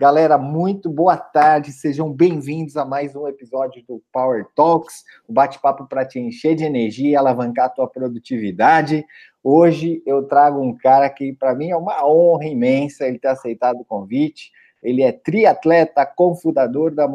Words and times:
Galera, 0.00 0.38
muito 0.38 0.88
boa 0.88 1.14
tarde, 1.18 1.72
sejam 1.72 2.10
bem-vindos 2.10 2.74
a 2.74 2.86
mais 2.86 3.14
um 3.14 3.28
episódio 3.28 3.84
do 3.86 4.02
Power 4.10 4.46
Talks, 4.54 5.04
o 5.28 5.32
bate-papo 5.34 5.86
para 5.86 6.06
te 6.06 6.18
encher 6.18 6.54
de 6.54 6.64
energia 6.64 7.10
e 7.10 7.16
alavancar 7.16 7.66
a 7.66 7.68
tua 7.68 7.86
produtividade. 7.86 9.04
Hoje 9.44 10.02
eu 10.06 10.22
trago 10.22 10.58
um 10.58 10.74
cara 10.74 11.10
que, 11.10 11.34
para 11.34 11.54
mim, 11.54 11.68
é 11.68 11.76
uma 11.76 12.02
honra 12.02 12.46
imensa 12.46 13.06
ele 13.06 13.18
ter 13.18 13.28
aceitado 13.28 13.80
o 13.80 13.84
convite. 13.84 14.50
Ele 14.82 15.02
é 15.02 15.12
triatleta, 15.12 16.04
cofundador 16.06 16.94
da 16.94 17.06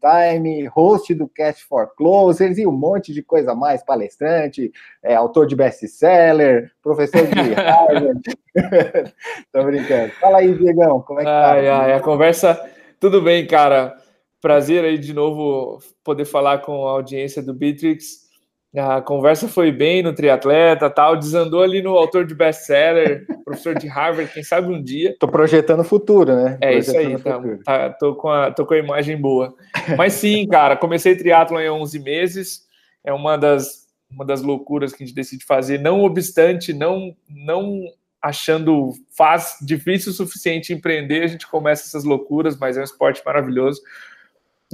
Time, 0.00 0.66
host 0.66 1.12
do 1.14 1.28
Cast 1.28 1.64
for 1.64 1.92
Closers 1.96 2.56
e 2.56 2.66
um 2.66 2.72
monte 2.72 3.12
de 3.12 3.22
coisa 3.22 3.54
mais, 3.54 3.82
palestrante, 3.82 4.72
é, 5.02 5.14
autor 5.14 5.46
de 5.46 5.56
best-seller, 5.56 6.70
professor 6.80 7.26
de 7.26 7.34
Harvard. 7.54 8.20
Tô 9.52 9.64
brincando. 9.64 10.12
Fala 10.20 10.38
aí, 10.38 10.54
Diegão, 10.54 11.00
como 11.02 11.20
é 11.20 11.24
que 11.24 11.30
tá? 11.30 11.50
Ai, 11.52 11.68
ai, 11.68 11.92
a 11.94 12.00
conversa, 12.00 12.60
tudo 13.00 13.20
bem, 13.20 13.46
cara. 13.46 13.96
Prazer 14.40 14.84
aí 14.84 14.98
de 14.98 15.12
novo 15.12 15.80
poder 16.04 16.24
falar 16.24 16.58
com 16.58 16.86
a 16.86 16.92
audiência 16.92 17.42
do 17.42 17.52
Bitrix. 17.52 18.27
A 18.76 19.00
conversa 19.00 19.48
foi 19.48 19.72
bem 19.72 20.02
no 20.02 20.14
triatleta, 20.14 20.90
tal, 20.90 21.16
desandou 21.16 21.62
ali 21.62 21.80
no 21.80 21.96
autor 21.96 22.26
de 22.26 22.34
best-seller, 22.34 23.26
professor 23.44 23.74
de 23.74 23.86
Harvard, 23.86 24.30
quem 24.30 24.42
sabe 24.42 24.68
um 24.68 24.82
dia. 24.82 25.16
Tô 25.18 25.26
projetando 25.26 25.80
o 25.80 25.84
futuro, 25.84 26.36
né? 26.36 26.58
É 26.60 26.76
isso 26.76 26.96
aí, 26.96 27.18
tá, 27.18 27.40
tá, 27.64 27.90
tô, 27.90 28.14
com 28.14 28.28
a, 28.28 28.50
tô 28.50 28.66
com 28.66 28.74
a 28.74 28.78
imagem 28.78 29.16
boa. 29.18 29.54
Mas 29.96 30.12
sim, 30.12 30.46
cara, 30.46 30.76
comecei 30.76 31.16
triatlon 31.16 31.60
em 31.60 31.70
11 31.70 31.98
meses, 32.00 32.66
é 33.02 33.10
uma 33.10 33.38
das, 33.38 33.86
uma 34.10 34.24
das 34.24 34.42
loucuras 34.42 34.92
que 34.92 35.02
a 35.02 35.06
gente 35.06 35.16
decide 35.16 35.46
fazer, 35.46 35.80
não 35.80 36.02
obstante, 36.02 36.74
não, 36.74 37.16
não 37.26 37.84
achando 38.20 38.92
faz 39.16 39.56
difícil 39.62 40.12
o 40.12 40.14
suficiente 40.14 40.74
empreender, 40.74 41.22
a 41.22 41.28
gente 41.28 41.46
começa 41.46 41.86
essas 41.86 42.04
loucuras, 42.04 42.58
mas 42.58 42.76
é 42.76 42.80
um 42.80 42.84
esporte 42.84 43.22
maravilhoso. 43.24 43.80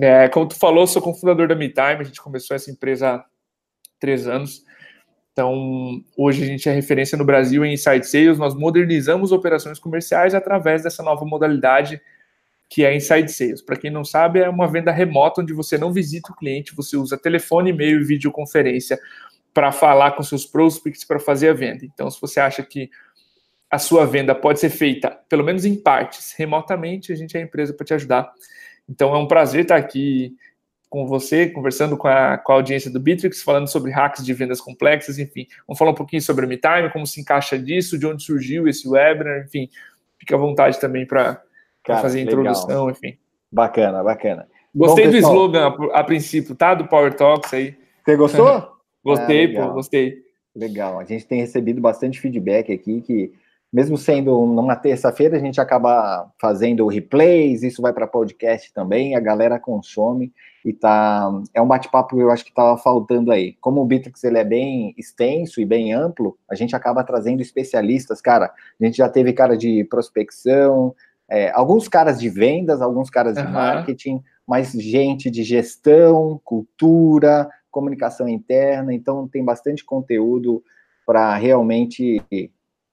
É, 0.00 0.28
como 0.28 0.48
tu 0.48 0.58
falou, 0.58 0.84
sou 0.88 1.00
cofundador 1.00 1.46
da 1.46 1.54
MeTime, 1.54 2.00
a 2.00 2.02
gente 2.02 2.20
começou 2.20 2.56
essa 2.56 2.72
empresa 2.72 3.24
três 3.98 4.26
anos. 4.26 4.64
Então, 5.32 6.00
hoje 6.16 6.44
a 6.44 6.46
gente 6.46 6.68
é 6.68 6.72
referência 6.72 7.18
no 7.18 7.24
Brasil 7.24 7.64
em 7.64 7.74
Inside 7.74 8.06
Sales, 8.06 8.38
nós 8.38 8.54
modernizamos 8.54 9.32
operações 9.32 9.80
comerciais 9.80 10.32
através 10.32 10.84
dessa 10.84 11.02
nova 11.02 11.24
modalidade 11.24 12.00
que 12.70 12.84
é 12.84 12.94
Inside 12.94 13.30
Sales. 13.30 13.62
Para 13.62 13.76
quem 13.76 13.90
não 13.90 14.04
sabe, 14.04 14.40
é 14.40 14.48
uma 14.48 14.66
venda 14.66 14.90
remota 14.90 15.40
onde 15.40 15.52
você 15.52 15.76
não 15.76 15.92
visita 15.92 16.32
o 16.32 16.36
cliente, 16.36 16.74
você 16.74 16.96
usa 16.96 17.18
telefone, 17.18 17.70
e-mail 17.70 18.00
e 18.00 18.04
videoconferência 18.04 18.98
para 19.52 19.70
falar 19.70 20.12
com 20.12 20.22
seus 20.22 20.44
prospects 20.44 21.04
para 21.04 21.20
fazer 21.20 21.50
a 21.50 21.52
venda. 21.54 21.84
Então, 21.84 22.10
se 22.10 22.20
você 22.20 22.40
acha 22.40 22.62
que 22.62 22.90
a 23.70 23.78
sua 23.78 24.06
venda 24.06 24.34
pode 24.34 24.60
ser 24.60 24.70
feita, 24.70 25.10
pelo 25.28 25.44
menos 25.44 25.64
em 25.64 25.74
partes, 25.74 26.34
remotamente, 26.36 27.12
a 27.12 27.16
gente 27.16 27.36
é 27.36 27.40
a 27.40 27.44
empresa 27.44 27.72
para 27.72 27.86
te 27.86 27.94
ajudar. 27.94 28.32
Então, 28.88 29.14
é 29.14 29.18
um 29.18 29.26
prazer 29.26 29.62
estar 29.62 29.76
aqui 29.76 30.36
com 30.94 31.08
você, 31.08 31.48
conversando 31.50 31.96
com 31.96 32.06
a, 32.06 32.38
com 32.38 32.52
a 32.52 32.54
audiência 32.54 32.88
do 32.88 33.00
Bitrix, 33.00 33.42
falando 33.42 33.66
sobre 33.66 33.90
hacks 33.90 34.24
de 34.24 34.32
vendas 34.32 34.60
complexas, 34.60 35.18
enfim. 35.18 35.44
Vamos 35.66 35.76
falar 35.76 35.90
um 35.90 35.94
pouquinho 35.94 36.22
sobre 36.22 36.44
a 36.44 36.48
MeTime, 36.48 36.92
como 36.92 37.04
se 37.04 37.20
encaixa 37.20 37.58
disso, 37.58 37.98
de 37.98 38.06
onde 38.06 38.22
surgiu 38.22 38.68
esse 38.68 38.88
webinar, 38.88 39.42
enfim. 39.44 39.68
Fique 40.16 40.32
à 40.32 40.36
vontade 40.36 40.78
também 40.78 41.04
para 41.04 41.42
fazer 41.84 42.20
a 42.20 42.22
introdução, 42.22 42.86
legal. 42.86 42.90
enfim. 42.90 43.18
Bacana, 43.50 44.04
bacana. 44.04 44.46
Gostei 44.72 45.06
Bom, 45.06 45.10
do 45.10 45.16
slogan 45.16 45.66
a, 45.66 45.98
a, 45.98 46.04
princípio, 46.04 46.54
tá? 46.54 46.76
Do 46.76 46.86
Power 46.86 47.12
Talks 47.12 47.52
aí. 47.52 47.74
Você 48.04 48.16
gostou? 48.16 48.68
gostei, 49.04 49.56
ah, 49.56 49.66
pô, 49.66 49.72
gostei. 49.72 50.18
Legal. 50.54 51.00
A 51.00 51.04
gente 51.04 51.26
tem 51.26 51.40
recebido 51.40 51.80
bastante 51.80 52.20
feedback 52.20 52.72
aqui 52.72 53.00
que 53.00 53.32
mesmo 53.74 53.98
sendo 53.98 54.46
numa 54.46 54.76
terça-feira, 54.76 55.36
a 55.36 55.40
gente 55.40 55.60
acaba 55.60 56.30
fazendo 56.40 56.86
replays, 56.86 57.64
isso 57.64 57.82
vai 57.82 57.92
para 57.92 58.06
podcast 58.06 58.72
também, 58.72 59.16
a 59.16 59.20
galera 59.20 59.58
consome 59.58 60.32
e 60.64 60.72
tá 60.72 61.28
é 61.52 61.60
um 61.60 61.66
bate-papo 61.66 62.20
eu 62.20 62.30
acho 62.30 62.44
que 62.44 62.50
estava 62.50 62.78
faltando 62.78 63.32
aí. 63.32 63.56
Como 63.60 63.82
o 63.82 63.84
Bitrix 63.84 64.22
ele 64.22 64.38
é 64.38 64.44
bem 64.44 64.94
extenso 64.96 65.60
e 65.60 65.64
bem 65.64 65.92
amplo, 65.92 66.38
a 66.48 66.54
gente 66.54 66.76
acaba 66.76 67.02
trazendo 67.02 67.42
especialistas, 67.42 68.20
cara. 68.20 68.52
A 68.80 68.84
gente 68.84 68.98
já 68.98 69.08
teve 69.08 69.32
cara 69.32 69.56
de 69.56 69.82
prospecção, 69.90 70.94
é, 71.28 71.50
alguns 71.50 71.88
caras 71.88 72.20
de 72.20 72.28
vendas, 72.28 72.80
alguns 72.80 73.10
caras 73.10 73.34
de 73.34 73.42
uhum. 73.42 73.50
marketing, 73.50 74.22
mas 74.46 74.70
gente 74.70 75.28
de 75.28 75.42
gestão, 75.42 76.40
cultura, 76.44 77.50
comunicação 77.72 78.28
interna, 78.28 78.94
então 78.94 79.26
tem 79.26 79.44
bastante 79.44 79.84
conteúdo 79.84 80.62
para 81.04 81.34
realmente 81.34 82.22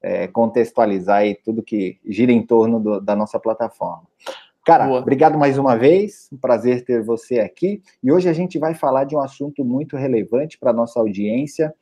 é, 0.02 0.28
contextualizar 0.28 1.20
aí 1.20 1.36
tudo 1.36 1.62
que 1.62 2.00
gira 2.06 2.32
em 2.32 2.42
torno 2.42 2.80
do, 2.80 3.00
da 3.00 3.16
nossa 3.16 3.40
plataforma. 3.40 4.04
Cara, 4.66 4.86
Boa. 4.86 5.00
obrigado 5.00 5.38
mais 5.38 5.58
uma 5.58 5.76
vez, 5.76 6.30
um 6.32 6.38
prazer 6.38 6.86
ter 6.86 7.02
você 7.04 7.40
aqui. 7.40 7.82
E 8.04 8.12
hoje 8.12 8.30
a 8.30 8.34
gente 8.34 8.60
vai 8.60 8.76
falar 8.76 9.06
de 9.06 9.16
um 9.16 9.20
assunto 9.20 9.66
muito 9.66 9.98
relevante 9.98 10.58
para 10.58 10.70
a 10.70 10.74
nossa 10.74 11.00
audiência, 11.00 11.74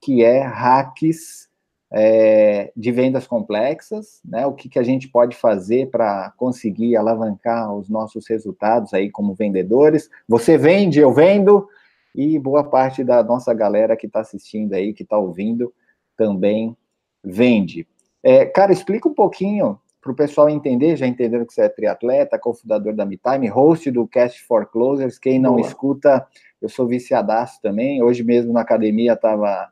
que 0.00 0.24
é 0.24 0.40
hacks 0.40 1.48
é, 1.92 2.72
de 2.76 2.90
vendas 2.90 3.24
complexas, 3.24 4.20
né? 4.24 4.44
O 4.46 4.52
que, 4.52 4.68
que 4.68 4.80
a 4.80 4.82
gente 4.82 5.08
pode 5.08 5.36
fazer 5.36 5.90
para 5.90 6.32
conseguir 6.36 6.96
alavancar 6.96 7.72
os 7.72 7.88
nossos 7.88 8.28
resultados 8.28 8.92
aí 8.92 9.10
como 9.10 9.32
vendedores. 9.32 10.10
Você 10.28 10.58
vende, 10.58 10.98
eu 10.98 11.12
vendo, 11.12 11.68
e 12.12 12.36
boa 12.36 12.64
parte 12.64 13.04
da 13.04 13.22
nossa 13.22 13.54
galera 13.54 13.96
que 13.96 14.06
está 14.06 14.20
assistindo 14.20 14.72
aí, 14.72 14.92
que 14.92 15.04
está 15.04 15.16
ouvindo, 15.16 15.72
também 16.16 16.76
vende. 17.24 17.86
É, 18.22 18.44
cara, 18.44 18.72
explica 18.72 19.08
um 19.08 19.14
pouquinho 19.14 19.78
para 20.04 20.12
o 20.12 20.14
pessoal 20.14 20.50
entender, 20.50 20.96
já 20.96 21.06
entenderam 21.06 21.46
que 21.46 21.54
você 21.54 21.62
é 21.62 21.68
triatleta, 21.68 22.38
cofundador 22.38 22.94
da 22.94 23.06
MeTime, 23.06 23.48
host 23.48 23.90
do 23.90 24.06
Cast 24.06 24.42
for 24.42 24.66
Closers, 24.66 25.18
quem 25.18 25.38
não 25.38 25.54
Boa. 25.54 25.66
escuta, 25.66 26.26
eu 26.60 26.68
sou 26.68 26.86
viciadaço 26.86 27.58
também, 27.62 28.02
hoje 28.02 28.22
mesmo 28.22 28.52
na 28.52 28.60
academia 28.60 29.14
estava 29.14 29.70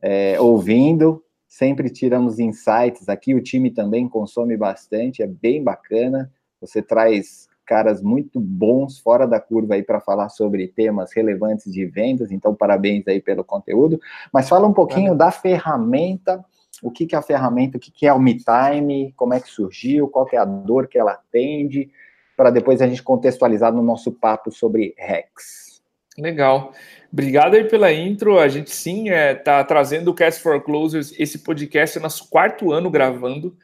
é, 0.00 0.40
ouvindo, 0.40 1.24
sempre 1.48 1.90
tiramos 1.90 2.38
insights 2.38 3.08
aqui, 3.08 3.34
o 3.34 3.42
time 3.42 3.72
também 3.72 4.08
consome 4.08 4.56
bastante, 4.56 5.20
é 5.20 5.26
bem 5.26 5.64
bacana, 5.64 6.30
você 6.60 6.80
traz 6.80 7.48
caras 7.66 8.00
muito 8.00 8.38
bons 8.38 8.98
fora 8.98 9.26
da 9.26 9.40
curva 9.40 9.74
aí 9.74 9.82
para 9.82 10.00
falar 10.00 10.28
sobre 10.28 10.68
temas 10.68 11.12
relevantes 11.12 11.72
de 11.72 11.84
vendas, 11.86 12.30
então 12.30 12.54
parabéns 12.54 13.06
aí 13.08 13.20
pelo 13.20 13.42
conteúdo, 13.42 14.00
mas 14.32 14.48
fala 14.48 14.66
um 14.66 14.72
pouquinho 14.72 15.14
da 15.16 15.32
ferramenta 15.32 16.44
o 16.82 16.90
que, 16.90 17.06
que 17.06 17.14
é 17.14 17.18
a 17.18 17.22
ferramenta, 17.22 17.78
o 17.78 17.80
que, 17.80 17.92
que 17.92 18.06
é 18.06 18.12
o 18.12 18.18
MeTime, 18.18 19.14
como 19.16 19.32
é 19.32 19.40
que 19.40 19.48
surgiu, 19.48 20.08
qual 20.08 20.28
é 20.32 20.36
a 20.36 20.44
dor 20.44 20.88
que 20.88 20.98
ela 20.98 21.12
atende, 21.12 21.90
para 22.36 22.50
depois 22.50 22.82
a 22.82 22.88
gente 22.88 23.02
contextualizar 23.02 23.72
no 23.72 23.82
nosso 23.82 24.10
papo 24.10 24.50
sobre 24.50 24.92
Rex. 24.98 25.80
Legal. 26.18 26.72
Obrigado 27.10 27.54
aí 27.54 27.64
pela 27.64 27.92
intro. 27.92 28.38
A 28.38 28.48
gente 28.48 28.70
sim 28.70 29.08
está 29.08 29.14
é, 29.14 29.34
tá 29.34 29.64
trazendo 29.64 30.10
o 30.10 30.14
Cast 30.14 30.42
for 30.42 30.60
Closers, 30.62 31.14
esse 31.18 31.38
podcast 31.38 31.96
é 31.96 32.00
nosso 32.00 32.28
quarto 32.28 32.72
ano 32.72 32.90
gravando. 32.90 33.56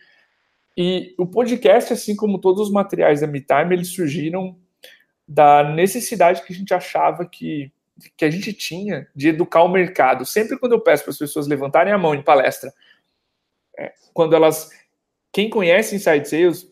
E 0.77 1.15
o 1.19 1.27
podcast, 1.27 1.93
assim 1.93 2.15
como 2.15 2.39
todos 2.39 2.69
os 2.69 2.73
materiais 2.73 3.21
da 3.21 3.27
MeTime, 3.27 3.75
eles 3.75 3.93
surgiram 3.93 4.57
da 5.27 5.65
necessidade 5.65 6.43
que 6.43 6.53
a 6.53 6.57
gente 6.57 6.73
achava 6.73 7.27
que, 7.27 7.73
que 8.17 8.25
a 8.25 8.31
gente 8.31 8.53
tinha 8.53 9.09
de 9.15 9.29
educar 9.29 9.65
o 9.65 9.69
mercado. 9.69 10.25
Sempre 10.25 10.57
quando 10.57 10.73
eu 10.73 10.81
peço 10.81 11.03
para 11.03 11.11
as 11.11 11.19
pessoas 11.19 11.49
levantarem 11.49 11.93
a 11.93 11.99
mão 11.99 12.15
em 12.15 12.23
palestra, 12.23 12.73
quando 14.13 14.35
elas. 14.35 14.71
Quem 15.33 15.51
conhece 15.51 15.95
Inside 15.95 16.29
Sales, 16.29 16.67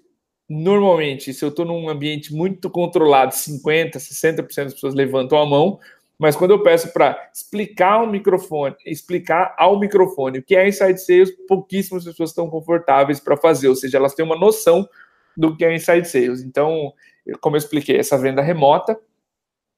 normalmente, 0.49 1.33
se 1.33 1.45
eu 1.45 1.51
estou 1.51 1.65
num 1.65 1.89
ambiente 1.89 2.35
muito 2.35 2.71
controlado, 2.71 3.33
50%, 3.35 3.97
60% 3.97 4.65
das 4.65 4.75
pessoas 4.75 4.95
levantam 4.95 5.39
a 5.39 5.47
mão, 5.47 5.79
mas 6.19 6.35
quando 6.35 6.53
eu 6.53 6.63
peço 6.63 6.93
para 6.93 7.31
explicar 7.35 7.95
ao 7.95 8.07
microfone, 8.07 8.75
explicar 8.87 9.55
ao 9.59 9.79
microfone 9.79 10.39
o 10.39 10.43
que 10.43 10.57
é 10.57 10.67
Inside 10.67 10.99
Sales, 10.99 11.31
pouquíssimas 11.47 12.05
pessoas 12.05 12.31
estão 12.31 12.49
confortáveis 12.49 13.21
para 13.21 13.37
fazer, 13.37 13.69
ou 13.69 13.77
seja, 13.77 13.99
elas 13.99 14.15
têm 14.15 14.25
uma 14.25 14.39
noção 14.39 14.89
do 15.37 15.55
que 15.55 15.65
é 15.65 15.75
Inside 15.75 16.09
Sales. 16.09 16.41
Então, 16.43 16.93
como 17.41 17.57
eu 17.57 17.59
expliquei, 17.59 17.99
essa 17.99 18.17
venda 18.17 18.41
remota, 18.41 18.99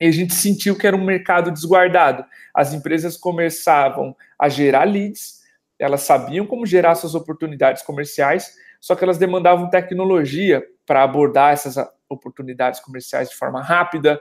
e 0.00 0.06
a 0.06 0.12
gente 0.12 0.32
sentiu 0.32 0.78
que 0.78 0.86
era 0.86 0.96
um 0.96 1.04
mercado 1.04 1.50
desguardado. 1.50 2.24
As 2.54 2.72
empresas 2.72 3.16
começavam 3.16 4.14
a 4.38 4.48
gerar 4.48 4.84
leads, 4.84 5.40
elas 5.78 6.02
sabiam 6.02 6.46
como 6.46 6.66
gerar 6.66 6.94
suas 6.94 7.14
oportunidades 7.14 7.82
comerciais, 7.82 8.54
só 8.80 8.94
que 8.94 9.04
elas 9.04 9.18
demandavam 9.18 9.70
tecnologia 9.70 10.62
para 10.86 11.02
abordar 11.02 11.52
essas 11.52 11.76
oportunidades 12.08 12.80
comerciais 12.80 13.28
de 13.28 13.36
forma 13.36 13.62
rápida, 13.62 14.20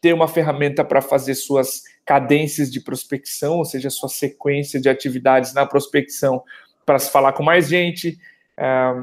ter 0.00 0.12
uma 0.12 0.28
ferramenta 0.28 0.84
para 0.84 1.00
fazer 1.00 1.34
suas 1.34 1.82
cadências 2.04 2.70
de 2.70 2.80
prospecção, 2.80 3.58
ou 3.58 3.64
seja, 3.64 3.88
sua 3.88 4.08
sequência 4.08 4.80
de 4.80 4.88
atividades 4.88 5.54
na 5.54 5.64
prospecção 5.64 6.42
para 6.84 6.98
se 6.98 7.10
falar 7.10 7.32
com 7.32 7.42
mais 7.42 7.68
gente, 7.68 8.18
é, 8.56 8.94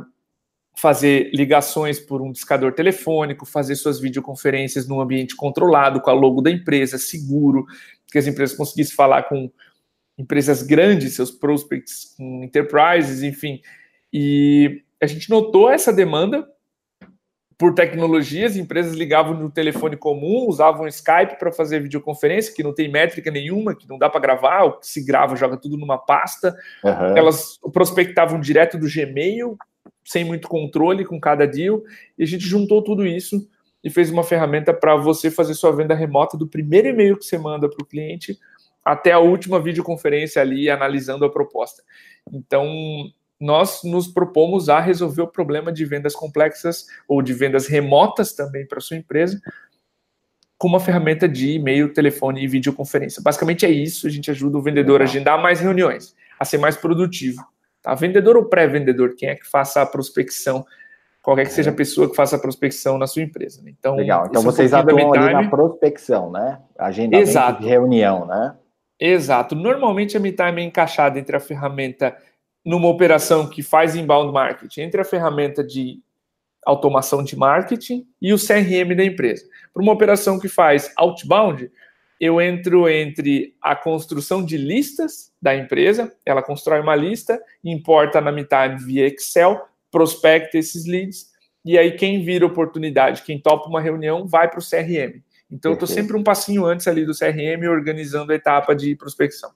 fazer 0.77 1.31
ligações 1.33 1.99
por 1.99 2.21
um 2.21 2.31
discador 2.31 2.73
telefônico, 2.73 3.45
fazer 3.45 3.75
suas 3.75 3.99
videoconferências 3.99 4.88
num 4.88 5.01
ambiente 5.01 5.35
controlado, 5.35 5.99
com 6.01 6.09
a 6.09 6.13
logo 6.13 6.41
da 6.41 6.51
empresa, 6.51 6.97
seguro, 6.97 7.65
que 8.11 8.17
as 8.17 8.27
empresas 8.27 8.55
conseguissem 8.55 8.95
falar 8.95 9.23
com 9.23 9.51
empresas 10.17 10.61
grandes, 10.63 11.15
seus 11.15 11.31
prospects, 11.31 12.15
enterprises, 12.19 13.23
enfim. 13.23 13.61
E 14.11 14.83
a 15.01 15.07
gente 15.07 15.29
notou 15.29 15.69
essa 15.69 15.91
demanda, 15.91 16.47
por 17.61 17.75
tecnologia, 17.75 18.47
as 18.47 18.55
empresas 18.55 18.95
ligavam 18.95 19.35
no 19.35 19.51
telefone 19.51 19.95
comum, 19.95 20.47
usavam 20.47 20.87
Skype 20.87 21.37
para 21.37 21.51
fazer 21.51 21.79
videoconferência, 21.79 22.55
que 22.55 22.63
não 22.63 22.73
tem 22.73 22.89
métrica 22.89 23.29
nenhuma, 23.29 23.75
que 23.75 23.87
não 23.87 23.99
dá 23.99 24.09
para 24.09 24.19
gravar, 24.19 24.63
o 24.63 24.79
que 24.79 24.87
se 24.87 25.05
grava 25.05 25.35
joga 25.35 25.55
tudo 25.55 25.77
numa 25.77 25.99
pasta. 25.99 26.55
Uhum. 26.83 27.15
Elas 27.15 27.59
prospectavam 27.71 28.39
direto 28.39 28.79
do 28.79 28.87
Gmail, 28.91 29.55
sem 30.03 30.23
muito 30.23 30.47
controle 30.47 31.05
com 31.05 31.19
cada 31.19 31.45
deal, 31.45 31.83
e 32.17 32.23
a 32.23 32.25
gente 32.25 32.47
juntou 32.47 32.83
tudo 32.83 33.05
isso 33.05 33.47
e 33.83 33.91
fez 33.91 34.09
uma 34.09 34.23
ferramenta 34.23 34.73
para 34.73 34.95
você 34.95 35.29
fazer 35.29 35.53
sua 35.53 35.71
venda 35.71 35.93
remota 35.93 36.35
do 36.35 36.47
primeiro 36.47 36.87
e-mail 36.87 37.15
que 37.15 37.25
você 37.25 37.37
manda 37.37 37.69
para 37.69 37.83
o 37.83 37.87
cliente 37.87 38.39
até 38.83 39.11
a 39.11 39.19
última 39.19 39.59
videoconferência 39.59 40.41
ali 40.41 40.69
analisando 40.69 41.25
a 41.25 41.31
proposta. 41.31 41.83
Então, 42.31 42.65
nós 43.39 43.81
nos 43.83 44.07
propomos 44.07 44.69
a 44.69 44.79
resolver 44.79 45.23
o 45.23 45.27
problema 45.27 45.71
de 45.71 45.85
vendas 45.85 46.15
complexas 46.15 46.85
ou 47.07 47.21
de 47.21 47.33
vendas 47.33 47.67
remotas 47.67 48.33
também 48.33 48.67
para 48.67 48.79
sua 48.79 48.97
empresa 48.97 49.41
com 50.61 50.67
uma 50.67 50.79
ferramenta 50.79 51.27
de 51.27 51.53
e-mail, 51.53 51.91
telefone 51.91 52.43
e 52.43 52.47
videoconferência. 52.47 53.19
Basicamente 53.19 53.65
é 53.65 53.69
isso, 53.71 54.05
a 54.05 54.11
gente 54.11 54.29
ajuda 54.29 54.59
o 54.59 54.61
vendedor 54.61 55.01
a 55.01 55.05
agendar 55.05 55.41
mais 55.41 55.59
reuniões, 55.59 56.15
a 56.39 56.45
ser 56.45 56.59
mais 56.59 56.77
produtivo. 56.77 57.43
Tá? 57.81 57.95
Vendedor 57.95 58.37
ou 58.37 58.45
pré-vendedor, 58.45 59.15
quem 59.17 59.29
é 59.29 59.35
que 59.35 59.47
faça 59.47 59.81
a 59.81 59.87
prospecção, 59.87 60.63
qualquer 61.23 61.47
que 61.47 61.53
seja 61.53 61.71
a 61.71 61.73
pessoa 61.73 62.07
que 62.07 62.15
faça 62.15 62.35
a 62.35 62.39
prospecção 62.39 62.99
na 62.99 63.07
sua 63.07 63.23
empresa. 63.23 63.59
Né? 63.63 63.73
Então, 63.75 63.95
Legal, 63.95 64.27
então 64.29 64.43
vocês 64.43 64.71
atuam 64.71 65.11
ali 65.15 65.33
na 65.33 65.49
prospecção, 65.49 66.29
né? 66.29 66.59
Agendamento 66.77 67.27
Exato. 67.27 67.63
de 67.63 67.67
reunião, 67.67 68.27
né? 68.27 68.53
Exato. 69.01 69.56
Normalmente 69.56 70.15
a 70.15 70.19
MeTime 70.19 70.62
é 70.62 70.65
encaixada 70.65 71.18
entre 71.18 71.36
a 71.36 71.39
ferramenta 71.39 72.15
numa 72.63 72.88
operação 72.88 73.50
que 73.50 73.63
faz 73.63 73.95
inbound 73.95 74.31
marketing 74.31 74.81
entre 74.81 75.01
a 75.01 75.03
ferramenta 75.03 75.63
de 75.63 76.00
automação 76.63 77.24
de 77.24 77.36
marketing 77.36 78.06
e 78.21 78.31
o 78.31 78.38
CRM 78.38 78.95
da 78.95 79.03
empresa. 79.03 79.44
Para 79.74 79.81
uma 79.81 79.92
operação 79.92 80.39
que 80.39 80.48
faz 80.48 80.94
outbound, 80.95 81.71
eu 82.19 82.39
entro 82.39 82.88
entre 82.88 83.56
a 83.59 83.75
construção 83.75 84.45
de 84.45 84.56
listas 84.56 85.33
da 85.42 85.56
empresa, 85.56 86.15
ela 86.24 86.44
constrói 86.44 86.80
uma 86.80 86.95
lista, 86.95 87.42
importa 87.63 88.21
na 88.21 88.31
MeTime 88.31 88.77
via 88.86 89.07
Excel, 89.07 89.59
prospecta 89.89 90.59
esses 90.59 90.86
leads, 90.86 91.31
e 91.65 91.80
aí 91.80 91.94
quem 91.94 92.24
vira 92.24 92.45
oportunidade, 92.45 93.24
quem 93.24 93.39
topa 93.39 93.68
uma 93.68 93.81
reunião, 93.81 94.27
vai 94.27 94.48
para 94.48 94.59
o 94.59 94.63
CRM. 94.63 95.24
Então, 95.51 95.71
eu 95.71 95.74
estou 95.74 95.88
sempre 95.88 96.15
um 96.15 96.24
passinho 96.24 96.65
antes 96.65 96.88
ali 96.88 97.06
do 97.06 97.18
CRM, 97.18 97.68
organizando 97.69 98.31
a 98.31 98.36
etapa 98.36 98.74
de 98.74 98.95
prospecção. 98.95 99.51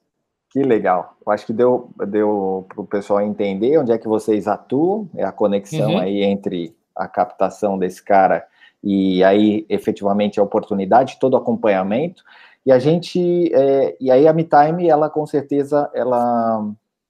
Que 0.56 0.62
legal. 0.64 1.18
Eu 1.26 1.34
acho 1.34 1.46
que 1.46 1.54
deu, 1.54 1.90
deu 2.08 2.66
para 2.70 2.82
o 2.82 2.88
pessoal 2.88 3.22
entender 3.22 3.78
onde 3.78 3.92
é 3.92 3.98
que 3.98 4.08
vocês 4.08 4.48
atuam, 4.48 5.10
é 5.16 5.24
a 5.24 5.32
conexão 5.32 5.92
uhum. 5.92 6.00
aí 6.00 6.24
entre 6.24 6.76
a 6.96 7.08
captação 7.08 7.78
desse 7.78 8.02
cara 8.02 8.46
e 8.82 9.24
aí 9.24 9.66
efetivamente 9.68 10.40
a 10.40 10.44
oportunidade, 10.44 11.18
todo 11.20 11.34
o 11.34 11.38
acompanhamento. 11.38 12.24
E 12.66 12.72
a 12.72 12.80
gente, 12.80 13.54
é, 13.54 13.98
e 14.00 14.10
aí 14.10 14.28
a 14.28 14.34
MeTime, 14.34 14.88
ela 14.88 15.10
com 15.10 15.26
certeza, 15.26 15.92
ela 15.94 16.66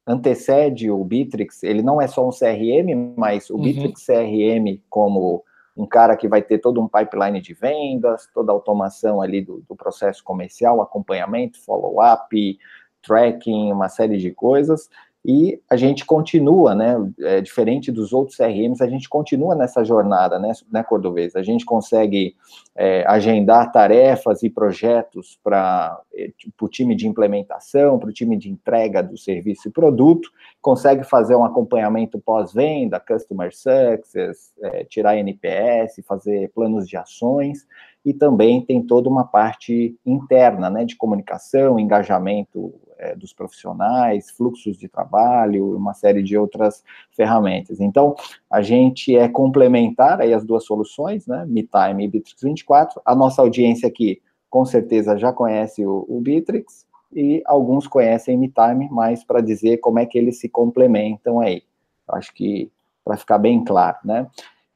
antecede 0.08 0.90
o 0.90 1.04
Bitrix, 1.04 1.62
ele 1.62 1.84
não 1.84 2.02
é 2.02 2.08
só 2.08 2.28
um 2.28 2.32
CRM, 2.32 3.14
mas 3.16 3.50
o 3.50 3.58
uhum. 3.58 3.62
Bitrix 3.62 4.06
CRM 4.06 4.80
como 4.90 5.44
um 5.76 5.86
cara 5.86 6.16
que 6.16 6.28
vai 6.28 6.42
ter 6.42 6.60
todo 6.60 6.82
um 6.82 6.88
pipeline 6.88 7.42
de 7.42 7.54
vendas, 7.54 8.28
toda 8.34 8.52
a 8.52 8.56
automação 8.56 9.22
ali 9.22 9.42
do, 9.42 9.64
do 9.68 9.76
processo 9.76 10.24
comercial, 10.24 10.82
acompanhamento, 10.82 11.60
follow-up, 11.62 12.58
tracking, 13.02 13.72
uma 13.72 13.90
série 13.90 14.18
de 14.18 14.32
coisas, 14.32 14.90
e 15.28 15.60
a 15.68 15.76
gente 15.76 16.06
continua, 16.06 16.76
né, 16.76 16.96
é, 17.22 17.42
diferente 17.42 17.92
dos 17.92 18.14
outros 18.14 18.38
CRMs, 18.38 18.80
a 18.80 18.88
gente 18.88 19.10
continua 19.10 19.56
nessa 19.56 19.84
jornada, 19.84 20.38
né, 20.38 20.52
né 20.72 20.84
Cordovez? 20.84 21.36
A 21.36 21.42
gente 21.42 21.66
consegue 21.66 22.36
é, 22.76 23.04
agendar 23.08 23.72
tarefas 23.72 24.44
e 24.44 24.52
projetos 24.52 25.40
para 25.44 26.00
é, 26.14 26.30
o 26.62 26.68
time 26.68 26.96
de 26.96 27.08
implementação, 27.08 27.98
para 27.98 28.10
o 28.10 28.14
time 28.14 28.38
de 28.38 28.52
entrega 28.52 29.02
do 29.02 29.18
serviço 29.18 29.68
e 29.68 29.72
produto, 29.72 30.30
consegue 30.62 31.04
fazer 31.04 31.36
um 31.36 31.44
acompanhamento 31.44 32.20
pós-venda, 32.20 33.00
customer 33.00 33.52
success, 33.52 34.54
é, 34.62 34.84
tirar 34.84 35.18
NPS, 35.18 36.04
fazer 36.08 36.52
planos 36.54 36.88
de 36.88 36.98
ações, 36.98 37.66
e 38.06 38.14
também 38.14 38.64
tem 38.64 38.84
toda 38.84 39.10
uma 39.10 39.24
parte 39.24 39.98
interna, 40.06 40.70
né, 40.70 40.86
de 40.86 40.96
comunicação, 40.96 41.80
engajamento 41.80 42.76
é, 42.98 43.16
dos 43.16 43.34
profissionais, 43.34 44.32
fluxos 44.32 44.78
de 44.78 44.88
trabalho, 44.88 45.76
uma 45.76 45.94
série 45.94 46.24
de 46.24 46.38
outras 46.38 46.84
ferramentas. 47.12 47.80
Então, 47.80 48.16
a 48.50 48.62
gente 48.62 49.16
é 49.16 49.28
complementar 49.28 50.22
aí 50.22 50.34
as 50.34 50.46
duas 50.46 50.66
soluções, 50.66 51.28
né, 51.28 51.46
MeTime 51.48 52.04
e 52.04 52.08
Bitrix 52.08 52.42
24. 52.42 53.02
A 53.06 53.16
nossa 53.16 53.42
audiência 53.42 53.88
aqui, 53.88 54.22
com 54.50 54.66
certeza, 54.66 55.18
já 55.18 55.34
conhece 55.34 55.86
o, 55.86 56.06
o 56.08 56.22
Bitrix, 56.22 56.86
e 57.16 57.42
alguns 57.46 57.88
conhecem 57.88 58.38
MeTime, 58.38 58.90
mas 58.92 59.24
para 59.24 59.40
dizer 59.40 59.78
como 59.78 60.00
é 60.00 60.06
que 60.06 60.18
eles 60.18 60.40
se 60.40 60.50
complementam 60.50 61.40
aí. 61.40 61.64
Acho 62.10 62.34
que 62.34 62.70
para 63.04 63.16
ficar 63.16 63.38
bem 63.38 63.64
claro, 63.64 63.98
né? 64.04 64.28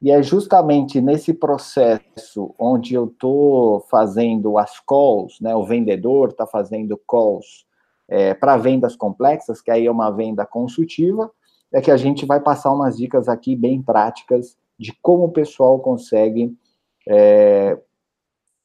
E 0.01 0.11
é 0.11 0.23
justamente 0.23 1.01
nesse 1.01 1.33
processo 1.33 2.55
onde 2.57 2.93
eu 2.93 3.05
estou 3.05 3.81
fazendo 3.89 4.57
as 4.57 4.79
calls, 4.79 5.41
né? 5.41 5.53
O 5.53 5.65
vendedor 5.65 6.29
está 6.29 6.47
fazendo 6.47 6.97
calls 7.05 7.65
é, 8.09 8.33
para 8.33 8.57
vendas 8.57 8.95
complexas, 8.95 9.61
que 9.61 9.69
aí 9.69 9.85
é 9.85 9.91
uma 9.91 10.09
venda 10.09 10.45
consultiva, 10.45 11.31
é 11.71 11.79
que 11.79 11.91
a 11.91 11.97
gente 11.97 12.25
vai 12.25 12.39
passar 12.39 12.73
umas 12.73 12.97
dicas 12.97 13.29
aqui 13.29 13.55
bem 13.55 13.81
práticas 13.81 14.57
de 14.77 14.91
como 15.01 15.25
o 15.25 15.31
pessoal 15.31 15.79
consegue 15.79 16.51
é, 17.07 17.77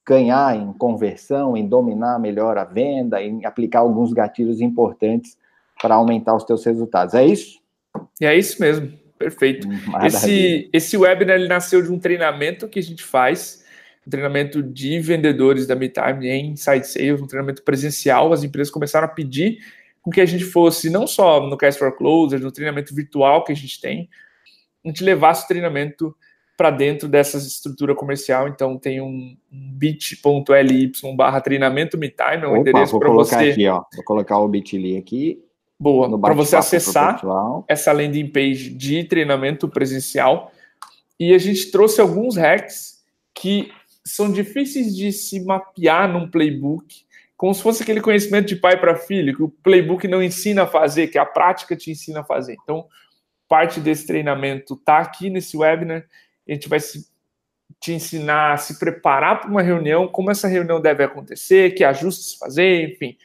ganhar 0.06 0.56
em 0.56 0.72
conversão, 0.72 1.56
em 1.56 1.66
dominar 1.66 2.18
melhor 2.18 2.56
a 2.56 2.64
venda, 2.64 3.22
em 3.22 3.44
aplicar 3.44 3.80
alguns 3.80 4.12
gatilhos 4.12 4.60
importantes 4.60 5.36
para 5.80 5.96
aumentar 5.96 6.34
os 6.34 6.44
teus 6.44 6.64
resultados. 6.64 7.14
É 7.14 7.26
isso? 7.26 7.60
É 8.20 8.36
isso 8.36 8.60
mesmo, 8.60 8.92
perfeito. 9.18 9.68
Esse, 10.04 10.70
esse 10.72 10.96
webinar 10.96 11.36
ele 11.36 11.48
nasceu 11.48 11.82
de 11.82 11.90
um 11.90 11.98
treinamento 11.98 12.68
que 12.68 12.78
a 12.78 12.82
gente 12.82 13.02
faz 13.02 13.63
um 14.06 14.10
treinamento 14.10 14.62
de 14.62 15.00
vendedores 15.00 15.66
da 15.66 15.74
MeTime 15.74 16.28
em 16.28 16.50
Inside 16.52 16.86
Sales, 16.86 17.20
um 17.20 17.26
treinamento 17.26 17.62
presencial. 17.62 18.32
As 18.32 18.42
empresas 18.42 18.70
começaram 18.70 19.06
a 19.06 19.10
pedir 19.10 19.58
com 20.02 20.10
que 20.10 20.20
a 20.20 20.26
gente 20.26 20.44
fosse, 20.44 20.90
não 20.90 21.06
só 21.06 21.40
no 21.40 21.56
Cast 21.56 21.78
for 21.78 21.96
Closer, 21.96 22.38
no 22.38 22.52
treinamento 22.52 22.94
virtual 22.94 23.42
que 23.42 23.52
a 23.52 23.56
gente 23.56 23.80
tem, 23.80 24.08
a 24.84 24.88
gente 24.88 25.02
levasse 25.02 25.44
o 25.44 25.48
treinamento 25.48 26.14
para 26.56 26.70
dentro 26.70 27.08
dessa 27.08 27.38
estrutura 27.38 27.94
comercial. 27.94 28.46
Então, 28.46 28.78
tem 28.78 29.00
um, 29.00 29.34
bit.ly 29.50 30.92
barra 31.16 31.40
treinamento 31.40 31.96
MeTime, 31.96 32.42
é 32.42 32.46
um 32.46 32.56
endereço 32.58 32.98
para 32.98 33.10
você. 33.10 33.34
Aqui, 33.34 33.66
ó. 33.66 33.82
Vou 33.94 34.04
colocar 34.04 34.38
o 34.38 34.46
bit.ly 34.46 34.98
aqui. 34.98 35.42
Boa, 35.80 36.18
para 36.20 36.34
você 36.34 36.54
acessar 36.56 37.20
essa 37.66 37.92
landing 37.92 38.28
page 38.28 38.70
de 38.70 39.04
treinamento 39.04 39.68
presencial. 39.68 40.52
E 41.18 41.34
a 41.34 41.38
gente 41.38 41.70
trouxe 41.70 42.00
alguns 42.00 42.36
hacks 42.36 43.02
que 43.34 43.70
são 44.06 44.30
difíceis 44.30 44.94
de 44.94 45.10
se 45.12 45.44
mapear 45.44 46.12
num 46.12 46.30
playbook, 46.30 47.04
como 47.36 47.54
se 47.54 47.62
fosse 47.62 47.82
aquele 47.82 48.00
conhecimento 48.00 48.48
de 48.48 48.56
pai 48.56 48.78
para 48.78 48.96
filho, 48.96 49.34
que 49.34 49.42
o 49.42 49.48
playbook 49.48 50.06
não 50.06 50.22
ensina 50.22 50.64
a 50.64 50.66
fazer, 50.66 51.08
que 51.08 51.18
a 51.18 51.26
prática 51.26 51.74
te 51.74 51.90
ensina 51.90 52.20
a 52.20 52.24
fazer. 52.24 52.56
Então, 52.62 52.86
parte 53.48 53.80
desse 53.80 54.06
treinamento 54.06 54.74
está 54.74 54.98
aqui 54.98 55.30
nesse 55.30 55.56
webinar. 55.56 56.04
A 56.48 56.52
gente 56.52 56.68
vai 56.68 56.80
se, 56.80 57.08
te 57.80 57.92
ensinar 57.92 58.52
a 58.52 58.56
se 58.56 58.78
preparar 58.78 59.40
para 59.40 59.50
uma 59.50 59.62
reunião, 59.62 60.06
como 60.06 60.30
essa 60.30 60.48
reunião 60.48 60.80
deve 60.80 61.02
acontecer, 61.02 61.74
que 61.74 61.82
ajustes 61.82 62.34
fazer, 62.34 62.90
enfim. 62.90 63.16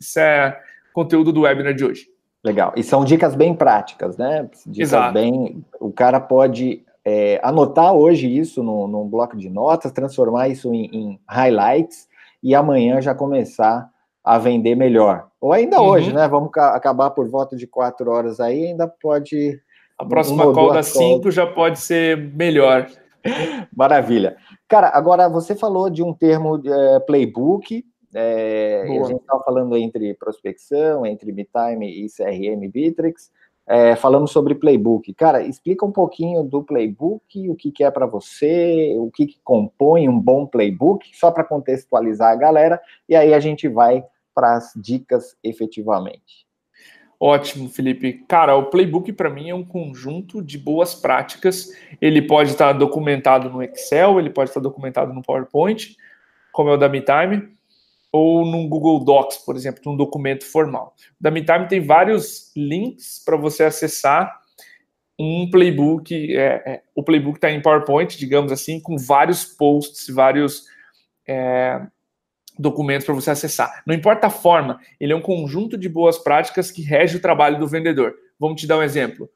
Isso 0.00 0.18
é 0.18 0.60
conteúdo 0.92 1.32
do 1.32 1.42
webinar 1.42 1.74
de 1.74 1.84
hoje. 1.84 2.08
Legal. 2.44 2.72
E 2.76 2.82
são 2.82 3.04
dicas 3.04 3.34
bem 3.34 3.54
práticas, 3.54 4.16
né? 4.16 4.48
Dicas 4.66 4.88
Exato. 4.88 5.14
bem. 5.14 5.64
O 5.78 5.92
cara 5.92 6.18
pode 6.18 6.84
é, 7.04 7.40
anotar 7.42 7.92
hoje 7.92 8.28
isso 8.28 8.62
num, 8.62 8.86
num, 8.86 9.08
bloco 9.08 9.36
de 9.36 9.48
notas, 9.48 9.92
transformar 9.92 10.48
isso 10.48 10.72
em, 10.72 10.84
em, 10.92 11.20
highlights 11.28 12.08
e 12.42 12.54
amanhã 12.54 13.00
já 13.00 13.14
começar 13.14 13.88
a 14.24 14.38
vender 14.38 14.76
melhor. 14.76 15.28
Ou 15.40 15.52
ainda 15.52 15.80
uhum. 15.80 15.88
hoje, 15.88 16.12
né? 16.12 16.28
Vamos 16.28 16.50
acabar 16.56 17.10
por 17.10 17.28
volta 17.28 17.56
de 17.56 17.66
quatro 17.66 18.10
horas 18.10 18.38
aí, 18.38 18.66
ainda 18.66 18.86
pode. 18.86 19.60
A 19.98 20.04
próxima 20.04 20.46
um 20.46 20.52
call 20.52 20.72
das 20.72 20.86
cinco 20.86 21.30
já 21.30 21.46
pode 21.46 21.80
ser 21.80 22.16
melhor. 22.16 22.86
Maravilha. 23.76 24.36
Cara, 24.68 24.90
agora 24.94 25.28
você 25.28 25.54
falou 25.54 25.90
de 25.90 26.02
um 26.02 26.12
termo 26.12 26.60
é, 26.64 27.00
playbook, 27.00 27.84
é, 28.14 28.82
a 28.82 29.04
gente 29.08 29.20
estava 29.20 29.42
falando 29.42 29.76
entre 29.76 30.14
prospecção, 30.14 31.06
entre 31.06 31.32
MeTime 31.32 31.86
e 31.86 32.06
CRM 32.08 32.70
Bitrix 32.70 33.30
é, 33.66 33.94
falando 33.96 34.28
sobre 34.28 34.54
playbook. 34.54 35.12
Cara, 35.14 35.42
explica 35.42 35.84
um 35.84 35.92
pouquinho 35.92 36.42
do 36.42 36.62
playbook, 36.62 37.48
o 37.48 37.54
que, 37.54 37.70
que 37.70 37.84
é 37.84 37.90
para 37.90 38.06
você, 38.06 38.94
o 38.98 39.10
que, 39.10 39.26
que, 39.26 39.38
compõe 39.42 40.08
um 40.08 40.18
bom 40.18 40.46
playbook, 40.46 41.08
só 41.14 41.30
para 41.30 41.44
contextualizar 41.44 42.32
a 42.32 42.36
galera, 42.36 42.80
e 43.08 43.14
aí 43.14 43.32
a 43.32 43.40
gente 43.40 43.68
vai 43.68 44.04
para 44.34 44.56
as 44.56 44.72
dicas 44.76 45.36
efetivamente. 45.42 46.46
Ótimo, 47.20 47.68
Felipe. 47.68 48.24
Cara, 48.26 48.56
o 48.56 48.66
playbook 48.66 49.12
para 49.12 49.30
mim 49.30 49.48
é 49.48 49.54
um 49.54 49.64
conjunto 49.64 50.42
de 50.42 50.58
boas 50.58 50.92
práticas. 50.92 51.68
Ele 52.00 52.20
pode 52.20 52.50
estar 52.50 52.72
documentado 52.72 53.48
no 53.48 53.62
Excel, 53.62 54.18
ele 54.18 54.30
pode 54.30 54.50
estar 54.50 54.58
documentado 54.58 55.12
no 55.12 55.22
PowerPoint, 55.22 55.96
como 56.50 56.70
é 56.70 56.74
o 56.74 56.76
da 56.76 56.88
MeTime, 56.88 57.48
ou 58.12 58.44
num 58.44 58.68
Google 58.68 59.02
Docs, 59.02 59.38
por 59.38 59.56
exemplo, 59.56 59.80
num 59.86 59.96
documento 59.96 60.44
formal. 60.44 60.94
O 61.18 61.22
da 61.22 61.30
MeTime 61.30 61.66
tem 61.66 61.80
vários 61.80 62.52
links 62.54 63.22
para 63.24 63.38
você 63.38 63.64
acessar 63.64 64.38
um 65.18 65.50
playbook. 65.50 66.36
É, 66.36 66.62
é, 66.66 66.82
o 66.94 67.02
playbook 67.02 67.38
está 67.38 67.50
em 67.50 67.62
PowerPoint, 67.62 68.18
digamos 68.18 68.52
assim, 68.52 68.78
com 68.78 68.98
vários 68.98 69.44
posts, 69.44 70.14
vários 70.14 70.64
é, 71.26 71.80
documentos 72.58 73.06
para 73.06 73.14
você 73.14 73.30
acessar. 73.30 73.82
Não 73.86 73.94
importa 73.94 74.26
a 74.26 74.30
forma, 74.30 74.78
ele 75.00 75.14
é 75.14 75.16
um 75.16 75.22
conjunto 75.22 75.78
de 75.78 75.88
boas 75.88 76.18
práticas 76.18 76.70
que 76.70 76.82
rege 76.82 77.16
o 77.16 77.22
trabalho 77.22 77.58
do 77.58 77.66
vendedor. 77.66 78.14
Vamos 78.38 78.60
te 78.60 78.66
dar 78.66 78.78
um 78.78 78.82
exemplo. 78.82 79.30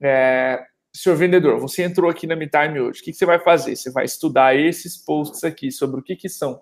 É, 0.00 0.62
senhor 0.94 1.16
vendedor, 1.16 1.58
você 1.58 1.82
entrou 1.82 2.10
aqui 2.10 2.26
na 2.26 2.36
MeTime 2.36 2.78
hoje. 2.78 3.00
O 3.00 3.04
que, 3.04 3.10
que, 3.10 3.16
você 3.16 3.26
vai 3.26 3.40
fazer? 3.40 3.74
Você 3.74 3.90
vai 3.90 4.04
estudar 4.04 4.54
esses 4.54 4.96
posts 4.96 5.42
aqui 5.42 5.72
sobre 5.72 6.00
o 6.00 6.02
que, 6.02 6.14
que 6.14 6.28
são 6.28 6.60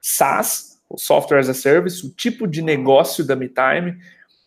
SaaS, 0.00 0.73
o 0.88 0.98
Software 0.98 1.38
as 1.38 1.48
a 1.48 1.54
Service, 1.54 2.06
o 2.06 2.10
tipo 2.10 2.46
de 2.46 2.62
negócio 2.62 3.24
da 3.24 3.34
MeTime, 3.34 3.96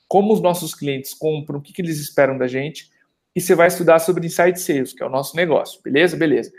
como 0.08 0.34
os 0.34 0.42
nossos 0.42 0.74
clientes 0.74 1.14
compram, 1.14 1.60
o 1.60 1.62
que, 1.62 1.74
que 1.74 1.82
eles 1.82 2.00
esperam 2.00 2.38
da 2.38 2.48
gente. 2.48 2.90
E 3.36 3.42
você 3.42 3.54
vai 3.54 3.68
estudar 3.68 4.00
sobre 4.00 4.26
Insight 4.26 4.60
Sales, 4.60 4.94
que 4.94 5.04
é 5.04 5.06
o 5.06 5.10
nosso 5.10 5.36
negócio. 5.36 5.82
Beleza? 5.82 6.16
Beleza. 6.16 6.52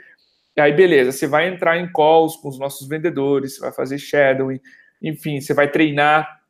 E 0.57 0.61
aí, 0.61 0.73
beleza, 0.73 1.13
você 1.13 1.27
vai 1.27 1.49
entrar 1.49 1.79
em 1.79 1.91
calls 1.93 2.37
com 2.37 2.49
os 2.49 2.59
nossos 2.59 2.89
vendedores, 2.89 3.55
você 3.55 3.61
vai 3.61 3.73
fazer 3.73 3.97
shadowing, 3.97 4.61
enfim, 5.01 5.41
você 5.41 5.55
vai 5.55 5.71
treinar 5.71 6.41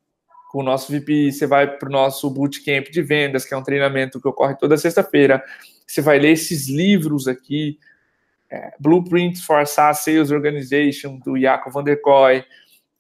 com 0.50 0.60
o 0.60 0.62
nosso 0.62 0.90
VP, 0.90 1.30
você 1.30 1.46
vai 1.46 1.66
para 1.76 1.88
o 1.88 1.92
nosso 1.92 2.30
bootcamp 2.30 2.88
de 2.88 3.02
vendas, 3.02 3.44
que 3.44 3.52
é 3.52 3.56
um 3.56 3.62
treinamento 3.62 4.18
que 4.18 4.26
ocorre 4.26 4.56
toda 4.56 4.78
sexta-feira. 4.78 5.44
Você 5.86 6.00
vai 6.00 6.18
ler 6.18 6.32
esses 6.32 6.68
livros 6.68 7.28
aqui, 7.28 7.78
é, 8.50 8.72
Blueprints 8.80 9.42
for 9.42 9.66
SaaS 9.66 9.98
Sales 9.98 10.30
Organization, 10.30 11.18
do 11.18 11.38
Jacob 11.38 11.70
Van 11.70 11.84
der 11.84 12.00
Koy. 12.00 12.42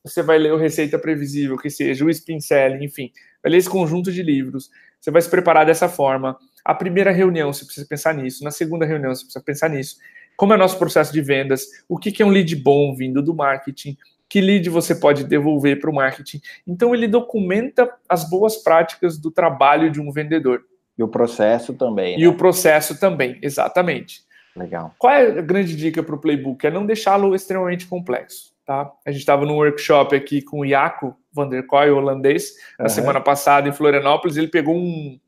Você 0.08 0.22
vai 0.22 0.38
ler 0.38 0.52
o 0.52 0.56
Receita 0.56 0.98
Previsível, 0.98 1.56
que 1.56 1.70
seja 1.70 2.04
o 2.04 2.10
Spin 2.10 2.40
Selling, 2.40 2.84
enfim. 2.84 3.12
Vai 3.42 3.52
ler 3.52 3.58
esse 3.58 3.70
conjunto 3.70 4.10
de 4.10 4.22
livros. 4.22 4.70
Você 5.00 5.10
vai 5.10 5.22
se 5.22 5.30
preparar 5.30 5.66
dessa 5.66 5.88
forma. 5.88 6.36
A 6.64 6.74
primeira 6.74 7.10
reunião, 7.10 7.52
você 7.52 7.64
precisa 7.64 7.86
pensar 7.86 8.14
nisso. 8.14 8.42
Na 8.42 8.50
segunda 8.50 8.84
reunião, 8.84 9.14
você 9.14 9.22
precisa 9.22 9.44
pensar 9.44 9.70
nisso 9.70 9.96
como 10.38 10.52
é 10.52 10.56
o 10.56 10.58
nosso 10.58 10.78
processo 10.78 11.12
de 11.12 11.20
vendas, 11.20 11.66
o 11.88 11.98
que, 11.98 12.22
é 12.22 12.24
um 12.24 12.30
lead 12.30 12.54
bom 12.54 12.94
vindo 12.94 13.20
do 13.20 13.34
marketing, 13.34 13.96
que 14.28 14.40
lead 14.40 14.70
você 14.70 14.94
pode 14.94 15.24
devolver 15.24 15.80
para 15.80 15.90
o 15.90 15.92
marketing. 15.92 16.40
Então, 16.64 16.94
ele 16.94 17.08
documenta 17.08 17.92
as 18.08 18.30
boas 18.30 18.56
práticas 18.56 19.18
do 19.18 19.32
trabalho 19.32 19.90
de 19.90 20.00
um 20.00 20.12
vendedor. 20.12 20.62
E 20.96 21.02
o 21.02 21.08
processo 21.08 21.74
também. 21.74 22.16
Né? 22.16 22.22
E 22.22 22.28
o 22.28 22.36
processo 22.36 23.00
também, 23.00 23.36
exatamente. 23.42 24.22
Legal. 24.54 24.94
Qual 24.96 25.12
é 25.12 25.26
a 25.26 25.42
grande 25.42 25.74
dica 25.74 26.04
para 26.04 26.14
o 26.14 26.20
playbook? 26.20 26.64
É 26.64 26.70
não 26.70 26.86
deixá-lo 26.86 27.34
extremamente 27.34 27.88
complexo. 27.88 28.52
Tá? 28.68 28.92
A 29.06 29.10
gente 29.10 29.20
estava 29.20 29.46
num 29.46 29.54
workshop 29.54 30.14
aqui 30.14 30.42
com 30.42 30.60
o 30.60 30.64
Iaco 30.64 31.16
Van 31.32 31.48
der 31.48 31.66
Koy, 31.66 31.88
holandês, 31.88 32.52
na 32.78 32.84
uhum. 32.84 32.88
semana 32.90 33.18
passada 33.18 33.66
em 33.66 33.72
Florianópolis. 33.72 34.36
Ele 34.36 34.46
pegou 34.46 34.76
um, 34.76 35.18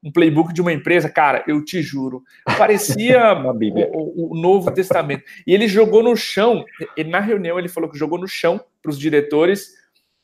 um 0.00 0.12
playbook 0.12 0.54
de 0.54 0.60
uma 0.60 0.72
empresa, 0.72 1.10
cara, 1.10 1.42
eu 1.48 1.64
te 1.64 1.82
juro, 1.82 2.22
parecia 2.56 3.32
o, 3.92 4.30
o, 4.30 4.40
Novo 4.40 4.70
Testamento. 4.70 5.24
E 5.44 5.52
ele 5.52 5.66
jogou 5.66 6.04
no 6.04 6.14
chão, 6.14 6.64
e 6.96 7.02
na 7.02 7.18
reunião 7.18 7.58
ele 7.58 7.68
falou 7.68 7.90
que 7.90 7.98
jogou 7.98 8.16
no 8.16 8.28
chão 8.28 8.64
para 8.80 8.90
os 8.90 8.98
diretores 8.98 9.72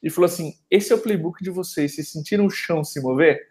e 0.00 0.08
falou 0.08 0.26
assim: 0.26 0.52
esse 0.70 0.92
é 0.92 0.94
o 0.94 1.00
playbook 1.00 1.42
de 1.42 1.50
vocês, 1.50 1.96
vocês 1.96 2.12
sentiram 2.12 2.46
o 2.46 2.50
chão 2.50 2.84
se 2.84 3.00
mover? 3.00 3.48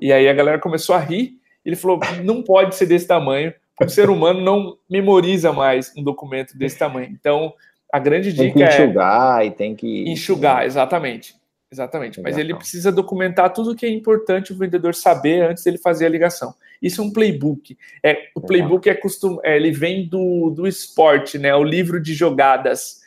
E 0.00 0.12
aí 0.12 0.28
a 0.28 0.32
galera 0.32 0.60
começou 0.60 0.94
a 0.94 1.00
rir, 1.00 1.40
ele 1.64 1.74
falou: 1.74 1.98
não 2.22 2.40
pode 2.40 2.76
ser 2.76 2.86
desse 2.86 3.08
tamanho, 3.08 3.52
o 3.82 3.88
ser 3.88 4.08
humano 4.10 4.40
não 4.40 4.78
memoriza 4.88 5.52
mais 5.52 5.92
um 5.96 6.04
documento 6.04 6.56
desse 6.56 6.78
tamanho. 6.78 7.10
Então, 7.10 7.52
a 7.92 7.98
grande 7.98 8.32
dica 8.32 8.42
tem 8.42 8.52
que 8.52 8.62
enxugar 8.62 8.72
é. 8.72 8.84
Enxugar 8.84 9.46
e 9.46 9.50
tem 9.50 9.74
que. 9.74 10.10
Enxugar, 10.10 10.64
exatamente. 10.64 11.40
Exatamente, 11.72 12.20
mas 12.20 12.36
ele 12.36 12.52
precisa 12.52 12.90
documentar 12.90 13.52
tudo 13.52 13.70
o 13.70 13.76
que 13.76 13.86
é 13.86 13.88
importante 13.88 14.52
o 14.52 14.56
vendedor 14.56 14.92
saber 14.92 15.44
antes 15.44 15.62
dele 15.62 15.78
fazer 15.78 16.06
a 16.06 16.08
ligação. 16.08 16.52
Isso 16.82 17.00
é 17.00 17.04
um 17.04 17.12
playbook. 17.12 17.78
É, 18.02 18.28
o 18.34 18.40
playbook 18.40 18.90
é 18.90 18.94
costum, 18.94 19.38
é, 19.44 19.54
ele 19.54 19.70
vem 19.70 20.08
do, 20.08 20.50
do 20.50 20.66
esporte, 20.66 21.38
né? 21.38 21.54
O 21.54 21.62
livro 21.62 22.02
de 22.02 22.12
jogadas 22.12 23.00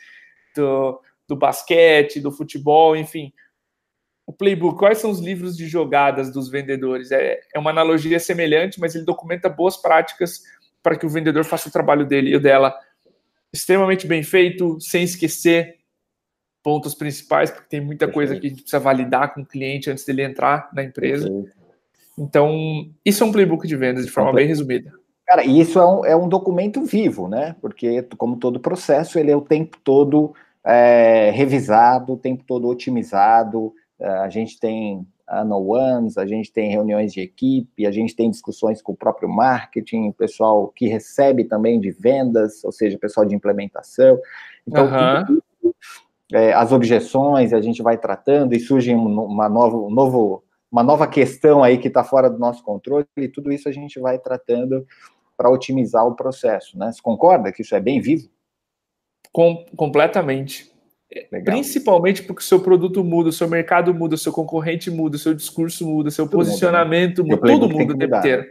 do, 0.56 0.98
do 1.28 1.36
basquete, 1.36 2.20
do 2.20 2.32
futebol, 2.32 2.96
enfim. 2.96 3.34
O 4.26 4.32
playbook, 4.32 4.78
quais 4.78 4.96
são 4.96 5.10
os 5.10 5.20
livros 5.20 5.58
de 5.58 5.66
jogadas 5.66 6.32
dos 6.32 6.48
vendedores? 6.48 7.12
É, 7.12 7.40
é 7.54 7.58
uma 7.58 7.70
analogia 7.70 8.18
semelhante, 8.18 8.80
mas 8.80 8.94
ele 8.94 9.04
documenta 9.04 9.46
boas 9.46 9.76
práticas 9.76 10.42
para 10.82 10.96
que 10.96 11.04
o 11.04 11.10
vendedor 11.10 11.44
faça 11.44 11.68
o 11.68 11.72
trabalho 11.72 12.06
dele 12.06 12.30
e 12.30 12.36
o 12.36 12.40
dela 12.40 12.74
extremamente 13.54 14.06
bem 14.06 14.22
feito, 14.22 14.80
sem 14.80 15.04
esquecer 15.04 15.76
pontos 16.62 16.94
principais, 16.94 17.50
porque 17.50 17.68
tem 17.68 17.80
muita 17.80 18.10
coisa 18.10 18.34
que 18.34 18.46
a 18.46 18.50
gente 18.50 18.62
precisa 18.62 18.80
validar 18.80 19.32
com 19.32 19.42
o 19.42 19.46
cliente 19.46 19.90
antes 19.90 20.04
dele 20.04 20.22
entrar 20.22 20.70
na 20.72 20.82
empresa. 20.82 21.30
Então, 22.18 22.90
isso 23.04 23.22
é 23.22 23.26
um 23.26 23.32
playbook 23.32 23.66
de 23.66 23.76
vendas 23.76 24.04
de 24.04 24.10
forma 24.10 24.32
bem 24.32 24.46
resumida. 24.46 24.92
Cara, 25.26 25.44
e 25.44 25.60
isso 25.60 25.78
é 25.78 25.86
um, 25.86 26.04
é 26.04 26.16
um 26.16 26.28
documento 26.28 26.82
vivo, 26.82 27.28
né? 27.28 27.54
Porque, 27.60 28.02
como 28.16 28.36
todo 28.36 28.60
processo, 28.60 29.18
ele 29.18 29.30
é 29.30 29.36
o 29.36 29.40
tempo 29.40 29.78
todo 29.84 30.34
é, 30.64 31.30
revisado, 31.30 32.14
o 32.14 32.18
tempo 32.18 32.44
todo 32.46 32.68
otimizado. 32.68 33.72
É, 33.98 34.06
a 34.06 34.28
gente 34.28 34.58
tem 34.58 35.06
annual 35.28 35.66
ones, 35.66 36.18
a 36.18 36.26
gente 36.26 36.52
tem 36.52 36.70
reuniões 36.70 37.12
de 37.12 37.20
equipe, 37.20 37.86
a 37.86 37.90
gente 37.90 38.14
tem 38.14 38.30
discussões 38.30 38.82
com 38.82 38.92
o 38.92 38.96
próprio 38.96 39.28
marketing, 39.28 40.08
o 40.08 40.12
pessoal 40.12 40.68
que 40.68 40.86
recebe 40.86 41.44
também 41.44 41.80
de 41.80 41.90
vendas, 41.90 42.62
ou 42.64 42.72
seja, 42.72 42.98
pessoal 42.98 43.24
de 43.24 43.34
implementação. 43.34 44.18
Então, 44.66 44.84
uhum. 44.84 45.24
tudo 45.26 45.44
é, 46.32 46.52
as 46.52 46.72
objeções, 46.72 47.52
a 47.52 47.60
gente 47.60 47.82
vai 47.82 47.98
tratando 47.98 48.54
e 48.54 48.60
surge 48.60 48.92
uma, 48.94 49.48
novo, 49.48 49.86
um 49.86 49.90
novo, 49.90 50.42
uma 50.70 50.82
nova 50.82 51.06
questão 51.06 51.62
aí 51.62 51.78
que 51.78 51.88
está 51.88 52.02
fora 52.02 52.28
do 52.28 52.38
nosso 52.38 52.62
controle, 52.62 53.06
e 53.16 53.28
tudo 53.28 53.52
isso 53.52 53.68
a 53.68 53.72
gente 53.72 54.00
vai 54.00 54.18
tratando 54.18 54.86
para 55.36 55.50
otimizar 55.50 56.06
o 56.06 56.14
processo, 56.14 56.78
né? 56.78 56.90
Você 56.92 57.00
concorda 57.02 57.52
que 57.52 57.62
isso 57.62 57.74
é 57.74 57.80
bem 57.80 58.00
vivo? 58.00 58.28
Com, 59.32 59.64
completamente. 59.76 60.73
Legal. 61.30 61.54
Principalmente 61.54 62.22
porque 62.22 62.42
o 62.42 62.44
seu 62.44 62.60
produto 62.60 63.02
muda, 63.04 63.28
o 63.28 63.32
seu 63.32 63.48
mercado 63.48 63.94
muda, 63.94 64.14
o 64.14 64.18
seu 64.18 64.32
concorrente 64.32 64.90
muda, 64.90 65.16
o 65.16 65.18
seu 65.18 65.34
discurso 65.34 65.86
muda, 65.86 66.08
o 66.08 66.12
seu 66.12 66.26
tudo 66.26 66.38
posicionamento 66.38 67.24
muda, 67.24 67.36
né? 67.36 67.52
muda, 67.52 67.66
todo 67.66 67.72
mundo 67.72 67.94
o 67.94 67.98
tempo 67.98 68.16
inteiro. 68.16 68.46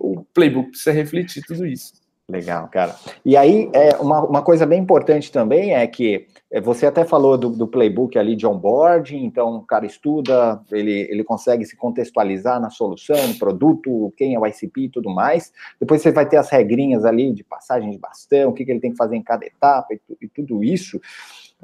O 0.00 0.24
playbook 0.32 0.70
precisa 0.70 0.92
refletir 0.92 1.42
tudo 1.46 1.66
isso. 1.66 1.92
Legal, 2.28 2.66
cara. 2.66 2.96
E 3.24 3.36
aí, 3.36 3.70
é, 3.72 3.94
uma, 3.98 4.20
uma 4.24 4.42
coisa 4.42 4.66
bem 4.66 4.80
importante 4.80 5.30
também 5.30 5.74
é 5.74 5.86
que 5.86 6.26
é, 6.50 6.60
você 6.60 6.84
até 6.84 7.04
falou 7.04 7.38
do, 7.38 7.50
do, 7.50 7.68
playbook 7.68 8.18
ali 8.18 8.34
de 8.34 8.44
onboarding, 8.44 9.24
então 9.24 9.58
o 9.58 9.62
cara 9.62 9.86
estuda, 9.86 10.60
ele, 10.72 11.06
ele 11.08 11.22
consegue 11.22 11.64
se 11.64 11.76
contextualizar 11.76 12.60
na 12.60 12.68
solução, 12.68 13.28
no 13.28 13.38
produto, 13.38 14.12
quem 14.16 14.34
é 14.34 14.40
o 14.40 14.44
ICP 14.44 14.82
e 14.82 14.88
tudo 14.88 15.08
mais. 15.08 15.52
Depois 15.78 16.02
você 16.02 16.10
vai 16.10 16.28
ter 16.28 16.36
as 16.36 16.50
regrinhas 16.50 17.04
ali 17.04 17.32
de 17.32 17.44
passagem 17.44 17.90
de 17.90 17.98
bastão, 17.98 18.50
o 18.50 18.52
que, 18.52 18.64
que 18.64 18.72
ele 18.72 18.80
tem 18.80 18.90
que 18.90 18.96
fazer 18.96 19.14
em 19.14 19.22
cada 19.22 19.46
etapa 19.46 19.94
e, 19.94 20.00
e 20.20 20.28
tudo 20.28 20.64
isso. 20.64 21.00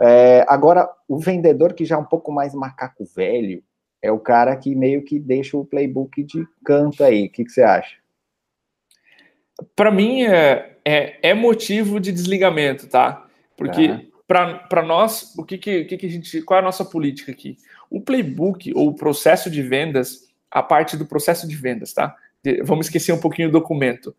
É, 0.01 0.45
agora, 0.49 0.89
o 1.09 1.19
vendedor 1.19 1.75
que 1.75 1.85
já 1.85 1.97
é 1.97 1.99
um 1.99 2.05
pouco 2.05 2.33
mais 2.33 2.55
macaco 2.55 3.05
velho, 3.05 3.63
é 4.01 4.11
o 4.11 4.19
cara 4.19 4.57
que 4.57 4.75
meio 4.75 5.05
que 5.05 5.19
deixa 5.19 5.57
o 5.57 5.65
playbook 5.65 6.23
de 6.25 6.47
canto 6.65 7.05
aí. 7.05 7.27
O 7.27 7.31
que, 7.31 7.45
que 7.45 7.51
você 7.51 7.63
acha? 7.63 7.97
Para 9.77 9.91
mim, 9.91 10.25
é, 10.25 10.77
é, 10.85 11.31
é, 11.31 11.35
motivo 11.35 12.01
de 12.01 12.11
desligamento, 12.11 12.89
tá? 12.89 13.27
Porque. 13.57 13.83
É 13.83 14.13
para 14.69 14.83
nós, 14.83 15.35
o 15.37 15.45
que, 15.45 15.59
que, 15.59 15.85
que, 15.85 16.07
a 16.07 16.09
gente. 16.09 16.41
Qual 16.43 16.57
é 16.57 16.63
a 16.63 16.65
nossa 16.65 16.85
política 16.85 17.31
aqui? 17.31 17.59
O 17.91 18.01
playbook 18.01 18.73
ou 18.75 18.89
o 18.89 18.95
processo 18.95 19.51
de 19.51 19.63
vendas, 19.63 20.33
a 20.51 20.63
parte 20.63 20.97
do 20.97 21.05
processo 21.05 21.47
de 21.47 21.55
vendas, 21.55 21.93
tá? 21.93 22.17
Vamos 22.65 22.87
esquecer 22.87 23.13
um 23.13 23.21
pouquinho 23.21 23.49
o 23.49 23.53
documento. 23.53 24.15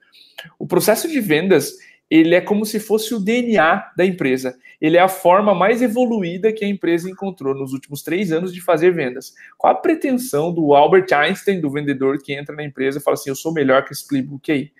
O 0.59 0.67
processo 0.67 1.07
de 1.07 1.19
vendas, 1.19 1.73
ele 2.09 2.35
é 2.35 2.41
como 2.41 2.65
se 2.65 2.79
fosse 2.79 3.13
o 3.13 3.19
DNA 3.19 3.91
da 3.97 4.05
empresa. 4.05 4.55
Ele 4.79 4.97
é 4.97 5.01
a 5.01 5.07
forma 5.07 5.55
mais 5.55 5.81
evoluída 5.81 6.53
que 6.53 6.63
a 6.63 6.67
empresa 6.67 7.09
encontrou 7.09 7.55
nos 7.55 7.73
últimos 7.73 8.03
três 8.03 8.31
anos 8.31 8.53
de 8.53 8.61
fazer 8.61 8.91
vendas. 8.91 9.33
Qual 9.57 9.71
a 9.71 9.75
pretensão 9.75 10.53
do 10.53 10.73
Albert 10.73 11.07
Einstein, 11.11 11.59
do 11.59 11.71
vendedor 11.71 12.21
que 12.21 12.33
entra 12.33 12.55
na 12.55 12.63
empresa 12.63 12.99
e 12.99 13.01
fala 13.01 13.15
assim: 13.15 13.29
eu 13.29 13.35
sou 13.35 13.53
melhor 13.53 13.83
que 13.85 13.93
esse 13.93 14.07
playbook 14.07 14.51
aí? 14.51 14.71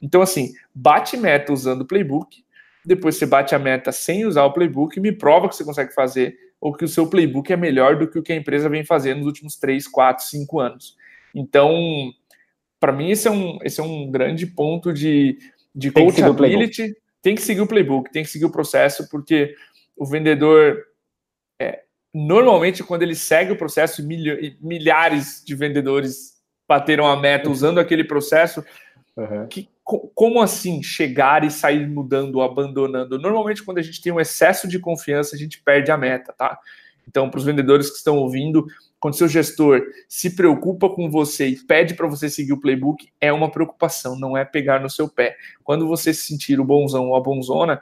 Então, 0.00 0.22
assim, 0.22 0.52
bate 0.74 1.16
meta 1.16 1.52
usando 1.52 1.82
o 1.82 1.86
playbook, 1.86 2.42
depois 2.84 3.16
você 3.16 3.26
bate 3.26 3.54
a 3.54 3.58
meta 3.58 3.92
sem 3.92 4.24
usar 4.24 4.44
o 4.44 4.52
playbook 4.52 4.98
me 4.98 5.12
prova 5.12 5.48
que 5.48 5.54
você 5.54 5.64
consegue 5.64 5.92
fazer 5.92 6.36
ou 6.60 6.72
que 6.72 6.84
o 6.84 6.88
seu 6.88 7.06
playbook 7.06 7.52
é 7.52 7.56
melhor 7.56 7.96
do 7.96 8.08
que 8.08 8.18
o 8.18 8.22
que 8.22 8.32
a 8.32 8.36
empresa 8.36 8.68
vem 8.68 8.84
fazendo 8.84 9.18
nos 9.18 9.26
últimos 9.26 9.56
3, 9.56 9.86
4, 9.88 10.24
5 10.24 10.60
anos. 10.60 10.96
Então, 11.34 12.12
para 12.78 12.92
mim, 12.92 13.10
esse 13.10 13.28
é, 13.28 13.30
um, 13.30 13.58
esse 13.62 13.80
é 13.80 13.82
um 13.82 14.10
grande 14.10 14.46
ponto 14.46 14.92
de, 14.92 15.38
de 15.74 15.90
tem 15.90 16.06
coachability. 16.06 16.94
Tem 17.22 17.34
que 17.34 17.42
seguir 17.42 17.60
o 17.60 17.66
playbook, 17.66 18.10
tem 18.10 18.22
que 18.22 18.30
seguir 18.30 18.46
o 18.46 18.50
processo, 18.50 19.08
porque 19.10 19.54
o 19.94 20.06
vendedor, 20.06 20.82
é, 21.60 21.82
normalmente, 22.14 22.82
quando 22.82 23.02
ele 23.02 23.14
segue 23.14 23.52
o 23.52 23.58
processo, 23.58 24.02
milhares 24.06 25.42
de 25.44 25.54
vendedores 25.54 26.40
bateram 26.66 27.06
a 27.06 27.16
meta 27.16 27.50
usando 27.50 27.78
aquele 27.78 28.04
processo. 28.04 28.64
Uhum. 29.16 29.46
Que, 29.48 29.68
como 30.14 30.40
assim 30.40 30.82
chegar 30.82 31.44
e 31.44 31.50
sair 31.50 31.86
mudando, 31.86 32.40
abandonando? 32.40 33.18
Normalmente, 33.18 33.62
quando 33.62 33.78
a 33.78 33.82
gente 33.82 34.00
tem 34.00 34.12
um 34.12 34.20
excesso 34.20 34.68
de 34.68 34.78
confiança, 34.78 35.34
a 35.34 35.38
gente 35.38 35.60
perde 35.62 35.90
a 35.90 35.98
meta, 35.98 36.32
tá? 36.32 36.58
Então, 37.06 37.28
para 37.28 37.38
os 37.38 37.44
vendedores 37.44 37.90
que 37.90 37.96
estão 37.96 38.16
ouvindo, 38.16 38.66
quando 39.00 39.16
seu 39.16 39.26
gestor 39.26 39.82
se 40.06 40.36
preocupa 40.36 40.88
com 40.88 41.10
você 41.10 41.46
e 41.46 41.56
pede 41.56 41.94
para 41.94 42.06
você 42.06 42.28
seguir 42.28 42.52
o 42.52 42.60
playbook, 42.60 43.08
é 43.18 43.32
uma 43.32 43.50
preocupação, 43.50 44.18
não 44.18 44.36
é 44.36 44.44
pegar 44.44 44.78
no 44.78 44.90
seu 44.90 45.08
pé. 45.08 45.36
Quando 45.64 45.88
você 45.88 46.12
se 46.12 46.26
sentir 46.26 46.60
o 46.60 46.64
bonzão 46.64 47.08
ou 47.08 47.16
a 47.16 47.20
bonzona, 47.20 47.80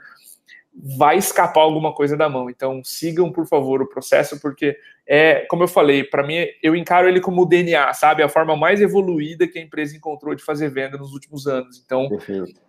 vai 0.73 1.19
escapar 1.19 1.63
alguma 1.63 1.93
coisa 1.93 2.17
da 2.17 2.29
mão. 2.29 2.49
Então, 2.49 2.83
sigam, 2.85 3.33
por 3.33 3.47
favor, 3.47 3.83
o 3.83 3.89
processo, 3.89 4.41
porque 4.41 4.77
é, 5.05 5.45
como 5.47 5.65
eu 5.65 5.69
falei, 5.69 6.05
para 6.05 6.25
mim, 6.25 6.37
eu 6.63 6.77
encaro 6.77 7.09
ele 7.09 7.21
como 7.21 7.43
o 7.43 7.47
DNA, 7.47 7.93
sabe? 7.95 8.23
A 8.23 8.29
forma 8.29 8.55
mais 8.55 8.81
evoluída 8.81 9.49
que 9.49 9.59
a 9.59 9.63
empresa 9.63 9.97
encontrou 9.97 10.37
de 10.37 10.45
fazer 10.45 10.71
venda 10.71 10.97
nos 10.97 11.13
últimos 11.13 11.49
anos. 11.49 11.83
Então, 11.85 12.09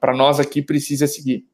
para 0.01 0.15
nós 0.15 0.39
aqui, 0.39 0.61
precisa 0.61 1.05
seguir. 1.05 1.45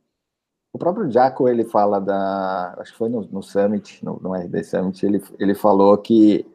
O 0.72 0.78
próprio 0.78 1.10
Jaco, 1.12 1.50
ele 1.50 1.66
fala 1.66 2.00
da. 2.00 2.76
Acho 2.80 2.94
que 2.94 2.98
foi 2.98 3.10
no, 3.10 3.22
no 3.22 3.42
Summit, 3.42 4.04
no, 4.04 4.20
no 4.22 4.34
RD 4.34 4.64
Summit, 4.64 5.06
ele, 5.06 5.22
ele 5.40 5.56
falou 5.56 5.98
que 5.98 6.46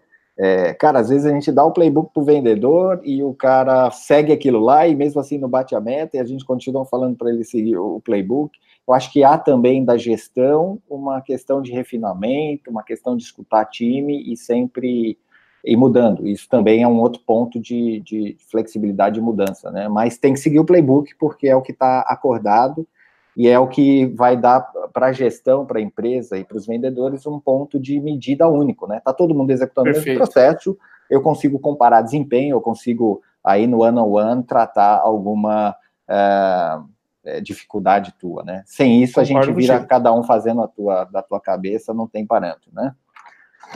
é, 0.42 0.72
cara, 0.72 1.00
às 1.00 1.10
vezes 1.10 1.26
a 1.26 1.30
gente 1.34 1.52
dá 1.52 1.62
o 1.62 1.70
playbook 1.70 2.14
para 2.14 2.22
o 2.22 2.24
vendedor 2.24 2.98
e 3.04 3.22
o 3.22 3.34
cara 3.34 3.90
segue 3.90 4.32
aquilo 4.32 4.58
lá 4.58 4.88
e 4.88 4.96
mesmo 4.96 5.20
assim 5.20 5.36
não 5.36 5.50
bate 5.50 5.74
a 5.74 5.80
meta 5.82 6.16
e 6.16 6.20
a 6.20 6.24
gente 6.24 6.46
continua 6.46 6.86
falando 6.86 7.14
para 7.14 7.28
ele 7.28 7.44
seguir 7.44 7.76
o 7.76 8.00
playbook. 8.00 8.58
Eu 8.88 8.94
acho 8.94 9.12
que 9.12 9.22
há 9.22 9.36
também 9.36 9.84
da 9.84 9.98
gestão 9.98 10.80
uma 10.88 11.20
questão 11.20 11.60
de 11.60 11.70
refinamento, 11.70 12.70
uma 12.70 12.82
questão 12.82 13.14
de 13.14 13.22
escutar 13.22 13.66
time 13.66 14.32
e 14.32 14.34
sempre 14.34 15.18
ir 15.62 15.76
mudando. 15.76 16.26
Isso 16.26 16.48
também 16.48 16.82
é 16.82 16.88
um 16.88 17.00
outro 17.00 17.20
ponto 17.26 17.60
de, 17.60 18.00
de 18.00 18.34
flexibilidade 18.50 19.18
e 19.18 19.22
mudança, 19.22 19.70
né? 19.70 19.88
Mas 19.90 20.16
tem 20.16 20.32
que 20.32 20.40
seguir 20.40 20.58
o 20.58 20.64
playbook 20.64 21.14
porque 21.18 21.48
é 21.48 21.54
o 21.54 21.60
que 21.60 21.72
está 21.72 22.00
acordado 22.00 22.88
e 23.36 23.48
é 23.48 23.58
o 23.58 23.68
que 23.68 24.06
vai 24.06 24.36
dar 24.36 24.60
para 24.92 25.06
a 25.06 25.12
gestão, 25.12 25.64
para 25.64 25.78
a 25.78 25.82
empresa 25.82 26.36
e 26.36 26.44
para 26.44 26.56
os 26.56 26.66
vendedores 26.66 27.26
um 27.26 27.38
ponto 27.38 27.78
de 27.78 28.00
medida 28.00 28.48
único, 28.48 28.86
né? 28.86 29.00
Tá 29.04 29.12
todo 29.12 29.34
mundo 29.34 29.50
executando 29.50 29.90
o 29.90 29.92
mesmo 29.92 30.14
processo, 30.14 30.76
eu 31.08 31.22
consigo 31.22 31.58
comparar 31.58 32.02
desempenho, 32.02 32.56
eu 32.56 32.60
consigo 32.60 33.22
aí 33.42 33.66
no 33.66 33.82
one 33.82 33.98
on 33.98 34.10
one 34.10 34.42
tratar 34.42 35.00
alguma 35.00 35.74
é, 36.08 37.40
dificuldade 37.40 38.14
tua, 38.18 38.42
né? 38.42 38.62
Sem 38.66 39.02
isso 39.02 39.14
Concordo 39.14 39.38
a 39.38 39.44
gente 39.44 39.54
vira 39.56 39.84
cada 39.84 40.12
um 40.12 40.22
fazendo 40.22 40.62
a 40.62 40.68
tua 40.68 41.04
da 41.04 41.22
tua 41.22 41.40
cabeça, 41.40 41.94
não 41.94 42.06
tem 42.06 42.26
parâmetro, 42.26 42.70
né? 42.72 42.94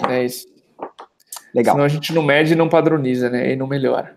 É 0.08 0.24
isso. 0.24 0.46
Legal. 1.54 1.74
Senão 1.74 1.84
a 1.84 1.88
gente 1.88 2.12
não 2.12 2.22
mede, 2.22 2.56
não 2.56 2.68
padroniza, 2.68 3.30
né? 3.30 3.52
E 3.52 3.56
não 3.56 3.66
melhora. 3.66 4.16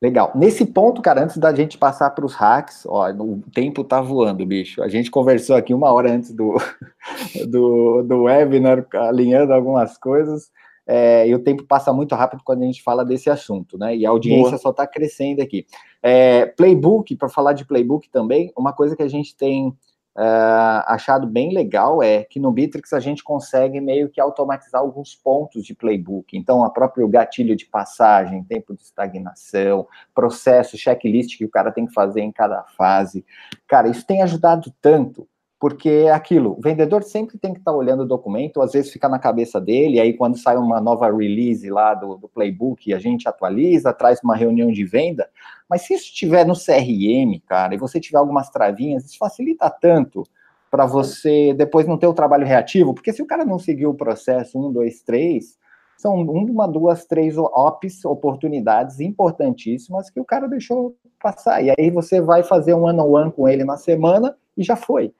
Legal. 0.00 0.30
Nesse 0.34 0.64
ponto, 0.64 1.02
cara, 1.02 1.24
antes 1.24 1.38
da 1.38 1.52
gente 1.52 1.76
passar 1.76 2.10
para 2.10 2.24
os 2.24 2.32
hacks, 2.34 2.86
ó, 2.86 3.10
o 3.10 3.42
tempo 3.52 3.82
tá 3.82 4.00
voando, 4.00 4.46
bicho. 4.46 4.80
A 4.80 4.88
gente 4.88 5.10
conversou 5.10 5.56
aqui 5.56 5.74
uma 5.74 5.90
hora 5.90 6.12
antes 6.12 6.32
do, 6.32 6.54
do, 7.48 8.02
do 8.02 8.22
webinar, 8.22 8.86
alinhando 8.94 9.52
algumas 9.52 9.98
coisas, 9.98 10.52
é, 10.86 11.28
e 11.28 11.34
o 11.34 11.38
tempo 11.40 11.64
passa 11.64 11.92
muito 11.92 12.14
rápido 12.14 12.42
quando 12.44 12.62
a 12.62 12.66
gente 12.66 12.82
fala 12.82 13.04
desse 13.04 13.28
assunto, 13.28 13.76
né? 13.76 13.94
E 13.94 14.06
a 14.06 14.10
audiência 14.10 14.52
Boa. 14.52 14.58
só 14.58 14.70
está 14.70 14.86
crescendo 14.86 15.42
aqui. 15.42 15.66
É, 16.00 16.46
playbook, 16.46 17.14
para 17.16 17.28
falar 17.28 17.52
de 17.52 17.66
playbook 17.66 18.08
também, 18.08 18.52
uma 18.56 18.72
coisa 18.72 18.96
que 18.96 19.02
a 19.02 19.08
gente 19.08 19.36
tem 19.36 19.76
uh, 20.18 20.82
achado 20.86 21.26
bem 21.26 21.54
legal 21.54 22.02
é 22.02 22.24
que 22.24 22.40
no 22.40 22.50
Bitrix 22.50 22.92
a 22.92 22.98
gente 22.98 23.22
consegue 23.22 23.80
meio 23.80 24.08
que 24.08 24.20
automatizar 24.20 24.80
alguns 24.80 25.14
pontos 25.14 25.64
de 25.64 25.74
playbook. 25.74 26.36
Então, 26.36 26.64
a 26.64 26.70
próprio 26.70 27.06
gatilho 27.06 27.54
de 27.54 27.64
passagem, 27.64 28.42
tempo 28.42 28.74
de 28.74 28.82
estagnação, 28.82 29.86
processo, 30.12 30.76
checklist 30.76 31.38
que 31.38 31.44
o 31.44 31.50
cara 31.50 31.70
tem 31.70 31.86
que 31.86 31.92
fazer 31.92 32.20
em 32.20 32.32
cada 32.32 32.64
fase. 32.76 33.24
Cara, 33.68 33.88
isso 33.88 34.04
tem 34.04 34.22
ajudado 34.22 34.74
tanto 34.82 35.28
porque 35.60 35.88
é 35.88 36.12
aquilo, 36.12 36.56
o 36.56 36.60
vendedor 36.60 37.02
sempre 37.02 37.36
tem 37.36 37.52
que 37.52 37.58
estar 37.58 37.72
tá 37.72 37.76
olhando 37.76 38.04
o 38.04 38.06
documento, 38.06 38.62
às 38.62 38.72
vezes 38.72 38.92
fica 38.92 39.08
na 39.08 39.18
cabeça 39.18 39.60
dele, 39.60 39.98
aí 39.98 40.14
quando 40.14 40.38
sai 40.38 40.56
uma 40.56 40.80
nova 40.80 41.10
release 41.10 41.68
lá 41.68 41.94
do, 41.94 42.16
do 42.16 42.28
playbook, 42.28 42.94
a 42.94 42.98
gente 42.98 43.28
atualiza, 43.28 43.92
traz 43.92 44.20
uma 44.22 44.36
reunião 44.36 44.70
de 44.70 44.84
venda, 44.84 45.28
mas 45.68 45.82
se 45.82 45.94
isso 45.94 46.04
estiver 46.04 46.46
no 46.46 46.54
CRM, 46.54 47.40
cara, 47.46 47.74
e 47.74 47.78
você 47.78 47.98
tiver 47.98 48.18
algumas 48.18 48.48
travinhas, 48.50 49.04
isso 49.04 49.18
facilita 49.18 49.68
tanto 49.68 50.22
para 50.70 50.86
você 50.86 51.52
depois 51.54 51.86
não 51.86 51.98
ter 51.98 52.06
o 52.06 52.14
trabalho 52.14 52.46
reativo, 52.46 52.94
porque 52.94 53.12
se 53.12 53.22
o 53.22 53.26
cara 53.26 53.44
não 53.44 53.58
seguiu 53.58 53.90
o 53.90 53.96
processo 53.96 54.58
um, 54.58 54.72
dois, 54.72 55.02
três, 55.02 55.58
são 55.96 56.14
uma, 56.14 56.68
duas, 56.68 57.04
três 57.04 57.36
ops, 57.36 58.04
oportunidades 58.04 59.00
importantíssimas 59.00 60.08
que 60.08 60.20
o 60.20 60.24
cara 60.24 60.46
deixou 60.46 60.94
passar, 61.20 61.60
e 61.64 61.70
aí 61.76 61.90
você 61.90 62.20
vai 62.20 62.44
fazer 62.44 62.74
um 62.74 62.84
one-on-one 62.84 63.24
-on 63.24 63.30
-one 63.30 63.32
com 63.32 63.48
ele 63.48 63.64
na 63.64 63.76
semana 63.76 64.36
e 64.56 64.62
já 64.62 64.76
foi. 64.76 65.12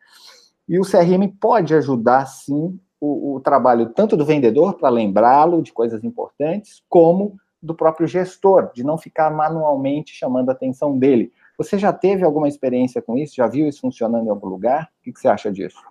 E 0.69 0.79
o 0.79 0.83
CRM 0.83 1.29
pode 1.41 1.75
ajudar, 1.75 2.27
sim, 2.27 2.79
o, 3.01 3.37
o 3.37 3.41
trabalho 3.41 3.91
tanto 3.91 4.17
do 4.17 4.25
vendedor, 4.25 4.75
para 4.75 4.89
lembrá-lo 4.89 5.63
de 5.63 5.73
coisas 5.73 6.05
importantes, 6.05 6.83
como 6.89 7.39
do 7.61 7.75
próprio 7.75 8.07
gestor, 8.07 8.71
de 8.73 8.85
não 8.85 8.99
ficar 8.99 9.31
manualmente 9.31 10.15
chamando 10.15 10.51
a 10.51 10.53
atenção 10.53 10.97
dele. 10.97 11.33
Você 11.57 11.77
já 11.77 11.93
teve 11.93 12.25
alguma 12.25 12.47
experiência 12.47 13.03
com 13.03 13.17
isso? 13.17 13.35
Já 13.35 13.49
viu 13.49 13.67
isso 13.67 13.81
funcionando 13.81 14.27
em 14.27 14.31
algum 14.31 14.47
lugar? 14.47 14.91
O 15.01 15.05
que, 15.05 15.19
você 15.19 15.27
acha 15.27 15.51
disso? 15.51 15.83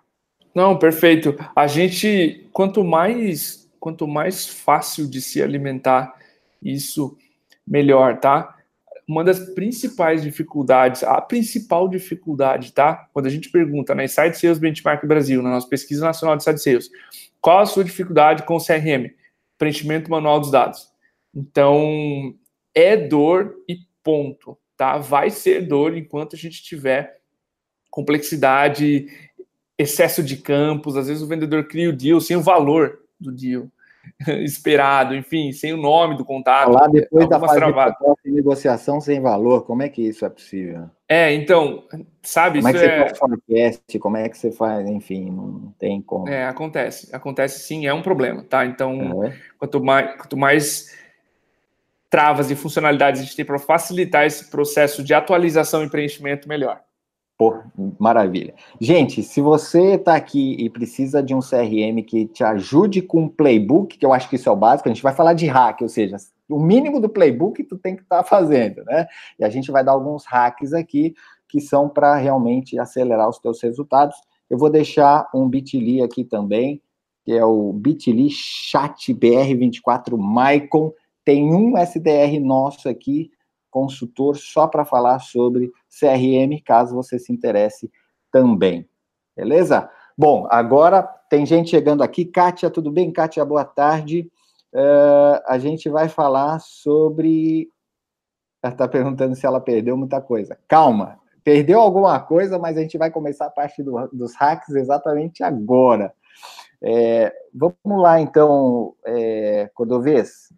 Não, 0.56 0.78
perfeito. 0.78 1.36
A 1.56 1.68
gente, 1.68 2.48
quanto 2.54 2.84
mais, 2.84 3.70
quanto 3.80 4.08
mais 4.08 4.48
fácil 4.48 5.10
de 5.10 5.22
se 5.22 5.44
alimentar, 5.44 6.16
isso 6.64 7.18
melhor, 7.68 8.20
tá? 8.20 8.57
Uma 9.08 9.24
das 9.24 9.40
principais 9.54 10.22
dificuldades, 10.22 11.02
a 11.02 11.22
principal 11.22 11.88
dificuldade, 11.88 12.74
tá? 12.74 13.08
Quando 13.14 13.28
a 13.28 13.30
gente 13.30 13.50
pergunta 13.50 13.96
na 13.96 14.04
Inside 14.04 14.38
Sales 14.38 14.60
Benchmark 14.60 15.06
Brasil, 15.06 15.42
na 15.42 15.52
nossa 15.52 15.68
pesquisa 15.68 16.06
nacional 16.06 16.36
de 16.36 16.44
Inside 16.44 16.62
Sales, 16.62 16.92
qual 17.40 17.60
a 17.60 17.66
sua 17.66 17.86
dificuldade 17.86 18.44
com 18.44 18.58
o 18.58 18.64
CRM? 18.64 19.10
Preenchimento 19.58 20.12
manual 20.12 20.42
dos 20.42 20.52
dados. 20.52 20.92
Então, 21.34 22.36
é 22.76 22.98
dor 22.98 23.56
e 23.68 23.78
ponto, 24.04 24.58
tá? 24.76 24.98
Vai 24.98 25.30
ser 25.30 25.66
dor 25.66 25.96
enquanto 25.96 26.36
a 26.36 26.40
gente 26.40 26.62
tiver 26.62 27.22
complexidade, 27.90 29.08
excesso 29.78 30.22
de 30.22 30.38
campos, 30.38 30.98
às 30.98 31.08
vezes 31.08 31.24
o 31.24 31.28
vendedor 31.28 31.68
cria 31.68 31.90
o 31.90 31.94
deal 31.94 32.20
sem 32.20 32.36
o 32.36 32.42
valor 32.42 33.00
do 33.20 33.32
deal. 33.32 33.72
esperado, 34.44 35.16
enfim, 35.16 35.52
sem 35.52 35.74
o 35.74 35.78
nome 35.78 36.16
do 36.18 36.26
contato. 36.26 36.72
Lá 36.72 36.88
depois 36.88 37.28
da 37.28 37.40
fase 37.40 37.60
de 38.24 38.32
negociação 38.32 39.00
sem 39.00 39.20
valor, 39.22 39.66
como 39.66 39.84
é 39.84 39.90
que 39.90 40.02
isso 40.02 40.26
é 40.26 40.30
possível? 40.30 40.90
É, 41.08 41.34
então, 41.34 41.84
sabe, 42.22 42.60
como 42.60 42.70
é 42.70 42.74
que 42.74 42.80
você 42.80 42.86
é... 42.86 43.00
faz 43.00 43.18
forecast, 43.18 44.00
como 44.00 44.18
é 44.18 44.30
que 44.30 44.38
você 44.38 44.52
faz, 44.52 44.90
enfim, 44.90 45.32
não 45.32 45.74
tem 45.80 46.02
como. 46.02 46.28
É, 46.28 46.46
acontece, 46.46 47.16
acontece 47.16 47.60
sim, 47.60 47.88
é 47.88 47.94
um 47.94 48.02
problema, 48.02 48.44
tá? 48.44 48.66
Então, 48.66 49.24
é. 49.24 49.34
quanto 49.58 49.84
mais, 49.84 50.18
quanto 50.18 50.36
mais 50.38 50.98
travas 52.10 52.50
e 52.52 52.56
funcionalidades 52.56 53.22
a 53.22 53.24
gente 53.24 53.36
tem 53.36 53.46
para 53.46 53.60
facilitar 53.60 54.26
esse 54.26 54.50
processo 54.50 55.04
de 55.04 55.14
atualização 55.14 55.84
e 55.84 55.90
preenchimento, 55.90 56.48
melhor. 56.48 56.82
Pô, 57.38 57.56
maravilha. 58.00 58.56
Gente, 58.82 59.22
se 59.22 59.42
você 59.42 59.94
está 59.94 60.16
aqui 60.16 60.56
e 60.58 60.72
precisa 60.72 61.22
de 61.22 61.36
um 61.36 61.40
CRM 61.40 62.02
que 62.04 62.26
te 62.26 62.44
ajude 62.44 63.00
com 63.00 63.24
um 63.24 63.30
playbook, 63.30 63.96
que 63.96 64.04
eu 64.04 64.12
acho 64.12 64.28
que 64.28 64.38
isso 64.38 64.50
é 64.50 64.52
o 64.52 64.56
básico, 64.56 64.90
a 64.90 64.92
gente 64.92 65.04
vai 65.04 65.14
falar 65.14 65.34
de 65.34 65.46
hack, 65.46 65.82
ou 65.84 65.88
seja, 65.88 66.18
o 66.50 66.60
mínimo 66.60 67.00
do 67.00 67.08
playbook 67.08 67.64
tu 67.64 67.78
tem 67.78 67.96
que 67.96 68.02
estar 68.02 68.18
tá 68.18 68.24
fazendo, 68.24 68.84
né? 68.86 69.06
E 69.38 69.46
a 69.46 69.50
gente 69.50 69.72
vai 69.72 69.84
dar 69.84 69.92
alguns 69.92 70.26
hacks 70.26 70.74
aqui 70.74 71.14
que 71.48 71.62
são 71.62 71.88
para 71.88 72.16
realmente 72.16 72.80
acelerar 72.80 73.30
os 73.30 73.38
teus 73.38 73.62
resultados. 73.62 74.16
Eu 74.50 74.58
vou 74.58 74.70
deixar 74.70 75.30
um 75.32 75.48
bit.ly 75.48 76.02
aqui 76.02 76.24
também, 76.24 76.82
que 77.24 77.34
é 77.34 77.46
o 77.46 77.72
bit.ly 77.72 78.32
chat 78.32 79.14
BR24 79.14 80.18
Maicon. 80.18 80.92
Tem 81.24 81.54
um 81.54 81.78
SDR 81.78 82.40
nosso 82.42 82.90
aqui 82.90 83.30
consultor 83.70 84.38
só 84.38 84.68
para 84.68 84.86
falar 84.86 85.20
sobre 85.20 85.72
CRM, 85.90 86.62
caso 86.66 86.96
você 86.96 87.20
se 87.20 87.32
interesse 87.32 87.92
também. 88.32 88.88
Beleza? 89.36 89.90
Bom, 90.18 90.48
agora 90.50 91.04
tem 91.30 91.46
gente 91.46 91.70
chegando 91.70 92.02
aqui. 92.02 92.26
Kátia, 92.26 92.70
tudo 92.70 92.92
bem? 92.92 93.12
Kátia, 93.12 93.46
boa 93.46 93.64
tarde. 93.64 94.30
Uh, 94.74 95.42
a 95.46 95.58
gente 95.58 95.90
vai 95.90 96.10
falar 96.10 96.60
sobre. 96.60 97.70
Ela 98.64 98.74
está 98.74 98.88
perguntando 98.88 99.36
se 99.36 99.46
ela 99.46 99.62
perdeu 99.62 99.96
muita 99.96 100.20
coisa. 100.20 100.58
Calma, 100.68 101.20
perdeu 101.44 101.80
alguma 101.80 102.20
coisa, 102.20 102.58
mas 102.58 102.78
a 102.78 102.82
gente 102.82 102.98
vai 102.98 103.12
começar 103.12 103.46
a 103.46 103.52
parte 103.52 103.84
do, 103.84 104.08
dos 104.12 104.36
hacks 104.36 104.76
exatamente 104.76 105.44
agora. 105.44 106.14
É, 106.82 107.34
vamos 107.54 108.02
lá, 108.02 108.20
então, 108.20 108.94
é, 109.06 109.70
Cordovez 109.74 110.50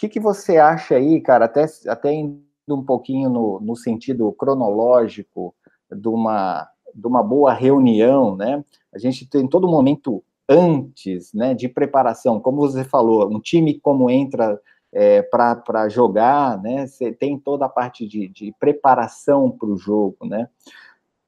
que, 0.00 0.08
que 0.08 0.20
você 0.20 0.56
acha 0.56 0.96
aí, 0.96 1.20
cara, 1.20 1.44
até, 1.44 1.66
até 1.86 2.12
indo 2.12 2.40
um 2.70 2.82
pouquinho 2.82 3.28
no, 3.28 3.60
no 3.60 3.76
sentido 3.76 4.32
cronológico 4.32 5.54
de 5.92 6.08
uma, 6.08 6.66
de 6.94 7.06
uma 7.06 7.22
boa 7.22 7.52
reunião, 7.52 8.34
né? 8.34 8.64
A 8.94 8.98
gente 8.98 9.28
tem 9.28 9.46
todo 9.46 9.68
momento 9.68 10.24
antes, 10.48 11.34
né, 11.34 11.54
de 11.54 11.68
preparação? 11.68 12.40
Como 12.40 12.56
você 12.56 12.82
falou, 12.82 13.28
um 13.30 13.38
time 13.38 13.78
como 13.78 14.08
entra 14.08 14.58
é, 14.90 15.20
para 15.22 15.88
jogar, 15.88 16.60
né? 16.62 16.86
Você 16.86 17.12
tem 17.12 17.38
toda 17.38 17.66
a 17.66 17.68
parte 17.68 18.06
de, 18.06 18.26
de 18.28 18.54
preparação 18.58 19.50
para 19.50 19.68
o 19.68 19.76
jogo, 19.76 20.24
né? 20.24 20.48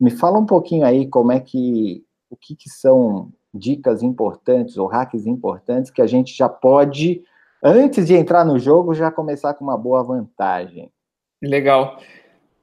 Me 0.01 0.11
fala 0.11 0.39
um 0.39 0.47
pouquinho 0.47 0.87
aí 0.87 1.07
como 1.07 1.31
é 1.31 1.39
que 1.39 2.05
o 2.31 2.37
que, 2.37 2.57
que 2.57 2.71
são 2.71 3.31
dicas 3.53 4.03
importantes 4.03 4.79
ou 4.79 4.87
hacks 4.87 5.27
importantes 5.27 5.91
que 5.91 6.01
a 6.01 6.07
gente 6.07 6.35
já 6.35 6.49
pode, 6.49 7.23
antes 7.63 8.07
de 8.07 8.15
entrar 8.15 8.45
no 8.45 8.59
jogo, 8.59 8.95
já 8.95 9.11
começar 9.11 9.55
com 9.55 9.65
uma 9.65 9.79
boa 9.79 10.03
vantagem. 10.03 10.91
Legal. 11.41 12.01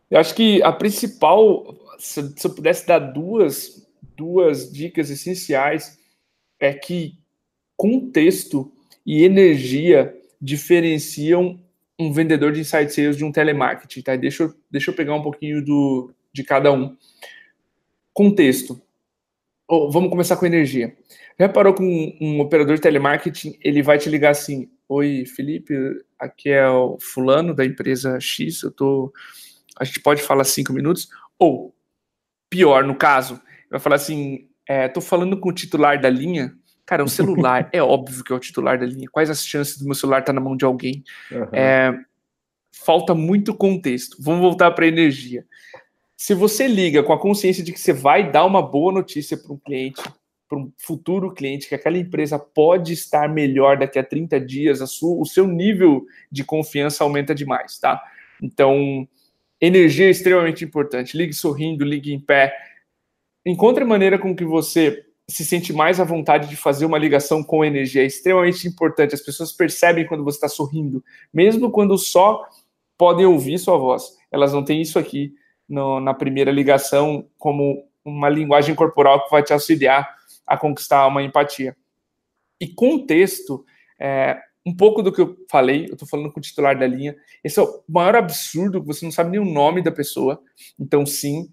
Eu 0.09 0.19
acho 0.19 0.33
que 0.33 0.62
a 0.63 0.71
principal, 0.71 1.75
se, 1.97 2.19
eu 2.19 2.53
pudesse 2.53 2.88
dar 2.88 2.99
duas, 2.99 3.88
duas 4.17 4.71
dicas 4.71 5.09
essenciais, 5.09 5.97
é 6.59 6.73
que 6.73 7.17
contexto 7.77 8.71
e 9.05 9.23
energia 9.23 10.15
diferenciam 10.41 11.59
um 11.99 12.12
vendedor 12.13 12.51
de 12.51 12.62
inside 12.62 12.93
sales 12.93 13.17
de 13.17 13.25
um 13.25 13.31
telemarketing, 13.31 14.01
tá? 14.01 14.15
Deixa 14.15 14.43
eu, 14.43 14.53
deixa 14.71 14.89
eu 14.89 14.95
pegar 14.95 15.13
um 15.15 15.21
pouquinho 15.21 15.63
do, 15.63 16.13
de 16.31 16.43
cada 16.43 16.71
um. 16.71 16.95
Contexto. 18.13 18.81
Oh, 19.67 19.91
vamos 19.91 20.09
começar 20.09 20.38
com 20.38 20.45
energia. 20.45 20.95
Já 21.38 21.47
que 21.47 21.83
um, 21.83 22.17
um, 22.21 22.39
operador 22.39 22.75
de 22.75 22.81
telemarketing, 22.81 23.57
ele 23.62 23.81
vai 23.81 23.97
te 23.97 24.09
ligar 24.09 24.31
assim, 24.31 24.69
Oi, 24.89 25.23
Felipe, 25.25 25.73
aqui 26.17 26.49
é 26.49 26.67
o 26.67 26.97
fulano 26.99 27.54
da 27.54 27.63
empresa 27.63 28.19
X, 28.19 28.63
eu 28.63 28.71
tô... 28.71 29.13
A 29.80 29.86
gente 29.86 30.02
pode 30.02 30.21
falar 30.21 30.43
cinco 30.43 30.73
minutos? 30.73 31.08
Ou, 31.38 31.73
pior, 32.49 32.84
no 32.84 32.95
caso, 32.95 33.39
vai 33.69 33.80
falar 33.80 33.95
assim, 33.95 34.49
é, 34.67 34.89
tô 34.89 34.99
falando 34.99 35.39
com 35.39 35.49
o 35.49 35.54
titular 35.54 36.02
da 36.02 36.10
linha, 36.10 36.54
Cara, 36.89 37.04
um 37.04 37.08
celular, 37.08 37.69
é 37.71 37.84
óbvio 37.84 38.23
que 38.23 38.34
é 38.34 38.36
o 38.36 38.39
titular 38.39 38.80
da 38.80 38.86
linha. 38.88 39.08
Quais 39.12 39.30
as 39.30 39.45
chances 39.45 39.78
do 39.78 39.86
meu 39.86 39.93
celular 39.93 40.21
estar 40.21 40.34
tá 40.34 40.34
na 40.34 40.41
mão 40.41 40.58
de 40.58 40.65
alguém? 40.65 41.04
Uhum. 41.32 41.43
É, 41.54 41.93
falta 42.71 43.13
muito 43.13 43.54
contexto. 43.54 44.17
Vamos 44.19 44.41
voltar 44.41 44.71
para 44.71 44.86
a 44.86 44.88
energia. 44.88 45.45
Se 46.17 46.34
você 46.34 46.67
liga 46.67 47.04
com 47.04 47.13
a 47.13 47.19
consciência 47.19 47.63
de 47.63 47.71
que 47.71 47.80
você 47.80 47.93
vai 47.93 48.32
dar 48.32 48.43
uma 48.43 48.63
boa 48.63 48.91
notícia 48.91 49.38
para 49.38 49.54
um 49.54 49.58
cliente, 49.60 50.02
para 50.49 50.57
um 50.57 50.71
futuro 50.79 51.31
cliente, 51.31 51.69
que 51.69 51.75
aquela 51.75 51.97
empresa 51.97 52.39
pode 52.39 52.91
estar 52.91 53.29
melhor 53.29 53.77
daqui 53.77 53.99
a 53.99 54.03
30 54.03 54.41
dias, 54.41 54.81
a 54.81 54.88
sua, 54.88 55.21
o 55.21 55.25
seu 55.25 55.47
nível 55.47 56.07
de 56.31 56.43
confiança 56.43 57.03
aumenta 57.03 57.35
demais, 57.35 57.77
tá? 57.77 58.03
Então, 58.41 59.07
energia 59.62 60.07
é 60.07 60.09
extremamente 60.09 60.65
importante. 60.65 61.15
Ligue 61.15 61.33
sorrindo, 61.33 61.85
ligue 61.85 62.12
em 62.12 62.19
pé. 62.19 62.51
Encontre 63.45 63.85
maneira 63.85 64.17
com 64.17 64.35
que 64.35 64.43
você 64.43 65.05
se 65.27 65.45
sente 65.45 65.71
mais 65.71 65.99
à 65.99 66.03
vontade 66.03 66.49
de 66.49 66.55
fazer 66.55 66.88
uma 66.88 66.97
ligação 66.97 67.43
com 67.43 67.63
energia. 67.63 68.01
É 68.01 68.07
extremamente 68.07 68.67
importante. 68.67 69.13
As 69.13 69.21
pessoas 69.21 69.51
percebem 69.51 70.07
quando 70.07 70.23
você 70.23 70.38
está 70.38 70.49
sorrindo, 70.49 71.03
mesmo 71.31 71.69
quando 71.69 71.95
só 71.95 72.43
podem 72.97 73.27
ouvir 73.27 73.59
sua 73.59 73.77
voz. 73.77 74.17
Elas 74.31 74.51
não 74.51 74.65
têm 74.65 74.81
isso 74.81 74.97
aqui 74.97 75.35
no, 75.67 75.99
na 75.99 76.13
primeira 76.15 76.51
ligação 76.51 77.27
como 77.38 77.88
uma 78.03 78.29
linguagem 78.29 78.73
corporal 78.73 79.23
que 79.23 79.29
vai 79.29 79.43
te 79.43 79.53
auxiliar 79.53 80.18
a 80.49 80.57
conquistar 80.57 81.07
uma 81.07 81.21
empatia. 81.21 81.75
E 82.59 82.67
contexto, 82.67 83.63
é, 83.99 84.38
um 84.65 84.75
pouco 84.75 85.01
do 85.01 85.12
que 85.12 85.21
eu 85.21 85.38
falei, 85.49 85.85
eu 85.85 85.93
estou 85.93 86.07
falando 86.07 86.31
com 86.31 86.39
o 86.39 86.43
titular 86.43 86.77
da 86.77 86.88
linha. 86.88 87.15
Esse 87.43 87.59
é 87.59 87.63
o 87.63 87.83
maior 87.88 88.15
absurdo, 88.15 88.83
você 88.83 89.05
não 89.05 89.12
sabe 89.12 89.31
nem 89.31 89.39
o 89.39 89.45
nome 89.45 89.81
da 89.81 89.91
pessoa. 89.91 90.41
Então, 90.77 91.05
sim, 91.05 91.49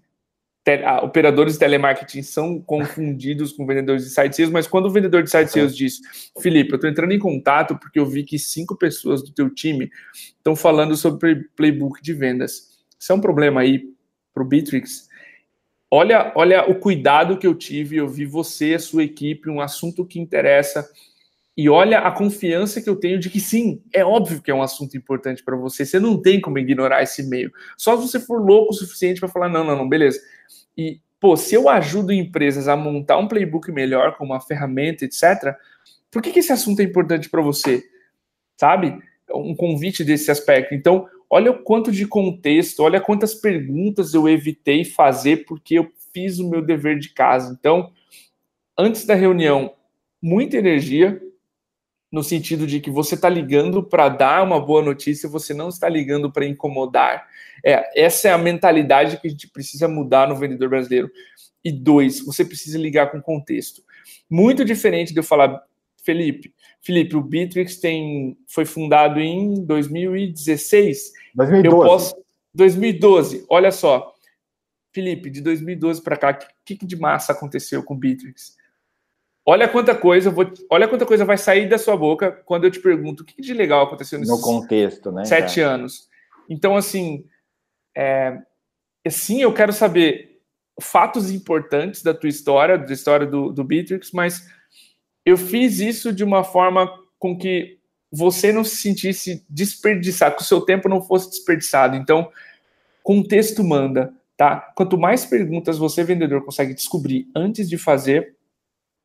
operadores 1.01 1.53
de 1.53 1.59
telemarketing 1.59 2.21
são 2.21 2.59
confundidos 2.59 3.53
com 3.53 3.65
vendedores 3.65 4.03
de 4.03 4.09
site 4.09 4.35
sales, 4.35 4.51
mas 4.51 4.67
quando 4.67 4.87
o 4.87 4.91
vendedor 4.91 5.23
de 5.23 5.29
site 5.29 5.49
sales 5.49 5.75
diz, 5.75 5.99
Felipe, 6.41 6.71
eu 6.71 6.75
estou 6.75 6.89
entrando 6.89 7.13
em 7.13 7.19
contato 7.19 7.77
porque 7.77 7.97
eu 7.97 8.05
vi 8.05 8.23
que 8.23 8.37
cinco 8.37 8.75
pessoas 8.75 9.23
do 9.23 9.31
teu 9.31 9.49
time 9.49 9.89
estão 10.13 10.55
falando 10.55 10.95
sobre 10.97 11.47
playbook 11.55 12.01
de 12.01 12.13
vendas. 12.13 12.77
Isso 12.99 13.11
é 13.11 13.15
um 13.15 13.21
problema 13.21 13.61
aí 13.61 13.83
para 14.33 14.43
o 14.43 14.45
Bitrix. 14.45 15.06
Olha, 15.89 16.33
olha 16.35 16.69
o 16.69 16.75
cuidado 16.75 17.37
que 17.37 17.47
eu 17.47 17.55
tive, 17.55 17.97
eu 17.97 18.07
vi 18.07 18.25
você, 18.25 18.73
a 18.73 18.79
sua 18.79 19.03
equipe, 19.03 19.49
um 19.49 19.61
assunto 19.61 20.05
que 20.05 20.19
interessa, 20.19 20.89
e 21.55 21.69
olha 21.69 21.99
a 21.99 22.11
confiança 22.11 22.79
que 22.81 22.89
eu 22.89 22.95
tenho 22.95 23.19
de 23.19 23.31
que 23.31 23.39
sim, 23.39 23.81
é 23.91 24.05
óbvio 24.05 24.41
que 24.41 24.51
é 24.51 24.53
um 24.53 24.61
assunto 24.61 24.95
importante 24.95 25.43
para 25.43 25.55
você. 25.55 25.85
Você 25.85 25.99
não 25.99 26.21
tem 26.21 26.39
como 26.39 26.59
ignorar 26.59 27.01
esse 27.01 27.23
e-mail. 27.23 27.51
Só 27.75 27.95
se 27.95 28.07
você 28.07 28.19
for 28.19 28.39
louco 28.39 28.71
o 28.71 28.75
suficiente 28.75 29.19
para 29.19 29.27
falar: 29.27 29.49
não, 29.49 29.63
não, 29.63 29.75
não, 29.75 29.89
beleza. 29.89 30.21
E, 30.77 30.99
pô, 31.19 31.35
se 31.35 31.55
eu 31.55 31.67
ajudo 31.67 32.13
empresas 32.13 32.67
a 32.67 32.75
montar 32.75 33.17
um 33.17 33.27
playbook 33.27 33.71
melhor 33.71 34.15
com 34.17 34.25
uma 34.25 34.39
ferramenta, 34.39 35.03
etc., 35.03 35.55
por 36.11 36.21
que, 36.21 36.31
que 36.31 36.39
esse 36.39 36.51
assunto 36.51 36.79
é 36.79 36.83
importante 36.83 37.27
para 37.27 37.41
você? 37.41 37.83
Sabe? 38.55 38.95
Um 39.33 39.55
convite 39.55 40.03
desse 40.03 40.29
aspecto. 40.29 40.75
Então, 40.75 41.07
olha 41.29 41.51
o 41.51 41.63
quanto 41.63 41.91
de 41.91 42.07
contexto, 42.07 42.81
olha 42.81 43.01
quantas 43.01 43.33
perguntas 43.33 44.13
eu 44.13 44.27
evitei 44.27 44.85
fazer 44.85 45.45
porque 45.45 45.75
eu 45.75 45.91
fiz 46.13 46.39
o 46.39 46.49
meu 46.49 46.61
dever 46.61 46.97
de 46.99 47.09
casa. 47.09 47.55
Então, 47.57 47.91
antes 48.77 49.05
da 49.05 49.13
reunião, 49.13 49.73
muita 50.21 50.57
energia, 50.57 51.21
no 52.11 52.23
sentido 52.23 52.65
de 52.65 52.79
que 52.79 52.89
você 52.89 53.15
está 53.15 53.27
ligando 53.27 53.83
para 53.83 54.09
dar 54.09 54.43
uma 54.43 54.59
boa 54.59 54.81
notícia, 54.81 55.27
você 55.27 55.53
não 55.53 55.69
está 55.69 55.89
ligando 55.89 56.31
para 56.31 56.45
incomodar. 56.45 57.27
É, 57.63 58.01
essa 58.01 58.29
é 58.29 58.31
a 58.31 58.37
mentalidade 58.37 59.19
que 59.19 59.27
a 59.27 59.29
gente 59.29 59.49
precisa 59.49 59.87
mudar 59.87 60.27
no 60.27 60.35
vendedor 60.35 60.69
brasileiro. 60.69 61.11
E 61.63 61.71
dois, 61.71 62.23
você 62.23 62.45
precisa 62.45 62.77
ligar 62.77 63.11
com 63.11 63.21
contexto. 63.21 63.81
Muito 64.29 64.63
diferente 64.63 65.13
de 65.13 65.19
eu 65.19 65.23
falar, 65.23 65.61
Felipe, 66.01 66.53
Felipe, 66.87 67.17
o 67.17 67.21
Bitrix 67.21 67.75
tem, 67.81 68.37
foi 68.47 68.63
fundado 68.63 69.19
em 69.19 69.65
2016. 69.65 71.11
2012. 71.35 71.67
Eu 71.67 71.85
posso, 71.85 72.15
2012, 72.53 73.45
olha 73.49 73.73
só. 73.73 74.13
Felipe, 74.93 75.29
de 75.29 75.41
2012 75.41 76.01
para 76.01 76.15
cá, 76.15 76.31
o 76.31 76.47
que, 76.63 76.77
que 76.77 76.85
de 76.85 76.95
massa 76.95 77.33
aconteceu 77.33 77.83
com 77.83 77.93
o 77.93 77.97
Bitrix? 77.97 78.55
Olha 79.45 79.67
quanta 79.67 79.93
coisa, 79.93 80.29
vou, 80.29 80.49
olha 80.69 80.87
quanta 80.87 81.05
coisa 81.05 81.25
vai 81.25 81.37
sair 81.37 81.67
da 81.67 81.77
sua 81.77 81.97
boca 81.97 82.31
quando 82.45 82.63
eu 82.63 82.71
te 82.71 82.79
pergunto 82.79 83.21
o 83.21 83.25
que 83.25 83.41
de 83.41 83.53
legal 83.53 83.83
aconteceu 83.83 84.17
nesses 84.17 84.33
no 84.33 84.41
contexto, 84.41 85.11
né? 85.11 85.25
Sete 85.25 85.59
cara? 85.59 85.73
anos. 85.73 86.07
Então, 86.49 86.77
assim, 86.77 87.25
é, 87.97 88.41
sim, 89.09 89.41
eu 89.41 89.53
quero 89.53 89.73
saber 89.73 90.39
fatos 90.81 91.31
importantes 91.31 92.01
da 92.01 92.13
tua 92.13 92.29
história, 92.29 92.77
da 92.77 92.93
história 92.93 93.27
do, 93.27 93.51
do 93.51 93.65
Beatrix, 93.65 94.13
mas 94.13 94.47
eu 95.27 95.35
fiz 95.35 95.79
isso 95.79 96.13
de 96.13 96.23
uma 96.23 96.41
forma 96.41 96.89
com 97.19 97.37
que 97.37 97.77
você 98.09 98.53
não 98.53 98.63
se 98.63 98.77
sentisse 98.77 99.45
desperdiçado, 99.49 100.37
que 100.37 100.41
o 100.41 100.45
seu 100.45 100.61
tempo 100.61 100.87
não 100.87 101.01
fosse 101.01 101.29
desperdiçado. 101.29 101.97
Então, 101.97 102.31
contexto 103.03 103.61
manda, 103.61 104.13
tá? 104.37 104.71
Quanto 104.73 104.97
mais 104.97 105.25
perguntas 105.25 105.77
você, 105.77 106.01
vendedor, 106.01 106.45
consegue 106.45 106.73
descobrir 106.73 107.27
antes 107.35 107.67
de 107.67 107.77
fazer, 107.77 108.37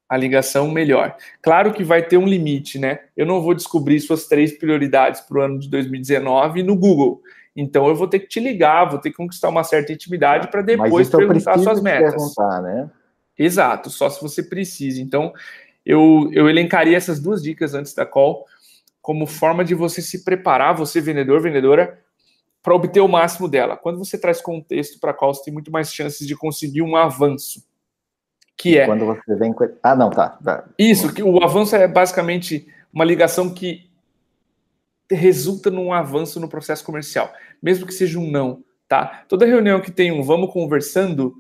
a 0.09 0.17
ligação 0.17 0.71
melhor. 0.71 1.17
Claro 1.41 1.73
que 1.73 1.83
vai 1.83 2.03
ter 2.03 2.19
um 2.19 2.27
limite, 2.27 2.79
né? 2.79 3.01
Eu 3.17 3.27
não 3.27 3.41
vou 3.41 3.55
descobrir 3.55 3.99
suas 3.99 4.27
três 4.27 4.57
prioridades 4.57 5.23
para 5.23 5.39
o 5.39 5.41
ano 5.41 5.59
de 5.59 5.69
2019 5.71 6.63
no 6.63 6.77
Google. 6.77 7.21
Então 7.57 7.89
eu 7.89 7.97
vou 7.97 8.07
ter 8.07 8.21
que 8.21 8.29
te 8.29 8.39
ligar, 8.39 8.91
vou 8.91 9.01
ter 9.01 9.11
que 9.11 9.17
conquistar 9.17 9.49
uma 9.49 9.65
certa 9.65 9.93
intimidade 9.93 10.49
para 10.49 10.63
depois 10.63 11.09
perguntar 11.09 11.59
suas 11.59 11.81
metas. 11.81 12.15
Perguntar, 12.15 12.63
né? 12.63 12.91
Exato, 13.39 13.91
só 13.91 14.11
se 14.11 14.21
você 14.21 14.43
precisa. 14.43 15.01
Então 15.01 15.33
eu, 15.85 16.29
eu 16.33 16.49
elencaria 16.49 16.97
essas 16.97 17.21
duas 17.21 17.43
dicas 17.43 17.75
antes 17.75 17.95
da 17.95 18.07
call 18.07 18.47
como 19.01 19.27
forma 19.27 19.65
de 19.65 19.75
você 19.75 20.01
se 20.01 20.25
preparar, 20.25 20.77
você 20.77 21.01
vendedor, 21.01 21.41
vendedora, 21.41 22.01
para 22.63 22.75
obter 22.75 23.01
o 23.01 23.09
máximo 23.09 23.49
dela. 23.49 23.77
Quando 23.77 23.99
você 23.99 24.17
traz 24.17 24.41
contexto 24.41 25.01
para 25.01 25.11
a 25.11 25.15
call, 25.15 25.35
você 25.35 25.45
tem 25.45 25.53
muito 25.53 25.73
mais 25.73 25.93
chances 25.93 26.27
de 26.27 26.37
conseguir 26.37 26.83
um 26.83 26.95
avanço 26.95 27.65
que 28.57 28.79
é. 28.79 28.87
Quando 28.87 29.05
você 29.05 29.35
vem 29.35 29.53
com. 29.53 29.69
Ah, 29.83 29.97
não, 29.97 30.09
tá. 30.09 30.39
tá. 30.43 30.65
Isso, 30.79 31.13
que 31.13 31.23
o 31.23 31.43
avanço 31.43 31.75
é 31.75 31.89
basicamente 31.89 32.67
uma 32.93 33.05
ligação 33.05 33.53
que 33.53 33.91
resulta 35.11 35.69
num 35.69 35.93
avanço 35.93 36.39
no 36.39 36.49
processo 36.49 36.85
comercial, 36.85 37.33
mesmo 37.61 37.87
que 37.87 37.93
seja 37.93 38.19
um 38.21 38.31
não, 38.31 38.63
tá? 38.89 39.25
Toda 39.29 39.47
reunião 39.47 39.81
que 39.81 39.91
tem 39.91 40.13
um 40.13 40.23
vamos 40.23 40.53
conversando 40.53 41.35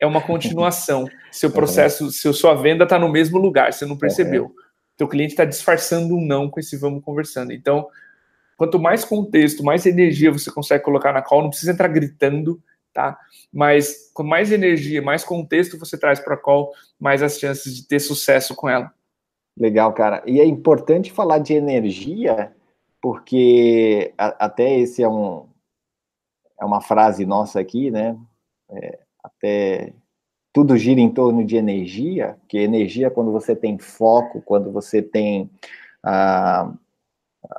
é 0.00 0.06
uma 0.06 0.20
continuação. 0.20 1.06
Seu 1.30 1.50
processo, 1.50 2.10
seu, 2.10 2.32
sua 2.32 2.54
venda 2.54 2.84
está 2.84 2.98
no 2.98 3.08
mesmo 3.08 3.38
lugar, 3.38 3.72
você 3.72 3.84
não 3.84 3.96
percebeu. 3.96 4.44
Uhum. 4.44 4.54
Teu 4.96 5.08
cliente 5.08 5.32
está 5.32 5.44
disfarçando 5.44 6.16
um 6.16 6.24
não 6.24 6.48
com 6.50 6.58
esse 6.58 6.76
vamos 6.76 7.04
conversando. 7.04 7.52
Então, 7.52 7.88
quanto 8.56 8.78
mais 8.78 9.04
contexto, 9.04 9.62
mais 9.62 9.86
energia 9.86 10.32
você 10.32 10.50
consegue 10.50 10.84
colocar 10.84 11.12
na 11.12 11.22
call, 11.22 11.42
não 11.42 11.50
precisa 11.50 11.72
entrar 11.72 11.88
gritando, 11.88 12.60
tá? 12.92 13.18
Mas 13.52 14.10
com 14.12 14.24
mais 14.24 14.50
energia, 14.50 15.00
mais 15.00 15.24
contexto 15.24 15.78
você 15.78 15.96
traz 15.96 16.18
para 16.18 16.34
a 16.34 16.38
call, 16.38 16.72
mais 16.98 17.22
as 17.22 17.38
chances 17.38 17.76
de 17.76 17.86
ter 17.86 18.00
sucesso 18.00 18.54
com 18.54 18.68
ela. 18.68 18.92
Legal, 19.56 19.92
cara. 19.92 20.22
E 20.26 20.40
é 20.40 20.44
importante 20.44 21.12
falar 21.12 21.38
de 21.38 21.54
energia, 21.54 22.52
porque 23.00 24.12
a, 24.16 24.46
até 24.46 24.78
esse 24.78 25.02
é 25.02 25.08
um 25.08 25.48
é 26.60 26.64
uma 26.64 26.80
frase 26.80 27.24
nossa 27.24 27.60
aqui, 27.60 27.88
né? 27.88 28.18
É, 28.70 28.98
até 29.22 29.92
tudo 30.52 30.76
gira 30.76 31.00
em 31.00 31.10
torno 31.10 31.44
de 31.44 31.56
energia, 31.56 32.36
que 32.48 32.58
energia 32.58 33.10
quando 33.10 33.30
você 33.30 33.54
tem 33.54 33.78
foco, 33.78 34.42
quando 34.42 34.72
você 34.72 35.02
tem 35.02 35.50
a 36.02 36.72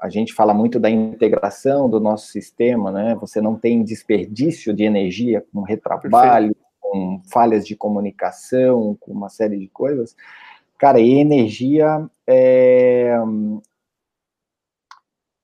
a 0.01 0.09
gente 0.09 0.33
fala 0.33 0.53
muito 0.53 0.79
da 0.79 0.89
integração 0.89 1.89
do 1.89 1.99
nosso 1.99 2.27
sistema, 2.27 2.91
né? 2.91 3.15
Você 3.15 3.41
não 3.41 3.55
tem 3.55 3.83
desperdício 3.83 4.73
de 4.73 4.83
energia 4.83 5.43
com 5.53 5.61
retrabalho, 5.61 6.53
Perfeito. 6.53 6.67
com 6.79 7.21
falhas 7.31 7.65
de 7.65 7.75
comunicação, 7.75 8.95
com 8.99 9.11
uma 9.11 9.29
série 9.29 9.57
de 9.57 9.67
coisas. 9.69 10.15
Cara, 10.77 10.99
e 10.99 11.13
energia 11.13 12.05
é... 12.27 13.13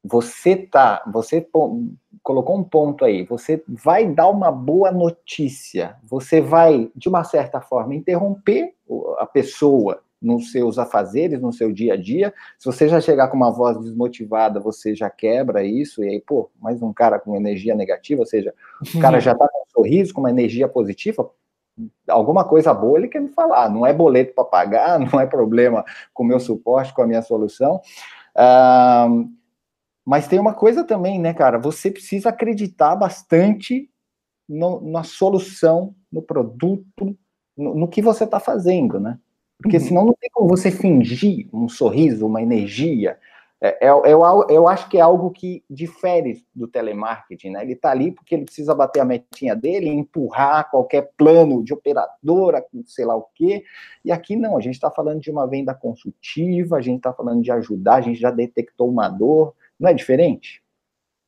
Você 0.08 0.56
tá, 0.56 1.04
você 1.12 1.48
colocou 2.22 2.56
um 2.56 2.64
ponto 2.64 3.04
aí, 3.04 3.24
você 3.24 3.64
vai 3.68 4.08
dar 4.08 4.30
uma 4.30 4.52
boa 4.52 4.92
notícia, 4.92 5.96
você 6.04 6.40
vai, 6.40 6.92
de 6.96 7.10
uma 7.10 7.24
certa 7.24 7.60
forma, 7.60 7.96
interromper 7.96 8.74
a 9.18 9.26
pessoa 9.26 10.04
nos 10.22 10.52
seus 10.52 10.78
afazeres, 10.78 11.42
no 11.42 11.52
seu 11.52 11.72
dia 11.72 11.94
a 11.94 11.98
dia. 11.98 12.32
Se 12.60 12.66
você 12.66 12.88
já 12.88 13.02
chegar 13.02 13.30
com 13.30 13.38
uma 13.38 13.52
voz 13.52 13.80
desmotivada, 13.80 14.60
você 14.60 14.94
já 14.94 15.10
quebra 15.10 15.64
isso, 15.64 16.04
e 16.04 16.10
aí, 16.10 16.22
pô, 16.22 16.52
mais 16.60 16.82
um 16.84 16.94
cara 16.94 17.20
com 17.20 17.36
energia 17.36 17.74
negativa, 17.74 18.22
ou 18.22 18.28
seja, 18.28 18.54
o 18.96 19.00
cara 19.00 19.20
já 19.20 19.34
tá 19.34 19.48
com 19.48 19.64
um 19.64 19.72
sorriso, 19.72 20.14
com 20.14 20.22
uma 20.22 20.30
energia 20.30 20.68
positiva, 20.68 21.30
alguma 22.08 22.44
coisa 22.44 22.74
boa 22.74 22.98
ele 22.98 23.08
quer 23.08 23.22
me 23.22 23.30
falar. 23.30 23.70
Não 23.70 23.86
é 23.86 23.94
boleto 23.94 24.34
para 24.34 24.46
pagar, 24.46 25.00
não 25.00 25.20
é 25.20 25.26
problema 25.26 25.84
com 26.14 26.24
o 26.24 26.28
meu 26.28 26.40
suporte, 26.40 26.94
com 26.94 27.02
a 27.02 27.08
minha 27.08 27.22
solução. 27.22 27.82
Uh, 28.36 29.30
mas 30.06 30.28
tem 30.28 30.40
uma 30.40 30.54
coisa 30.54 30.84
também, 30.84 31.20
né, 31.20 31.34
cara? 31.34 31.58
Você 31.58 31.90
precisa 31.90 32.30
acreditar 32.30 32.96
bastante 32.96 33.90
no, 34.48 34.80
na 34.80 35.04
solução, 35.04 35.96
no 36.12 36.22
produto, 36.22 37.18
no, 37.58 37.74
no 37.74 37.88
que 37.88 38.02
você 38.02 38.24
está 38.24 38.40
fazendo, 38.40 39.00
né? 39.00 39.20
Porque 39.62 39.78
uhum. 39.78 39.84
senão 39.84 40.06
não 40.06 40.14
tem 40.14 40.30
como 40.32 40.48
você 40.48 40.70
fingir 40.70 41.48
um 41.52 41.68
sorriso, 41.68 42.28
uma 42.28 42.42
energia. 42.42 43.18
É, 43.62 43.88
é, 43.88 43.90
eu, 43.90 44.46
eu 44.50 44.68
acho 44.68 44.90
que 44.90 44.98
é 44.98 45.02
algo 45.02 45.32
que 45.32 45.64
difere 45.68 46.46
do 46.54 46.68
telemarketing, 46.68 47.52
né? 47.52 47.64
Ele 47.64 47.74
está 47.74 47.90
ali 47.90 48.12
porque 48.12 48.36
ele 48.36 48.46
precisa 48.46 48.76
bater 48.76 49.00
a 49.00 49.06
metinha 49.06 49.56
dele, 49.56 49.90
empurrar 49.90 50.70
qualquer 50.70 51.10
plano 51.18 51.64
de 51.64 51.74
operadora, 51.74 52.64
sei 52.86 53.06
lá 53.06 53.16
o 53.16 53.26
quê. 53.34 53.64
E 54.04 54.12
aqui 54.12 54.36
não, 54.36 54.58
a 54.58 54.62
gente 54.62 54.76
está 54.76 54.92
falando 54.92 55.22
de 55.22 55.32
uma 55.32 55.48
venda 55.48 55.74
consultiva, 55.74 56.76
a 56.78 56.82
gente 56.82 56.98
está 56.98 57.14
falando 57.14 57.42
de 57.42 57.52
ajudar, 57.52 57.96
a 57.96 58.02
gente 58.02 58.20
já 58.20 58.30
detectou 58.30 58.90
uma 58.90 59.10
dor. 59.10 59.56
Não 59.80 59.90
é 59.90 59.94
diferente? 59.94 60.62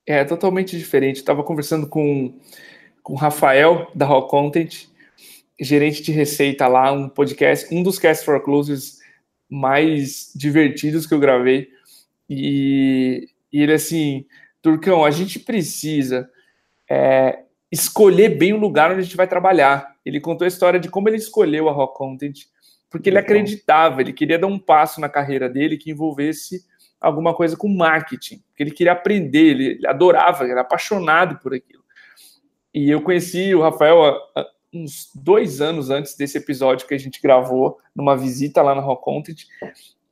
É, 0.05 0.23
totalmente 0.23 0.77
diferente. 0.77 1.17
Estava 1.17 1.43
conversando 1.43 1.87
com, 1.87 2.39
com 3.03 3.13
o 3.13 3.17
Rafael, 3.17 3.91
da 3.93 4.05
Rock 4.05 4.29
Content, 4.29 4.87
gerente 5.59 6.01
de 6.01 6.11
receita 6.11 6.67
lá, 6.67 6.91
um 6.91 7.09
podcast, 7.09 7.73
um 7.73 7.83
dos 7.83 7.99
Cast 7.99 8.23
for 8.23 8.41
Closes 8.41 8.99
mais 9.49 10.31
divertidos 10.35 11.05
que 11.05 11.13
eu 11.13 11.19
gravei. 11.19 11.69
E, 12.29 13.29
e 13.51 13.61
ele 13.61 13.73
assim, 13.73 14.25
Turcão, 14.61 15.03
a 15.03 15.11
gente 15.11 15.39
precisa 15.39 16.29
é, 16.89 17.43
escolher 17.71 18.37
bem 18.37 18.53
o 18.53 18.57
lugar 18.57 18.91
onde 18.91 19.01
a 19.01 19.03
gente 19.03 19.17
vai 19.17 19.27
trabalhar. 19.27 19.95
Ele 20.05 20.19
contou 20.19 20.45
a 20.45 20.47
história 20.47 20.79
de 20.79 20.89
como 20.89 21.09
ele 21.09 21.17
escolheu 21.17 21.69
a 21.69 21.73
Rock 21.73 21.97
Content, 21.97 22.39
porque 22.89 23.09
ele 23.09 23.17
acreditava, 23.17 24.01
ele 24.01 24.13
queria 24.13 24.39
dar 24.39 24.47
um 24.47 24.59
passo 24.59 25.01
na 25.01 25.09
carreira 25.09 25.49
dele 25.49 25.77
que 25.77 25.91
envolvesse 25.91 26.65
alguma 26.99 27.33
coisa 27.33 27.55
com 27.55 27.67
marketing, 27.67 28.41
que 28.55 28.63
ele 28.63 28.71
queria 28.71 28.93
aprender, 28.93 29.39
ele, 29.39 29.87
adorava, 29.87 30.43
ele 30.43 30.51
era 30.51 30.61
apaixonado 30.61 31.39
por 31.39 31.53
aquilo. 31.53 31.83
E 32.73 32.89
eu 32.89 33.01
conheci 33.01 33.53
o 33.55 33.61
Rafael 33.61 34.15
uns 34.73 35.09
dois 35.15 35.61
anos 35.61 35.89
antes 35.89 36.15
desse 36.15 36.37
episódio 36.37 36.87
que 36.87 36.93
a 36.93 36.99
gente 36.99 37.21
gravou, 37.21 37.77
numa 37.95 38.15
visita 38.15 38.61
lá 38.61 38.75
na 38.75 38.81
Rock 38.81 39.03
Content, 39.03 39.45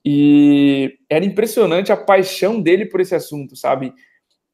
e 0.04 0.98
era 1.10 1.26
impressionante 1.26 1.92
a 1.92 1.98
paixão 1.98 2.62
dele 2.62 2.86
por 2.86 3.02
esse 3.02 3.16
assunto, 3.16 3.56
sabe? 3.56 3.94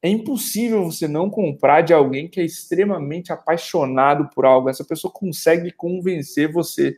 É 0.00 0.08
impossível 0.08 0.84
você 0.84 1.06
não 1.06 1.30
comprar 1.30 1.82
de 1.82 1.92
alguém 1.92 2.26
que 2.26 2.40
é 2.40 2.44
extremamente 2.44 3.32
apaixonado 3.32 4.28
por 4.34 4.44
algo. 4.44 4.68
Essa 4.68 4.84
pessoa 4.84 5.12
consegue 5.12 5.70
convencer 5.70 6.50
você 6.50 6.96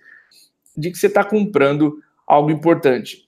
de 0.77 0.91
que 0.91 0.97
você 0.97 1.09
está 1.09 1.23
comprando 1.23 2.01
algo 2.27 2.51
importante. 2.51 3.27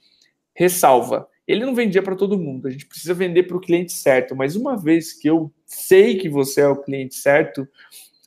Ressalva: 0.55 1.29
ele 1.47 1.65
não 1.65 1.75
vendia 1.75 2.03
para 2.03 2.17
todo 2.17 2.39
mundo, 2.39 2.67
a 2.67 2.71
gente 2.71 2.87
precisa 2.87 3.15
vender 3.15 3.45
para 3.45 3.57
o 3.57 3.61
cliente 3.61 3.93
certo, 3.93 4.35
mas 4.35 4.57
uma 4.57 4.77
vez 4.77 5.13
que 5.13 5.29
eu 5.29 5.53
sei 5.65 6.17
que 6.17 6.29
você 6.29 6.63
é 6.63 6.69
o 6.69 6.83
cliente 6.83 7.15
certo, 7.15 7.69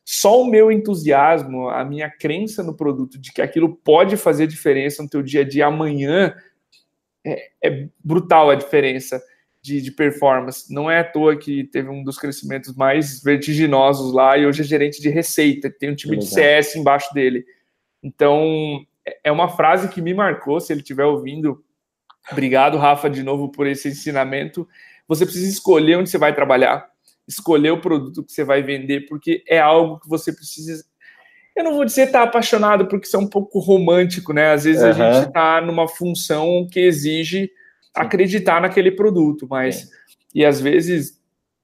só 0.06 0.42
o 0.42 0.50
meu 0.50 0.72
entusiasmo, 0.72 1.70
a 1.70 1.86
minha 1.86 2.10
crença 2.10 2.64
no 2.64 2.76
produto 2.76 3.20
de 3.20 3.32
que 3.32 3.42
aquilo 3.42 3.76
pode 3.76 4.18
fazer 4.18 4.48
diferença 4.48 5.04
no 5.04 5.10
teu 5.10 5.22
dia 5.22 5.42
a 5.42 5.44
dia 5.44 5.68
amanhã 5.68 6.36
é, 7.26 7.50
é 7.62 7.88
brutal 8.04 8.50
a 8.50 8.56
diferença 8.56 9.22
de, 9.62 9.82
de, 9.82 9.92
performance. 9.92 10.74
Não 10.74 10.90
é 10.90 11.00
à 11.00 11.04
toa 11.04 11.38
que 11.38 11.66
teve 11.66 11.90
um 11.90 12.04
dos 12.04 12.18
crescimentos 12.18 12.76
mais 12.76 13.22
vertiginosos 13.22 14.14
lá 14.14 14.38
e 14.38 14.46
hoje 14.46 14.62
é 14.62 14.66
gerente 14.66 15.02
de 15.02 15.10
receita, 15.10 15.70
tem 15.70 15.92
um 15.92 15.96
time 15.96 16.18
de 16.18 16.26
CS 16.26 16.76
embaixo 16.76 17.14
dele. 17.14 17.46
Então, 18.02 18.84
é, 19.06 19.20
é 19.26 19.32
uma 19.32 19.50
frase 19.50 19.90
que 19.90 20.02
me 20.02 20.14
marcou, 20.14 20.60
se 20.60 20.74
ele 20.74 20.82
estiver 20.82 21.06
ouvindo. 21.06 21.64
Obrigado, 22.32 22.78
Rafa, 22.78 23.10
de 23.10 23.24
novo 23.24 23.50
por 23.50 23.68
esse 23.68 23.90
ensinamento. 23.90 24.68
Você 25.08 25.26
precisa 25.26 25.50
escolher 25.50 25.98
onde 25.98 26.10
você 26.10 26.18
vai 26.18 26.34
trabalhar 26.34 26.90
escolher 27.30 27.70
o 27.70 27.80
produto 27.80 28.24
que 28.24 28.32
você 28.32 28.44
vai 28.44 28.64
vender, 28.64 29.02
porque 29.02 29.44
é 29.48 29.60
algo 29.60 30.00
que 30.00 30.10
você 30.10 30.34
precisa. 30.34 30.84
Eu 31.56 31.64
não 31.64 31.76
vou 31.76 31.86
dizer 31.86 32.08
estar 32.08 32.24
tá 32.24 32.26
apaixonado, 32.26 32.88
porque 32.88 33.06
isso 33.06 33.16
é 33.16 33.20
um 33.20 33.28
pouco 33.28 33.60
romântico, 33.60 34.34
né? 34.34 34.52
Às 34.52 34.64
vezes 34.64 34.82
uhum. 34.82 34.90
a 34.90 34.94
gente 34.94 35.28
está 35.28 35.62
numa 35.62 35.88
função 35.88 36.68
que 36.70 36.80
exige 36.80 37.52
acreditar 37.94 38.60
naquele 38.60 38.92
produto, 38.92 39.48
mas. 39.48 39.92
E 40.34 40.44
às 40.44 40.60
vezes 40.60 41.20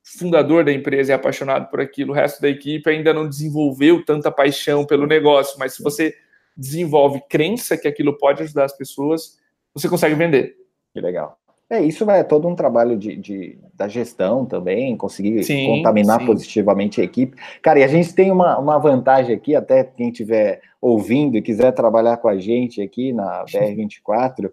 o 0.06 0.20
fundador 0.20 0.64
da 0.64 0.72
empresa 0.72 1.14
é 1.14 1.16
apaixonado 1.16 1.70
por 1.70 1.82
aquilo, 1.82 2.12
o 2.12 2.16
resto 2.16 2.40
da 2.42 2.48
equipe 2.48 2.88
ainda 2.88 3.12
não 3.12 3.28
desenvolveu 3.28 4.06
tanta 4.06 4.32
paixão 4.32 4.86
pelo 4.86 5.08
negócio, 5.08 5.58
mas 5.58 5.74
se 5.74 5.84
você 5.84 6.14
desenvolve 6.56 7.22
crença 7.28 7.76
que 7.76 7.88
aquilo 7.88 8.16
pode 8.18 8.44
ajudar 8.44 8.66
as 8.66 8.78
pessoas, 8.78 9.38
você 9.76 9.90
consegue 9.90 10.16
vender. 10.16 10.56
Que 10.94 11.02
legal. 11.02 11.38
É, 11.70 11.82
isso 11.82 12.10
é 12.12 12.24
todo 12.24 12.48
um 12.48 12.56
trabalho 12.56 12.96
de, 12.96 13.16
de 13.16 13.60
da 13.74 13.88
gestão 13.88 14.46
também, 14.46 14.96
conseguir 14.96 15.44
sim, 15.44 15.66
contaminar 15.66 16.20
sim. 16.20 16.26
positivamente 16.28 17.02
a 17.02 17.04
equipe. 17.04 17.36
Cara, 17.62 17.80
e 17.80 17.84
a 17.84 17.88
gente 17.88 18.14
tem 18.14 18.32
uma, 18.32 18.58
uma 18.60 18.78
vantagem 18.78 19.36
aqui, 19.36 19.56
até 19.56 19.84
quem 19.84 20.10
estiver 20.10 20.62
ouvindo 20.80 21.36
e 21.36 21.42
quiser 21.42 21.72
trabalhar 21.72 22.18
com 22.18 22.28
a 22.28 22.38
gente 22.38 22.82
aqui 22.82 23.12
na 23.12 23.44
BR24, 23.50 24.52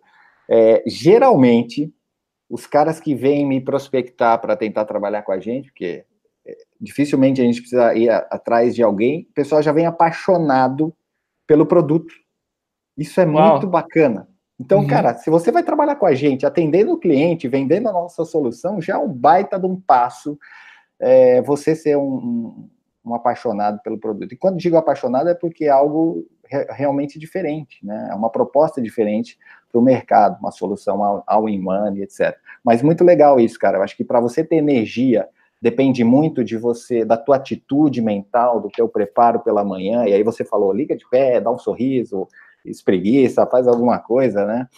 é, 0.49 0.83
geralmente, 0.87 1.93
os 2.49 2.67
caras 2.67 2.99
que 2.99 3.15
vêm 3.15 3.47
me 3.47 3.61
prospectar 3.61 4.41
para 4.41 4.57
tentar 4.57 4.87
trabalhar 4.87 5.23
com 5.23 5.33
a 5.33 5.39
gente, 5.39 5.71
porque 5.71 6.05
é, 6.47 6.57
dificilmente 6.81 7.43
a 7.43 7.45
gente 7.45 7.61
precisa 7.61 7.95
ir 7.95 8.09
a, 8.09 8.19
atrás 8.31 8.75
de 8.75 8.83
alguém, 8.83 9.29
o 9.31 9.35
pessoal 9.35 9.63
já 9.63 9.71
vem 9.71 9.85
apaixonado 9.85 10.95
pelo 11.47 11.67
produto. 11.67 12.15
Isso 12.97 13.21
é 13.21 13.27
Uau. 13.27 13.53
muito 13.53 13.67
bacana. 13.67 14.32
Então, 14.63 14.79
uhum. 14.79 14.87
cara, 14.87 15.15
se 15.15 15.29
você 15.29 15.51
vai 15.51 15.65
trabalhar 15.65 15.97
com 15.97 16.07
a 16.07 16.15
gente, 16.15 16.47
atendendo 16.47 16.93
o 16.93 16.99
cliente, 16.99 17.49
vendendo 17.49 17.89
a 17.89 17.93
nossa 17.93 18.25
solução, 18.25 18.81
já 18.81 18.95
é 18.95 18.97
um 18.99 19.13
baita 19.13 19.59
de 19.59 19.67
um 19.67 19.75
passo 19.75 20.39
é, 21.01 21.43
você 21.43 21.75
ser 21.75 21.97
um, 21.97 22.69
um, 23.05 23.13
apaixonado 23.13 23.81
pelo 23.83 23.99
produto. 23.99 24.33
E 24.33 24.37
quando 24.37 24.59
digo 24.59 24.77
apaixonado 24.77 25.29
é 25.29 25.35
porque 25.35 25.65
é 25.65 25.71
algo 25.71 26.25
re 26.47 26.65
realmente 26.71 27.19
diferente, 27.19 27.85
né? 27.85 28.11
É 28.13 28.15
uma 28.15 28.31
proposta 28.31 28.81
diferente 28.81 29.37
para 29.71 29.81
o 29.81 29.83
mercado, 29.83 30.39
uma 30.39 30.53
solução 30.53 31.25
all 31.27 31.49
in 31.49 31.59
money, 31.59 32.03
etc. 32.03 32.37
Mas 32.63 32.83
muito 32.83 33.03
legal 33.03 33.41
isso, 33.41 33.59
cara. 33.59 33.79
Eu 33.79 33.83
acho 33.83 33.97
que 33.97 34.05
para 34.05 34.21
você 34.21 34.45
ter 34.45 34.57
energia, 34.57 35.29
depende 35.61 36.05
muito 36.05 36.45
de 36.45 36.57
você, 36.57 37.05
da 37.05 37.17
tua 37.17 37.35
atitude 37.35 38.01
mental, 38.01 38.61
do 38.61 38.69
teu 38.69 38.89
preparo 38.89 39.41
pela 39.41 39.65
manhã. 39.65 40.05
E 40.07 40.13
aí 40.13 40.23
você 40.23 40.45
falou, 40.45 40.73
liga 40.73 40.97
de 40.97 41.09
pé, 41.11 41.41
dá 41.41 41.51
um 41.51 41.59
sorriso, 41.59 42.29
espreguiça, 42.65 43.47
faz 43.47 43.67
alguma 43.67 43.99
coisa, 43.99 44.45
né? 44.47 44.69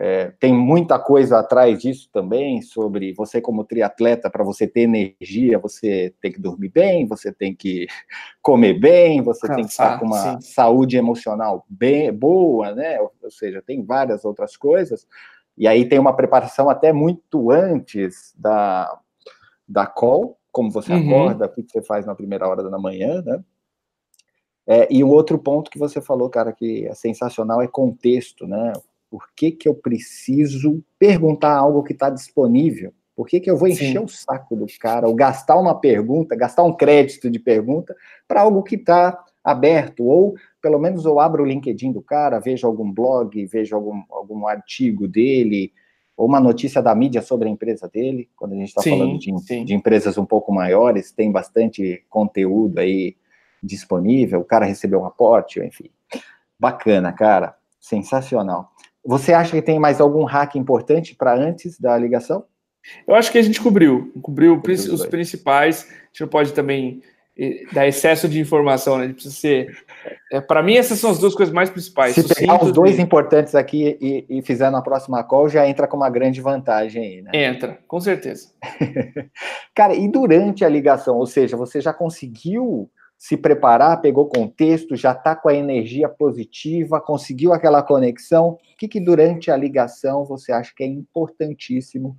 É, 0.00 0.32
tem 0.38 0.54
muita 0.54 0.96
coisa 0.96 1.40
atrás 1.40 1.76
disso 1.80 2.08
também, 2.12 2.62
sobre 2.62 3.12
você 3.14 3.40
como 3.40 3.64
triatleta, 3.64 4.30
para 4.30 4.44
você 4.44 4.64
ter 4.64 4.82
energia, 4.82 5.58
você 5.58 6.14
tem 6.20 6.30
que 6.30 6.40
dormir 6.40 6.68
bem, 6.68 7.04
você 7.04 7.32
tem 7.32 7.52
que 7.52 7.86
comer 8.40 8.74
bem, 8.74 9.22
você 9.22 9.48
Cansar, 9.48 9.56
tem 9.56 9.64
que 9.64 9.70
estar 9.70 9.98
com 9.98 10.06
uma 10.06 10.40
sim. 10.40 10.40
saúde 10.40 10.96
emocional 10.96 11.64
bem 11.68 12.12
boa, 12.12 12.74
né? 12.74 13.00
Ou, 13.00 13.12
ou, 13.20 13.30
seja, 13.30 13.60
tem 13.60 13.84
várias 13.84 14.24
outras 14.24 14.56
coisas. 14.56 15.04
E 15.56 15.66
aí 15.66 15.88
tem 15.88 15.98
uma 15.98 16.14
preparação 16.14 16.70
até 16.70 16.92
muito 16.92 17.50
antes 17.50 18.32
da, 18.38 19.00
da 19.66 19.84
call, 19.84 20.38
como 20.52 20.70
você 20.70 20.92
uhum. 20.92 21.08
acorda, 21.08 21.46
o 21.46 21.48
que 21.48 21.64
você 21.66 21.82
faz 21.82 22.06
na 22.06 22.14
primeira 22.14 22.46
hora 22.46 22.62
da 22.62 22.78
manhã, 22.78 23.20
né? 23.22 23.42
É, 24.70 24.86
e 24.90 25.02
um 25.02 25.08
outro 25.08 25.38
ponto 25.38 25.70
que 25.70 25.78
você 25.78 25.98
falou, 25.98 26.28
cara, 26.28 26.52
que 26.52 26.86
é 26.86 26.94
sensacional 26.94 27.62
é 27.62 27.66
contexto, 27.66 28.46
né? 28.46 28.74
Por 29.10 29.28
que, 29.34 29.50
que 29.50 29.66
eu 29.66 29.74
preciso 29.74 30.84
perguntar 30.98 31.56
algo 31.56 31.82
que 31.82 31.94
está 31.94 32.10
disponível? 32.10 32.92
Por 33.16 33.26
que, 33.26 33.40
que 33.40 33.50
eu 33.50 33.56
vou 33.56 33.66
encher 33.66 33.92
Sim. 33.92 34.04
o 34.04 34.08
saco 34.08 34.54
do 34.54 34.66
cara, 34.78 35.08
ou 35.08 35.14
gastar 35.14 35.58
uma 35.58 35.74
pergunta, 35.74 36.36
gastar 36.36 36.64
um 36.64 36.72
crédito 36.74 37.30
de 37.30 37.38
pergunta 37.38 37.96
para 38.28 38.42
algo 38.42 38.62
que 38.62 38.74
está 38.74 39.18
aberto, 39.42 40.04
ou 40.04 40.34
pelo 40.60 40.78
menos 40.78 41.06
eu 41.06 41.18
abro 41.18 41.42
o 41.42 41.46
LinkedIn 41.46 41.90
do 41.90 42.02
cara, 42.02 42.38
vejo 42.38 42.66
algum 42.66 42.92
blog, 42.92 43.46
vejo 43.46 43.74
algum, 43.74 44.02
algum 44.10 44.46
artigo 44.46 45.08
dele, 45.08 45.72
ou 46.14 46.26
uma 46.26 46.40
notícia 46.40 46.82
da 46.82 46.94
mídia 46.94 47.22
sobre 47.22 47.48
a 47.48 47.50
empresa 47.50 47.88
dele, 47.88 48.28
quando 48.36 48.52
a 48.52 48.56
gente 48.56 48.68
está 48.68 48.82
falando 48.82 49.18
de, 49.18 49.64
de, 49.64 49.72
empresas 49.74 50.18
um 50.18 50.26
pouco 50.26 50.52
maiores, 50.52 51.10
tem 51.10 51.32
bastante 51.32 52.04
conteúdo 52.10 52.78
aí 52.78 53.16
disponível, 53.62 54.40
o 54.40 54.44
cara 54.44 54.64
recebeu 54.64 55.00
um 55.00 55.06
aporte, 55.06 55.60
enfim. 55.60 55.90
Bacana, 56.58 57.12
cara, 57.12 57.56
sensacional. 57.80 58.70
Você 59.04 59.32
acha 59.32 59.52
que 59.52 59.62
tem 59.62 59.78
mais 59.78 60.00
algum 60.00 60.24
hack 60.24 60.56
importante 60.56 61.14
para 61.14 61.34
antes 61.34 61.78
da 61.78 61.96
ligação? 61.96 62.44
Eu 63.06 63.14
acho 63.14 63.30
que 63.30 63.38
a 63.38 63.42
gente 63.42 63.60
cobriu, 63.60 64.12
cobriu 64.22 64.60
os 64.64 65.06
principais. 65.06 65.86
A 65.88 66.06
gente 66.06 66.20
não 66.20 66.28
pode 66.28 66.52
também 66.52 67.02
dar 67.72 67.86
excesso 67.86 68.28
de 68.28 68.40
informação, 68.40 68.98
né? 68.98 69.06
Gente 69.06 69.14
precisa 69.14 69.34
ser. 69.34 69.78
É, 70.32 70.40
para 70.40 70.62
mim, 70.62 70.76
essas 70.76 70.98
são 70.98 71.10
as 71.10 71.18
duas 71.18 71.34
coisas 71.34 71.54
mais 71.54 71.70
principais. 71.70 72.14
Se 72.14 72.34
pegar 72.34 72.62
os 72.62 72.72
dois 72.72 72.96
de... 72.96 73.02
importantes 73.02 73.54
aqui 73.54 73.96
e, 74.00 74.26
e, 74.28 74.42
fizer 74.42 74.70
na 74.70 74.82
próxima 74.82 75.22
call, 75.22 75.48
já 75.48 75.66
entra 75.66 75.86
com 75.86 75.96
uma 75.96 76.10
grande 76.10 76.40
vantagem 76.40 77.02
aí, 77.02 77.22
né? 77.22 77.30
Entra, 77.32 77.78
com 77.86 78.00
certeza. 78.00 78.48
Cara, 79.72 79.94
e 79.94 80.08
durante 80.08 80.64
a 80.64 80.68
ligação, 80.68 81.16
ou 81.16 81.26
seja, 81.26 81.56
você 81.56 81.80
já 81.80 81.92
conseguiu 81.92 82.90
se 83.18 83.36
preparar, 83.36 84.00
pegou 84.00 84.28
contexto, 84.28 84.94
já 84.94 85.10
está 85.10 85.34
com 85.34 85.48
a 85.48 85.54
energia 85.54 86.08
positiva, 86.08 87.00
conseguiu 87.00 87.52
aquela 87.52 87.82
conexão. 87.82 88.50
O 88.50 88.76
que, 88.78 88.86
que 88.86 89.00
durante 89.00 89.50
a 89.50 89.56
ligação 89.56 90.24
você 90.24 90.52
acha 90.52 90.72
que 90.74 90.84
é 90.84 90.86
importantíssimo 90.86 92.16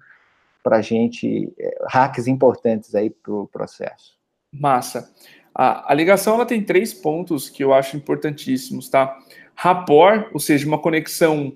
para 0.61 0.77
a 0.77 0.81
gente, 0.81 1.53
é, 1.57 1.77
hacks 1.87 2.27
importantes 2.27 2.93
aí 2.95 3.09
para 3.09 3.33
o 3.33 3.47
processo? 3.47 4.19
Massa. 4.51 5.09
A, 5.55 5.89
a, 5.89 5.95
ligação 5.95 6.35
ela 6.35 6.45
tem 6.45 6.61
três 6.61 6.93
pontos 6.93 7.49
que 7.49 7.63
eu 7.63 7.73
acho 7.73 7.95
importantíssimos, 7.95 8.89
tá? 8.89 9.17
Rapport, 9.55 10.29
ou 10.33 10.39
seja, 10.39 10.67
uma 10.67 10.81
conexão 10.81 11.55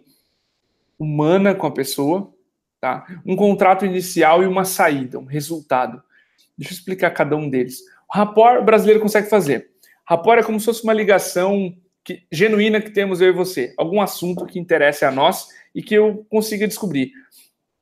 humana 0.97 1.53
com 1.53 1.67
a 1.67 1.71
pessoa, 1.71 2.33
tá? 2.79 3.05
Um 3.25 3.35
contrato 3.35 3.85
inicial 3.85 4.41
e 4.41 4.47
uma 4.47 4.63
saída, 4.63 5.19
um 5.19 5.25
resultado. 5.25 6.01
Deixa 6.57 6.73
eu 6.73 6.77
explicar 6.77 7.11
cada 7.11 7.35
um 7.35 7.49
deles. 7.49 7.81
O 8.13 8.17
rapport 8.17 8.63
brasileiro 8.63 8.99
consegue 8.99 9.29
fazer. 9.29 9.69
Rapport 10.05 10.39
é 10.39 10.43
como 10.43 10.59
se 10.59 10.65
fosse 10.65 10.83
uma 10.83 10.93
ligação 10.93 11.73
que, 12.03 12.23
genuína 12.31 12.81
que 12.81 12.91
temos 12.91 13.21
eu 13.21 13.29
e 13.29 13.33
você. 13.33 13.73
Algum 13.77 14.01
assunto 14.01 14.45
que 14.45 14.59
interesse 14.59 15.05
a 15.05 15.11
nós 15.11 15.47
e 15.73 15.81
que 15.81 15.95
eu 15.95 16.25
consiga 16.29 16.67
descobrir. 16.67 17.11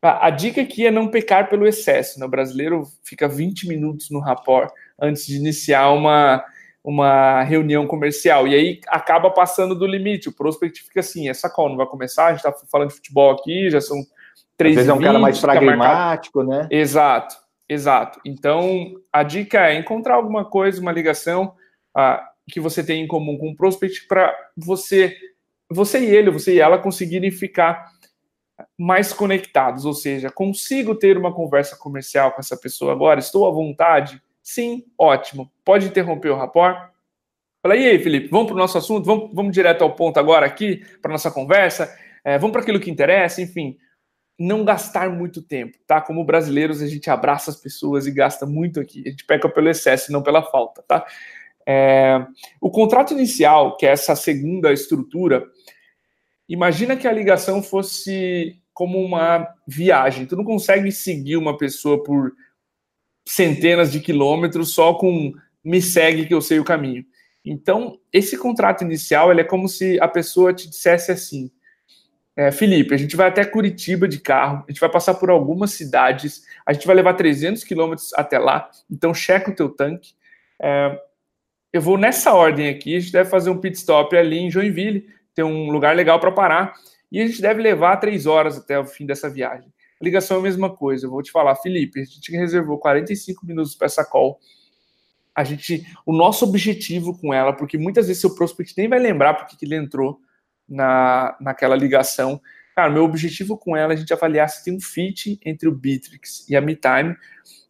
A, 0.02 0.28
a 0.28 0.30
dica 0.30 0.62
aqui 0.62 0.86
é 0.86 0.92
não 0.92 1.10
pecar 1.10 1.50
pelo 1.50 1.68
excesso. 1.68 2.20
Né? 2.20 2.26
O 2.26 2.30
brasileiro 2.30 2.84
fica 3.04 3.28
20 3.28 3.68
minutos 3.68 4.10
no 4.10 4.20
rapport 4.20 4.72
antes 5.00 5.26
de 5.26 5.36
iniciar 5.36 5.92
uma, 5.92 6.44
uma 6.84 7.44
reunião 7.44 7.86
comercial. 7.86 8.48
E 8.48 8.56
aí 8.56 8.82
acaba 8.88 9.30
passando 9.32 9.76
do 9.76 9.86
limite. 9.86 10.30
O 10.30 10.36
prospect 10.36 10.84
fica 10.84 11.02
assim: 11.02 11.30
essa 11.30 11.50
call 11.50 11.70
não 11.70 11.78
vai 11.78 11.88
começar, 11.88 12.28
a 12.28 12.30
gente 12.34 12.46
está 12.46 12.54
falando 12.72 12.90
de 12.90 12.96
futebol 12.96 13.32
aqui, 13.32 13.70
já 13.70 13.82
são 13.82 13.98
três 14.58 14.78
Às 14.78 14.86
vezes 14.86 14.90
é 14.90 14.94
um 14.94 15.04
cara 15.04 15.20
mais 15.20 15.40
pragmático, 15.40 16.44
né? 16.44 16.68
Exato, 16.72 17.36
exato. 17.74 18.20
Então, 18.26 18.96
a 19.12 19.24
dica 19.24 19.68
é 19.68 19.76
encontrar 19.76 20.16
alguma 20.16 20.46
coisa, 20.46 20.82
uma 20.82 20.92
ligação 20.92 21.56
ah, 21.96 22.30
que 22.50 22.60
você 22.60 22.84
tem 22.84 23.04
em 23.04 23.08
comum 23.08 23.38
com 23.38 23.50
o 23.50 23.56
prospect 23.56 24.08
para 24.08 24.36
você, 24.58 25.16
você 25.70 26.00
e 26.00 26.16
ele, 26.16 26.32
você 26.32 26.56
e 26.56 26.60
ela 26.60 26.78
conseguirem 26.78 27.32
ficar 27.32 27.92
mais 28.78 29.12
conectados, 29.12 29.86
ou 29.86 29.94
seja, 29.94 30.30
consigo 30.30 30.94
ter 30.94 31.18
uma 31.18 31.34
conversa 31.34 31.76
comercial 31.76 32.32
com 32.32 32.40
essa 32.40 32.56
pessoa 32.56 32.92
agora, 32.92 33.20
estou 33.20 33.48
à 33.48 33.52
vontade, 33.52 34.22
Sim, 34.42 34.84
ótimo. 34.98 35.52
Pode 35.64 35.88
interromper 35.88 36.30
o 36.30 36.36
rapport? 36.36 36.90
Fala, 37.62 37.76
e 37.76 37.88
aí, 37.88 38.00
Felipe, 38.00 38.28
vamos 38.28 38.48
para 38.48 38.56
o 38.56 38.58
nosso 38.58 38.78
assunto? 38.78 39.06
Vamos, 39.06 39.30
vamos 39.34 39.54
direto 39.54 39.84
ao 39.84 39.96
ponto 39.96 40.20
agora 40.20 40.46
aqui, 40.46 40.84
para 41.02 41.12
nossa 41.12 41.30
conversa? 41.30 41.96
É, 42.24 42.38
vamos 42.38 42.52
para 42.52 42.62
aquilo 42.62 42.80
que 42.80 42.90
interessa, 42.90 43.42
enfim. 43.42 43.78
Não 44.42 44.66
gastar 44.66 45.10
muito 45.10 45.42
tempo, 45.42 45.78
tá? 45.86 46.02
Como 46.02 46.26
brasileiros, 46.26 46.82
a 46.82 46.88
gente 46.88 47.10
abraça 47.10 47.52
as 47.52 47.58
pessoas 47.58 48.08
e 48.08 48.12
gasta 48.12 48.46
muito 48.46 48.80
aqui. 48.80 49.04
A 49.06 49.10
gente 49.12 49.26
peca 49.26 49.48
pelo 49.48 49.70
excesso 49.70 50.12
não 50.12 50.24
pela 50.24 50.42
falta, 50.42 50.82
tá? 50.88 51.06
É, 51.66 52.26
o 52.60 52.72
contrato 52.72 53.14
inicial, 53.14 53.78
que 53.78 53.86
é 53.86 53.90
essa 53.92 54.16
segunda 54.16 54.74
estrutura, 54.74 55.46
imagina 56.50 56.96
que 56.96 57.08
a 57.08 57.12
ligação 57.12 57.62
fosse 57.62 58.60
como 58.74 59.00
uma 59.00 59.48
viagem. 59.68 60.26
Tu 60.26 60.36
não 60.36 60.44
consegue 60.44 60.92
seguir 60.92 61.38
uma 61.38 61.56
pessoa 61.56 62.02
por 62.04 62.34
centenas 63.28 63.92
de 63.92 64.00
quilômetros 64.00 64.74
só 64.74 64.96
com 64.96 65.34
me 65.64 65.82
segue 65.82 66.26
que 66.26 66.34
eu 66.34 66.42
sei 66.42 66.60
o 66.60 66.66
caminho. 66.66 67.06
Então, 67.46 68.00
esse 68.12 68.38
contrato 68.38 68.84
inicial 68.84 69.32
ele 69.32 69.42
é 69.42 69.44
como 69.46 69.68
se 69.68 70.00
a 70.00 70.08
pessoa 70.08 70.54
te 70.54 70.68
dissesse 70.70 71.12
assim: 71.12 71.52
é, 72.36 72.52
Felipe, 72.52 72.94
a 72.94 72.98
gente 72.98 73.16
vai 73.16 73.28
até 73.28 73.44
Curitiba 73.44 74.08
de 74.08 74.20
carro, 74.20 74.64
a 74.68 74.72
gente 74.72 74.80
vai 74.80 74.90
passar 74.90 75.16
por 75.16 75.30
algumas 75.30 75.72
cidades, 75.72 76.44
a 76.66 76.72
gente 76.72 76.88
vai 76.88 76.96
levar 76.96 77.14
300 77.14 77.64
quilômetros 77.64 78.14
até 78.14 78.40
lá, 78.40 78.70
então 78.90 79.14
checa 79.14 79.52
o 79.52 79.56
teu 79.56 79.70
tanque. 79.70 80.14
É, 80.62 80.98
eu 81.74 81.82
vou 81.82 81.98
nessa 81.98 82.34
ordem 82.34 82.70
aqui, 82.70 82.96
a 82.96 83.00
gente 83.00 83.12
deve 83.12 83.30
fazer 83.30 83.50
um 83.50 83.58
pit 83.58 83.78
stop 83.78 84.16
ali 84.16 84.40
em 84.40 84.52
Joinville, 84.52 85.08
tem 85.36 85.44
um 85.44 85.70
lugar 85.72 85.96
legal 85.96 86.20
para 86.20 86.32
parar, 86.32 86.74
e 87.12 87.22
a 87.22 87.28
gente 87.28 87.42
deve 87.42 87.62
levar 87.62 87.98
três 87.98 88.26
horas 88.26 88.58
até 88.58 88.80
o 88.80 88.86
fim 88.86 89.06
dessa 89.06 89.30
viagem. 89.30 89.72
Ligação 90.02 90.38
é 90.38 90.40
a 90.40 90.44
mesma 90.44 90.70
coisa. 90.70 91.06
Eu 91.06 91.12
vou 91.12 91.22
te 91.22 91.32
falar, 91.32 91.56
Felipe, 91.56 92.00
a 92.00 92.04
gente 92.04 92.32
reservou 92.32 92.80
45 92.80 93.46
minutos 93.46 93.76
para 93.76 93.86
essa 93.86 94.04
call. 94.04 94.40
A 95.36 95.44
gente, 95.44 95.86
o 96.06 96.12
nosso 96.12 96.44
objetivo 96.44 97.18
com 97.20 97.34
ela, 97.34 97.54
porque 97.54 97.78
muitas 97.78 98.08
vezes 98.08 98.20
seu 98.20 98.34
prospect 98.34 98.74
nem 98.78 98.90
vai 98.90 99.00
lembrar 99.00 99.36
porque 99.36 99.56
que 99.56 99.66
ele 99.66 99.76
entrou 99.76 100.20
na, 100.72 101.36
naquela 101.40 101.76
ligação. 101.76 102.42
Cara, 102.76 102.90
meu 102.90 103.04
objetivo 103.04 103.58
com 103.58 103.76
ela 103.76 103.94
é 103.94 103.96
a 103.96 104.00
gente 104.00 104.14
avaliar 104.14 104.50
se 104.50 104.64
tem 104.64 104.76
um 104.76 104.80
fit 104.80 105.40
entre 105.46 105.68
o 105.68 105.72
Bitrix 105.72 106.48
e 106.50 106.56
a 106.56 106.62
MeTime. 106.62 107.16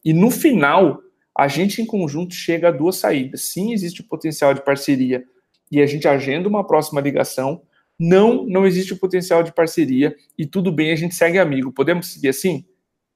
E 0.06 0.14
no 0.14 0.30
final, 0.30 1.02
a 1.38 1.48
gente 1.48 1.82
em 1.82 1.86
conjunto 1.86 2.34
chega 2.34 2.68
a 2.68 2.72
duas 2.72 2.98
saídas. 2.98 3.42
Sim, 3.44 3.74
existe 3.74 4.02
o 4.02 4.08
potencial 4.08 4.54
de 4.54 4.64
parceria 4.64 5.24
e 5.72 5.82
a 5.82 5.86
gente 5.86 6.08
agenda 6.08 6.48
uma 6.48 6.66
próxima 6.66 7.02
ligação 7.02 7.62
não, 8.00 8.46
não 8.48 8.66
existe 8.66 8.94
o 8.94 8.98
potencial 8.98 9.44
de 9.44 9.54
parceria 9.54 10.16
e 10.36 10.46
tudo 10.46 10.72
bem, 10.72 10.92
a 10.92 10.96
gente 10.96 11.14
segue 11.14 11.38
amigo. 11.38 11.72
Podemos 11.72 12.12
seguir 12.12 12.30
assim? 12.30 12.66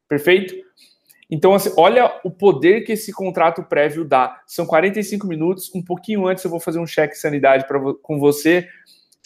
Perfeito? 0.08 0.54
Então, 1.30 1.56
assim, 1.56 1.72
olha 1.76 2.20
o 2.24 2.30
poder 2.30 2.82
que 2.82 2.92
esse 2.92 3.12
contrato 3.12 3.64
prévio 3.64 4.06
dá. 4.06 4.40
São 4.46 4.64
45 4.64 5.26
minutos, 5.26 5.74
um 5.74 5.84
pouquinho 5.84 6.28
antes 6.28 6.44
eu 6.44 6.52
vou 6.52 6.60
fazer 6.60 6.80
um 6.80 6.86
cheque 6.86 7.16
de 7.16 7.20
sanidade 7.20 7.68
pra, 7.68 7.80
com 8.02 8.20
você, 8.20 8.68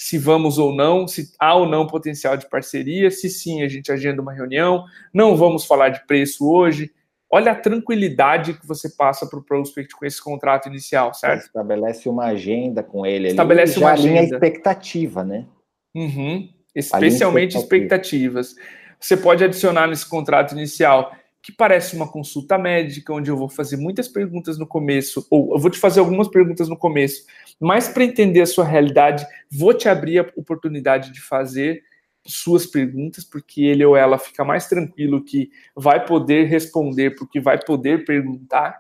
se 0.02 0.18
vamos 0.18 0.58
ou 0.58 0.74
não, 0.74 1.06
se 1.10 1.34
há 1.38 1.54
ou 1.56 1.68
não 1.68 1.86
potencial 1.86 2.38
de 2.38 2.48
parceria, 2.48 3.12
se 3.12 3.30
sim, 3.30 3.64
a 3.64 3.68
gente 3.68 3.92
agenda 3.92 4.22
uma 4.22 4.32
reunião, 4.32 4.86
não 5.14 5.36
vamos 5.36 5.66
falar 5.66 5.90
de 5.90 6.08
preço 6.08 6.50
hoje, 6.50 6.90
Olha 7.32 7.52
a 7.52 7.56
tranquilidade 7.56 8.56
que 8.56 8.66
você 8.66 8.90
passa 8.90 9.28
para 9.28 9.38
o 9.38 9.44
prospect 9.44 9.96
com 9.96 10.04
esse 10.04 10.20
contrato 10.20 10.68
inicial, 10.68 11.14
certo? 11.14 11.46
Estabelece 11.46 12.10
uma 12.10 12.26
agenda 12.26 12.82
com 12.82 13.06
ele. 13.06 13.28
Estabelece 13.28 13.74
ali, 13.74 13.84
uma 13.84 13.92
agenda. 13.92 14.20
Alinha 14.20 14.34
expectativa, 14.34 15.24
né? 15.24 15.46
Uhum. 15.94 16.50
Especialmente 16.74 17.56
expectativas. 17.56 18.56
Você 19.00 19.16
pode 19.16 19.44
adicionar 19.44 19.86
nesse 19.86 20.10
contrato 20.10 20.54
inicial 20.54 21.16
que 21.42 21.52
parece 21.52 21.96
uma 21.96 22.12
consulta 22.12 22.58
médica, 22.58 23.14
onde 23.14 23.30
eu 23.32 23.38
vou 23.38 23.48
fazer 23.48 23.78
muitas 23.78 24.08
perguntas 24.08 24.58
no 24.58 24.68
começo, 24.68 25.26
ou 25.30 25.54
eu 25.54 25.60
vou 25.60 25.72
te 25.72 25.80
fazer 25.80 26.00
algumas 26.00 26.28
perguntas 26.28 26.68
no 26.68 26.78
começo, 26.78 27.26
mas 27.60 27.88
para 27.88 28.04
entender 28.04 28.42
a 28.42 28.46
sua 28.46 28.66
realidade, 28.66 29.26
vou 29.50 29.74
te 29.74 29.88
abrir 29.88 30.20
a 30.20 30.30
oportunidade 30.36 31.12
de 31.14 31.22
fazer 31.22 31.84
suas 32.26 32.66
perguntas, 32.66 33.24
porque 33.24 33.64
ele 33.64 33.86
ou 33.86 33.96
ela 33.96 34.18
fica 34.18 34.44
mais 34.44 34.68
tranquilo 34.68 35.24
que 35.24 35.50
vai 35.76 36.06
poder 36.06 36.46
responder, 36.46 37.12
porque 37.12 37.40
vai 37.40 37.60
poder 37.60 38.06
perguntar. 38.06 38.78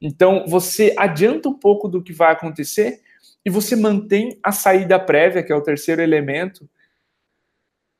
Então, 0.00 0.44
você 0.46 0.94
adianta 0.98 1.48
um 1.48 1.58
pouco 1.58 1.88
do 1.88 2.02
que 2.02 2.12
vai 2.12 2.32
acontecer 2.32 3.00
e 3.44 3.50
você 3.50 3.74
mantém 3.74 4.38
a 4.42 4.52
saída 4.52 5.00
prévia, 5.00 5.42
que 5.42 5.52
é 5.52 5.56
o 5.56 5.62
terceiro 5.62 6.02
elemento, 6.02 6.68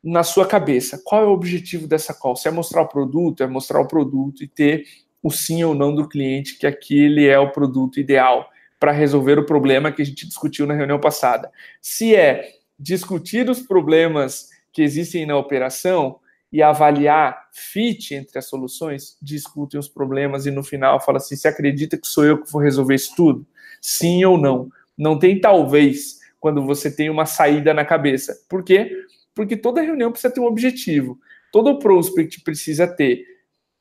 na 0.03 0.25
sua 0.25 0.47
cabeça. 0.47 1.01
Qual 1.05 1.23
é 1.23 1.27
o 1.27 1.33
objetivo 1.33 1.87
dessa 1.87 2.12
call? 2.12 2.35
Se 2.35 2.49
é 2.49 2.51
mostrar 2.51 2.83
o 2.83 2.88
produto, 2.88 3.43
é 3.43 3.47
mostrar 3.47 3.81
o 3.81 3.87
produto 3.87 4.43
e 4.43 4.49
ter 4.49 4.85
o 5.23 5.31
sim 5.31 5.62
ou 5.62 5.74
não 5.74 5.95
do 5.95 6.09
cliente, 6.09 6.59
que 6.59 6.66
aquele 6.66 7.26
é 7.29 7.39
o 7.39 7.53
produto 7.53 8.01
ideal 8.01 8.49
para 8.81 8.91
resolver 8.91 9.39
o 9.39 9.47
problema 9.47 9.93
que 9.93 10.03
a 10.03 10.05
gente 10.05 10.26
discutiu 10.26 10.66
na 10.66 10.74
reunião 10.74 10.99
passada. 10.99 11.53
Se 11.81 12.16
é 12.16 12.51
discutir 12.76 13.49
os 13.49 13.61
problemas 13.61 14.49
que 14.72 14.83
existem 14.83 15.24
na 15.24 15.37
operação 15.37 16.18
e 16.51 16.61
avaliar 16.61 17.49
fit 17.53 18.12
entre 18.12 18.39
as 18.39 18.49
soluções, 18.49 19.16
discutem 19.22 19.79
os 19.79 19.89
problemas 19.89 20.47
e 20.47 20.51
no 20.51 20.64
final 20.64 21.01
fala 21.01 21.18
assim: 21.18 21.37
você 21.37 21.47
acredita 21.47 21.97
que 21.97 22.09
sou 22.09 22.24
eu 22.24 22.43
que 22.43 22.51
vou 22.51 22.61
resolver 22.61 22.97
isso 22.97 23.14
tudo? 23.14 23.47
Sim 23.81 24.24
ou 24.24 24.37
não? 24.37 24.68
Não 24.99 25.16
tem 25.16 25.41
talvez 25.41 26.18
quando 26.41 26.64
você 26.66 26.91
tem 26.91 27.09
uma 27.09 27.24
saída 27.24 27.72
na 27.72 27.85
cabeça. 27.85 28.37
Por 28.49 28.64
quê? 28.64 28.91
Porque 29.35 29.57
toda 29.57 29.80
reunião 29.80 30.11
precisa 30.11 30.33
ter 30.33 30.41
um 30.41 30.47
objetivo. 30.47 31.18
Todo 31.51 31.78
prospect 31.78 32.43
precisa 32.43 32.87
ter 32.87 33.24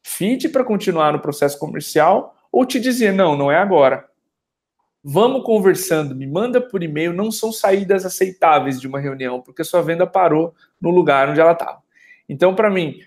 fit 0.03 0.49
para 0.49 0.63
continuar 0.63 1.13
no 1.13 1.19
processo 1.19 1.57
comercial 1.59 2.35
ou 2.51 2.65
te 2.65 2.79
dizer: 2.79 3.13
não, 3.13 3.37
não 3.37 3.51
é 3.51 3.57
agora. 3.57 4.05
Vamos 5.03 5.43
conversando, 5.43 6.15
me 6.15 6.27
manda 6.27 6.61
por 6.61 6.83
e-mail, 6.83 7.11
não 7.11 7.31
são 7.31 7.51
saídas 7.51 8.05
aceitáveis 8.05 8.79
de 8.79 8.87
uma 8.87 8.99
reunião, 8.99 9.41
porque 9.41 9.63
sua 9.63 9.81
venda 9.81 10.05
parou 10.05 10.53
no 10.79 10.91
lugar 10.91 11.29
onde 11.29 11.39
ela 11.39 11.53
estava. 11.53 11.81
Então, 12.29 12.53
para 12.53 12.69
mim, 12.69 12.99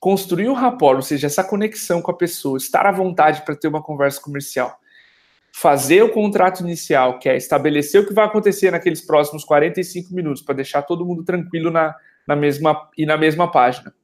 construir 0.00 0.48
o 0.48 0.54
rapport, 0.54 0.96
ou 0.96 1.02
seja, 1.02 1.26
essa 1.26 1.44
conexão 1.44 2.00
com 2.00 2.10
a 2.10 2.16
pessoa, 2.16 2.56
estar 2.56 2.86
à 2.86 2.92
vontade 2.92 3.42
para 3.42 3.54
ter 3.54 3.68
uma 3.68 3.82
conversa 3.82 4.22
comercial, 4.22 4.78
fazer 5.56 6.02
o 6.02 6.10
contrato 6.10 6.64
inicial, 6.64 7.20
que 7.20 7.28
é 7.28 7.36
estabelecer 7.36 8.00
o 8.00 8.06
que 8.06 8.12
vai 8.12 8.26
acontecer 8.26 8.72
naqueles 8.72 9.00
próximos 9.00 9.44
45 9.44 10.12
minutos, 10.12 10.42
para 10.42 10.56
deixar 10.56 10.82
todo 10.82 11.06
mundo 11.06 11.22
tranquilo 11.22 11.70
na, 11.70 11.94
na 12.26 12.34
mesma 12.34 12.90
e 12.98 13.06
na 13.06 13.16
mesma 13.16 13.48
página. 13.48 13.94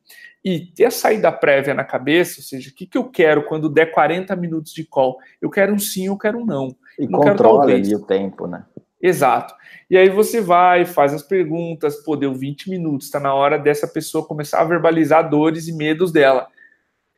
E 0.45 0.61
ter 0.61 0.85
a 0.85 0.91
saída 0.93 1.33
prévia 1.33 1.75
na 1.75 1.83
cabeça, 1.83 2.39
ou 2.39 2.45
seja, 2.45 2.71
o 2.71 2.73
que, 2.73 2.87
que 2.87 2.97
eu 2.97 3.11
quero 3.11 3.47
quando 3.47 3.69
der 3.69 3.87
40 3.87 4.37
minutos 4.37 4.73
de 4.73 4.85
call? 4.85 5.19
Eu 5.43 5.51
quero 5.51 5.75
um 5.75 5.79
sim, 5.79 6.07
eu 6.07 6.17
quero 6.17 6.39
um 6.39 6.47
não. 6.47 6.69
E 6.97 7.09
não 7.09 7.19
controla 7.19 7.65
ali 7.65 7.97
o 7.97 8.07
tempo, 8.07 8.47
né? 8.47 8.65
Exato. 9.03 9.53
E 9.91 9.99
aí 9.99 10.09
você 10.09 10.41
vai, 10.41 10.85
faz 10.85 11.13
as 11.13 11.23
perguntas, 11.23 11.97
pô, 11.97 12.15
deu 12.15 12.33
20 12.33 12.71
minutos, 12.71 13.07
está 13.07 13.19
na 13.19 13.35
hora 13.35 13.59
dessa 13.59 13.89
pessoa 13.89 14.25
começar 14.25 14.61
a 14.61 14.65
verbalizar 14.65 15.29
dores 15.29 15.67
e 15.67 15.73
medos 15.73 16.13
dela. 16.13 16.47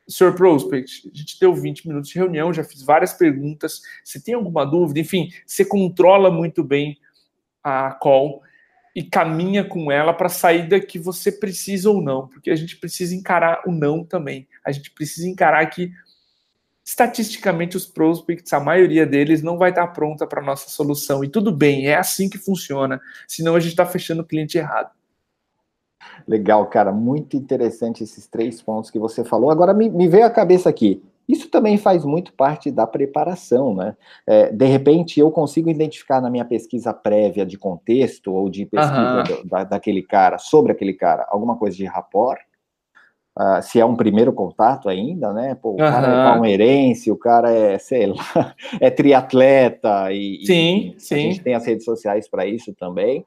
Sr. 0.08 0.34
Prospect, 0.34 1.10
a 1.12 1.16
gente 1.16 1.38
deu 1.40 1.54
20 1.54 1.86
minutos 1.88 2.10
de 2.10 2.18
reunião, 2.18 2.52
já 2.52 2.64
fiz 2.64 2.82
várias 2.82 3.12
perguntas. 3.12 3.80
Você 4.04 4.20
tem 4.20 4.34
alguma 4.34 4.64
dúvida? 4.64 5.00
Enfim, 5.00 5.30
você 5.46 5.64
controla 5.64 6.30
muito 6.30 6.64
bem 6.64 6.98
a 7.62 7.92
call 7.92 8.42
e 8.94 9.02
caminha 9.02 9.64
com 9.64 9.90
ela 9.90 10.12
para 10.12 10.26
a 10.26 10.30
saída 10.30 10.78
que 10.80 10.98
você 10.98 11.32
precisa 11.32 11.90
ou 11.90 12.02
não, 12.02 12.28
porque 12.28 12.50
a 12.50 12.56
gente 12.56 12.76
precisa 12.76 13.14
encarar 13.14 13.62
o 13.66 13.72
não 13.72 14.04
também. 14.04 14.46
A 14.64 14.72
gente 14.72 14.90
precisa 14.90 15.28
encarar 15.28 15.64
que 15.66 15.92
estatisticamente 16.84 17.76
os 17.76 17.86
prospects, 17.86 18.52
a 18.52 18.60
maioria 18.60 19.06
deles 19.06 19.42
não 19.42 19.56
vai 19.56 19.70
estar 19.70 19.86
pronta 19.88 20.26
para 20.26 20.42
nossa 20.42 20.68
solução. 20.68 21.22
E 21.22 21.28
tudo 21.28 21.52
bem, 21.52 21.86
é 21.86 21.94
assim 21.94 22.28
que 22.28 22.38
funciona. 22.38 23.00
Senão 23.26 23.54
a 23.54 23.60
gente 23.60 23.70
está 23.70 23.86
fechando 23.86 24.22
o 24.22 24.26
cliente 24.26 24.58
errado. 24.58 24.90
Legal, 26.26 26.66
cara, 26.66 26.92
muito 26.92 27.36
interessante 27.36 28.02
esses 28.02 28.26
três 28.26 28.62
pontos 28.62 28.90
que 28.90 28.98
você 28.98 29.24
falou. 29.24 29.50
Agora 29.50 29.74
me, 29.74 29.88
me 29.88 30.08
veio 30.08 30.26
a 30.26 30.30
cabeça 30.30 30.68
aqui. 30.68 31.02
Isso 31.28 31.48
também 31.48 31.78
faz 31.78 32.04
muito 32.04 32.32
parte 32.32 32.70
da 32.70 32.86
preparação, 32.86 33.74
né? 33.74 33.96
É, 34.26 34.50
de 34.50 34.66
repente, 34.66 35.20
eu 35.20 35.30
consigo 35.30 35.70
identificar 35.70 36.20
na 36.20 36.28
minha 36.28 36.44
pesquisa 36.44 36.92
prévia 36.92 37.46
de 37.46 37.56
contexto 37.56 38.32
ou 38.32 38.50
de 38.50 38.66
pesquisa 38.66 39.22
do, 39.22 39.48
da, 39.48 39.64
daquele 39.64 40.02
cara, 40.02 40.38
sobre 40.38 40.72
aquele 40.72 40.92
cara, 40.92 41.26
alguma 41.30 41.56
coisa 41.56 41.76
de 41.76 41.84
rapport, 41.84 42.40
Uh, 43.38 43.62
se 43.62 43.80
é 43.80 43.84
um 43.84 43.96
primeiro 43.96 44.30
contato 44.30 44.90
ainda, 44.90 45.32
né? 45.32 45.54
Pô, 45.54 45.70
o 45.70 45.72
uhum. 45.72 45.78
cara 45.78 46.06
é 46.06 46.30
palmeirense, 46.30 47.10
o 47.10 47.16
cara 47.16 47.50
é, 47.50 47.78
sei 47.78 48.06
lá, 48.06 48.54
é 48.78 48.90
triatleta 48.90 50.12
e, 50.12 50.44
sim, 50.44 50.94
e 50.94 51.00
sim. 51.00 51.14
a 51.14 51.18
gente 51.18 51.40
tem 51.42 51.54
as 51.54 51.64
redes 51.64 51.86
sociais 51.86 52.28
para 52.28 52.44
isso 52.44 52.74
também. 52.74 53.24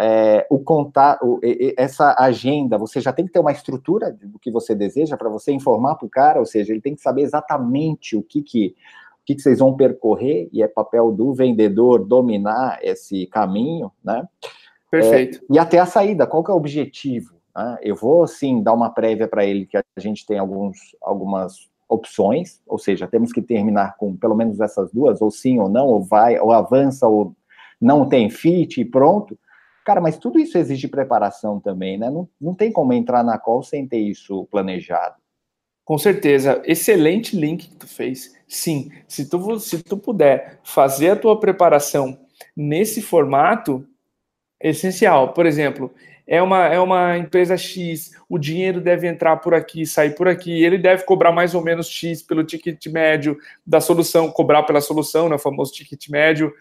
É, 0.00 0.46
o 0.48 0.60
contato, 0.60 1.40
essa 1.76 2.14
agenda, 2.16 2.78
você 2.78 3.00
já 3.00 3.12
tem 3.12 3.26
que 3.26 3.32
ter 3.32 3.40
uma 3.40 3.50
estrutura 3.50 4.12
do 4.12 4.38
que 4.38 4.48
você 4.48 4.72
deseja 4.72 5.16
para 5.16 5.28
você 5.28 5.50
informar 5.50 5.96
para 5.96 6.06
o 6.06 6.10
cara, 6.10 6.38
ou 6.38 6.46
seja, 6.46 6.72
ele 6.72 6.80
tem 6.80 6.94
que 6.94 7.02
saber 7.02 7.22
exatamente 7.22 8.16
o 8.16 8.22
que 8.22 8.40
que, 8.40 8.76
o 9.20 9.24
que 9.24 9.34
que 9.34 9.42
vocês 9.42 9.58
vão 9.58 9.74
percorrer 9.74 10.48
e 10.52 10.62
é 10.62 10.68
papel 10.68 11.10
do 11.10 11.34
vendedor 11.34 12.04
dominar 12.04 12.78
esse 12.80 13.26
caminho, 13.26 13.90
né? 14.04 14.24
Perfeito. 14.88 15.38
É, 15.38 15.54
e 15.54 15.58
até 15.58 15.80
a 15.80 15.86
saída, 15.86 16.28
qual 16.28 16.44
que 16.44 16.50
é 16.52 16.54
o 16.54 16.58
objetivo? 16.58 17.34
Né? 17.56 17.78
Eu 17.82 17.96
vou, 17.96 18.24
sim, 18.28 18.62
dar 18.62 18.74
uma 18.74 18.90
prévia 18.90 19.26
para 19.26 19.44
ele 19.44 19.66
que 19.66 19.76
a 19.76 19.82
gente 19.98 20.24
tem 20.24 20.38
alguns, 20.38 20.78
algumas 21.02 21.68
opções, 21.88 22.60
ou 22.68 22.78
seja, 22.78 23.08
temos 23.08 23.32
que 23.32 23.42
terminar 23.42 23.96
com 23.96 24.16
pelo 24.16 24.36
menos 24.36 24.60
essas 24.60 24.92
duas, 24.92 25.20
ou 25.20 25.30
sim 25.30 25.58
ou 25.58 25.68
não, 25.68 25.86
ou 25.86 26.00
vai, 26.00 26.38
ou 26.38 26.52
avança, 26.52 27.08
ou 27.08 27.34
não 27.80 28.08
tem 28.08 28.30
fit 28.30 28.80
e 28.80 28.84
pronto. 28.84 29.36
Cara, 29.88 30.02
mas 30.02 30.18
tudo 30.18 30.38
isso 30.38 30.58
exige 30.58 30.86
preparação 30.86 31.58
também, 31.58 31.96
né? 31.96 32.10
Não, 32.10 32.28
não 32.38 32.54
tem 32.54 32.70
como 32.70 32.92
entrar 32.92 33.24
na 33.24 33.38
call 33.38 33.62
sem 33.62 33.88
ter 33.88 33.96
isso 33.96 34.44
planejado. 34.50 35.14
Com 35.82 35.96
certeza. 35.96 36.60
Excelente 36.66 37.34
link 37.34 37.70
que 37.70 37.74
tu 37.74 37.88
fez. 37.88 38.36
Sim, 38.46 38.90
se 39.08 39.30
tu, 39.30 39.58
se 39.58 39.82
tu 39.82 39.96
puder 39.96 40.60
fazer 40.62 41.12
a 41.12 41.16
tua 41.16 41.40
preparação 41.40 42.20
nesse 42.54 43.00
formato, 43.00 43.82
é 44.60 44.68
essencial. 44.68 45.32
Por 45.32 45.46
exemplo, 45.46 45.90
é 46.26 46.42
uma, 46.42 46.66
é 46.66 46.78
uma 46.78 47.16
empresa 47.16 47.56
X, 47.56 48.10
o 48.28 48.38
dinheiro 48.38 48.82
deve 48.82 49.08
entrar 49.08 49.38
por 49.38 49.54
aqui, 49.54 49.86
sair 49.86 50.14
por 50.14 50.28
aqui, 50.28 50.62
ele 50.62 50.76
deve 50.76 51.04
cobrar 51.04 51.32
mais 51.32 51.54
ou 51.54 51.64
menos 51.64 51.88
X 51.88 52.20
pelo 52.20 52.44
ticket 52.44 52.88
médio 52.88 53.38
da 53.66 53.80
solução, 53.80 54.30
cobrar 54.30 54.64
pela 54.64 54.82
solução, 54.82 55.30
né, 55.30 55.36
o 55.36 55.38
famoso 55.38 55.72
ticket 55.72 56.10
médio, 56.10 56.52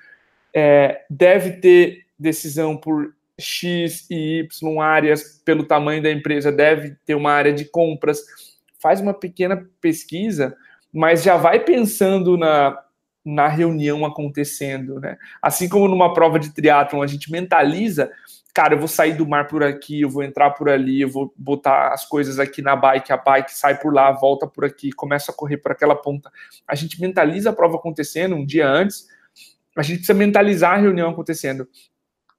é, 0.53 1.01
deve 1.09 1.57
ter 1.57 2.05
decisão 2.17 2.77
por 2.77 3.16
X 3.39 4.07
e 4.09 4.39
Y 4.39 4.81
áreas 4.81 5.41
pelo 5.45 5.63
tamanho 5.63 6.01
da 6.01 6.11
empresa, 6.11 6.51
deve 6.51 6.95
ter 7.05 7.15
uma 7.15 7.31
área 7.31 7.53
de 7.53 7.65
compras, 7.65 8.19
faz 8.81 8.99
uma 8.99 9.13
pequena 9.13 9.67
pesquisa, 9.79 10.55
mas 10.93 11.23
já 11.23 11.37
vai 11.37 11.59
pensando 11.59 12.37
na, 12.37 12.77
na 13.23 13.47
reunião 13.47 14.05
acontecendo, 14.05 14.99
né? 14.99 15.17
Assim 15.41 15.69
como 15.69 15.87
numa 15.87 16.13
prova 16.13 16.39
de 16.39 16.53
triatlon 16.53 17.01
a 17.01 17.07
gente 17.07 17.31
mentaliza 17.31 18.11
cara, 18.57 18.73
eu 18.73 18.79
vou 18.79 18.87
sair 18.87 19.13
do 19.13 19.27
mar 19.27 19.45
por 19.47 19.63
aqui, 19.63 20.01
eu 20.01 20.09
vou 20.09 20.23
entrar 20.23 20.49
por 20.49 20.67
ali, 20.67 21.01
eu 21.01 21.09
vou 21.11 21.31
botar 21.37 21.93
as 21.93 22.03
coisas 22.03 22.39
aqui 22.39 22.59
na 22.59 22.75
bike, 22.75 23.13
a 23.13 23.17
bike 23.17 23.53
sai 23.53 23.79
por 23.79 23.93
lá, 23.93 24.11
volta 24.11 24.47
por 24.47 24.65
aqui, 24.65 24.91
começa 24.91 25.31
a 25.31 25.35
correr 25.35 25.57
por 25.57 25.71
aquela 25.71 25.95
ponta. 25.95 26.31
A 26.67 26.73
gente 26.73 26.99
mentaliza 26.99 27.51
a 27.51 27.53
prova 27.53 27.75
acontecendo 27.75 28.35
um 28.35 28.43
dia 28.43 28.67
antes, 28.67 29.05
a 29.75 29.83
gente 29.83 29.97
precisa 29.97 30.17
mentalizar 30.17 30.73
a 30.73 30.81
reunião 30.81 31.11
acontecendo. 31.11 31.69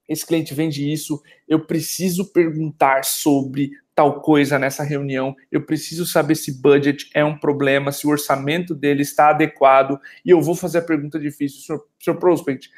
Esse 0.08 0.26
cliente 0.26 0.54
vende 0.54 0.90
isso, 0.90 1.20
eu 1.46 1.66
preciso 1.66 2.32
perguntar 2.32 3.04
sobre 3.04 3.70
tal 3.94 4.20
coisa 4.20 4.58
nessa 4.58 4.84
reunião, 4.84 5.34
eu 5.50 5.66
preciso 5.66 6.06
saber 6.06 6.36
se 6.36 6.62
budget 6.62 7.10
é 7.12 7.24
um 7.24 7.36
problema, 7.36 7.90
se 7.90 8.06
o 8.06 8.10
orçamento 8.10 8.74
dele 8.74 9.02
está 9.02 9.30
adequado, 9.30 9.98
e 10.24 10.30
eu 10.30 10.40
vou 10.40 10.54
fazer 10.54 10.78
a 10.78 10.82
pergunta 10.82 11.18
difícil, 11.18 11.60
senhor, 11.60 11.84
senhor 11.98 12.16
prospect, 12.16 12.70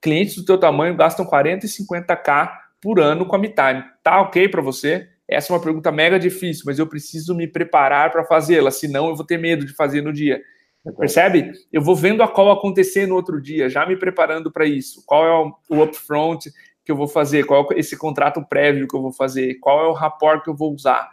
clientes 0.00 0.36
do 0.36 0.44
teu 0.44 0.58
tamanho 0.58 0.94
gastam 0.94 1.24
40 1.24 1.64
e 1.64 1.68
50k 1.68 2.52
por 2.80 3.00
ano 3.00 3.26
com 3.26 3.34
a 3.34 3.38
MeTime. 3.38 3.82
Tá 4.02 4.20
ok 4.20 4.48
para 4.48 4.62
você? 4.62 5.08
Essa 5.26 5.52
é 5.52 5.56
uma 5.56 5.62
pergunta 5.62 5.90
mega 5.90 6.18
difícil, 6.18 6.64
mas 6.66 6.78
eu 6.78 6.86
preciso 6.86 7.34
me 7.34 7.48
preparar 7.48 8.12
para 8.12 8.24
fazê-la, 8.24 8.70
senão 8.70 9.08
eu 9.08 9.16
vou 9.16 9.26
ter 9.26 9.38
medo 9.38 9.66
de 9.66 9.74
fazer 9.74 10.02
no 10.02 10.12
dia. 10.12 10.40
Percebe? 10.96 11.50
Eu 11.72 11.82
vou 11.82 11.96
vendo 11.96 12.22
a 12.22 12.28
call 12.28 12.52
acontecer 12.52 13.06
no 13.06 13.16
outro 13.16 13.40
dia, 13.40 13.68
já 13.68 13.84
me 13.84 13.96
preparando 13.96 14.52
para 14.52 14.66
isso. 14.66 15.02
Qual 15.04 15.26
é 15.26 15.74
o 15.74 15.82
upfront 15.82 16.48
que 16.86 16.92
eu 16.92 16.96
vou 16.96 17.08
fazer? 17.08 17.44
Qual 17.44 17.66
é 17.72 17.78
esse 17.78 17.96
contrato 17.96 18.40
prévio 18.42 18.86
que 18.86 18.94
eu 18.94 19.02
vou 19.02 19.12
fazer? 19.12 19.56
Qual 19.56 19.84
é 19.84 19.88
o 19.88 19.92
rapport 19.92 20.42
que 20.42 20.48
eu 20.48 20.54
vou 20.54 20.72
usar? 20.72 21.10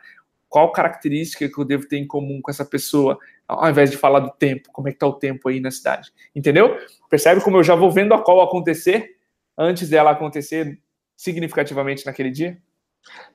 Qual 0.48 0.72
característica 0.72 1.50
que 1.50 1.60
eu 1.60 1.66
devo 1.66 1.88
ter 1.88 1.98
em 1.98 2.06
comum 2.06 2.40
com 2.40 2.52
essa 2.52 2.64
pessoa? 2.64 3.18
Ao 3.48 3.68
invés 3.68 3.90
de 3.90 3.98
falar 3.98 4.20
do 4.20 4.30
tempo, 4.30 4.70
como 4.72 4.88
é 4.88 4.92
que 4.92 5.00
tá 5.00 5.08
o 5.08 5.14
tempo 5.14 5.50
aí 5.50 5.60
na 5.60 5.72
cidade? 5.72 6.14
Entendeu? 6.36 6.78
Percebe 7.10 7.42
como 7.42 7.58
eu 7.58 7.64
já 7.64 7.74
vou 7.74 7.92
vendo 7.92 8.14
a 8.14 8.22
call 8.22 8.42
acontecer 8.42 9.18
antes 9.58 9.90
dela 9.90 10.12
acontecer 10.12 10.80
significativamente 11.18 12.06
naquele 12.06 12.30
dia? 12.30 12.58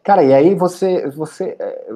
Cara, 0.05 0.23
e 0.23 0.33
aí 0.33 0.55
você, 0.55 1.09
você 1.11 1.57
é, 1.59 1.89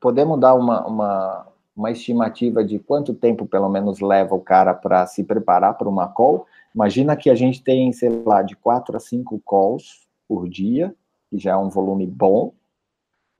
podemos 0.00 0.40
dar 0.40 0.54
uma, 0.54 0.84
uma, 0.86 1.46
uma 1.76 1.90
estimativa 1.92 2.64
de 2.64 2.80
quanto 2.80 3.14
tempo 3.14 3.46
pelo 3.46 3.68
menos 3.68 4.00
leva 4.00 4.34
o 4.34 4.40
cara 4.40 4.74
para 4.74 5.06
se 5.06 5.22
preparar 5.22 5.74
para 5.78 5.88
uma 5.88 6.08
call? 6.08 6.46
Imagina 6.74 7.16
que 7.16 7.30
a 7.30 7.34
gente 7.34 7.62
tem, 7.62 7.92
sei 7.92 8.10
lá, 8.24 8.42
de 8.42 8.56
quatro 8.56 8.96
a 8.96 9.00
cinco 9.00 9.40
calls 9.40 10.08
por 10.26 10.48
dia, 10.48 10.94
que 11.30 11.38
já 11.38 11.52
é 11.52 11.56
um 11.56 11.68
volume 11.68 12.06
bom, 12.06 12.52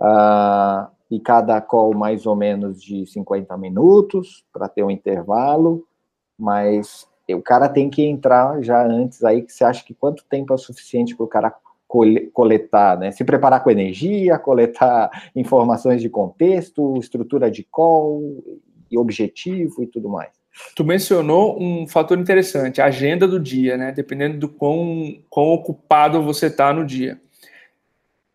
uh, 0.00 0.86
e 1.10 1.18
cada 1.20 1.60
call 1.60 1.94
mais 1.94 2.26
ou 2.26 2.36
menos 2.36 2.82
de 2.82 3.06
50 3.06 3.56
minutos 3.56 4.44
para 4.52 4.68
ter 4.68 4.82
um 4.82 4.90
intervalo, 4.90 5.86
mas 6.38 7.08
o 7.28 7.42
cara 7.42 7.68
tem 7.68 7.88
que 7.88 8.02
entrar 8.02 8.62
já 8.62 8.86
antes 8.86 9.24
aí, 9.24 9.42
que 9.42 9.52
você 9.52 9.64
acha 9.64 9.84
que 9.84 9.94
quanto 9.94 10.24
tempo 10.26 10.52
é 10.52 10.56
suficiente 10.56 11.16
para 11.16 11.24
o 11.24 11.28
cara 11.28 11.54
coletar, 12.32 12.98
né? 12.98 13.12
Se 13.12 13.24
preparar 13.24 13.62
com 13.62 13.70
energia, 13.70 14.38
coletar 14.38 15.30
informações 15.34 16.02
de 16.02 16.08
contexto, 16.08 16.96
estrutura 16.98 17.50
de 17.50 17.62
call 17.62 18.42
e 18.90 18.98
objetivo 18.98 19.82
e 19.82 19.86
tudo 19.86 20.08
mais. 20.08 20.43
Tu 20.74 20.84
mencionou 20.84 21.60
um 21.60 21.86
fator 21.86 22.18
interessante, 22.18 22.80
a 22.80 22.86
agenda 22.86 23.26
do 23.26 23.40
dia, 23.40 23.76
né? 23.76 23.90
Dependendo 23.90 24.38
do 24.38 24.48
quão, 24.48 25.20
quão 25.28 25.46
ocupado 25.46 26.22
você 26.22 26.46
está 26.46 26.72
no 26.72 26.86
dia. 26.86 27.20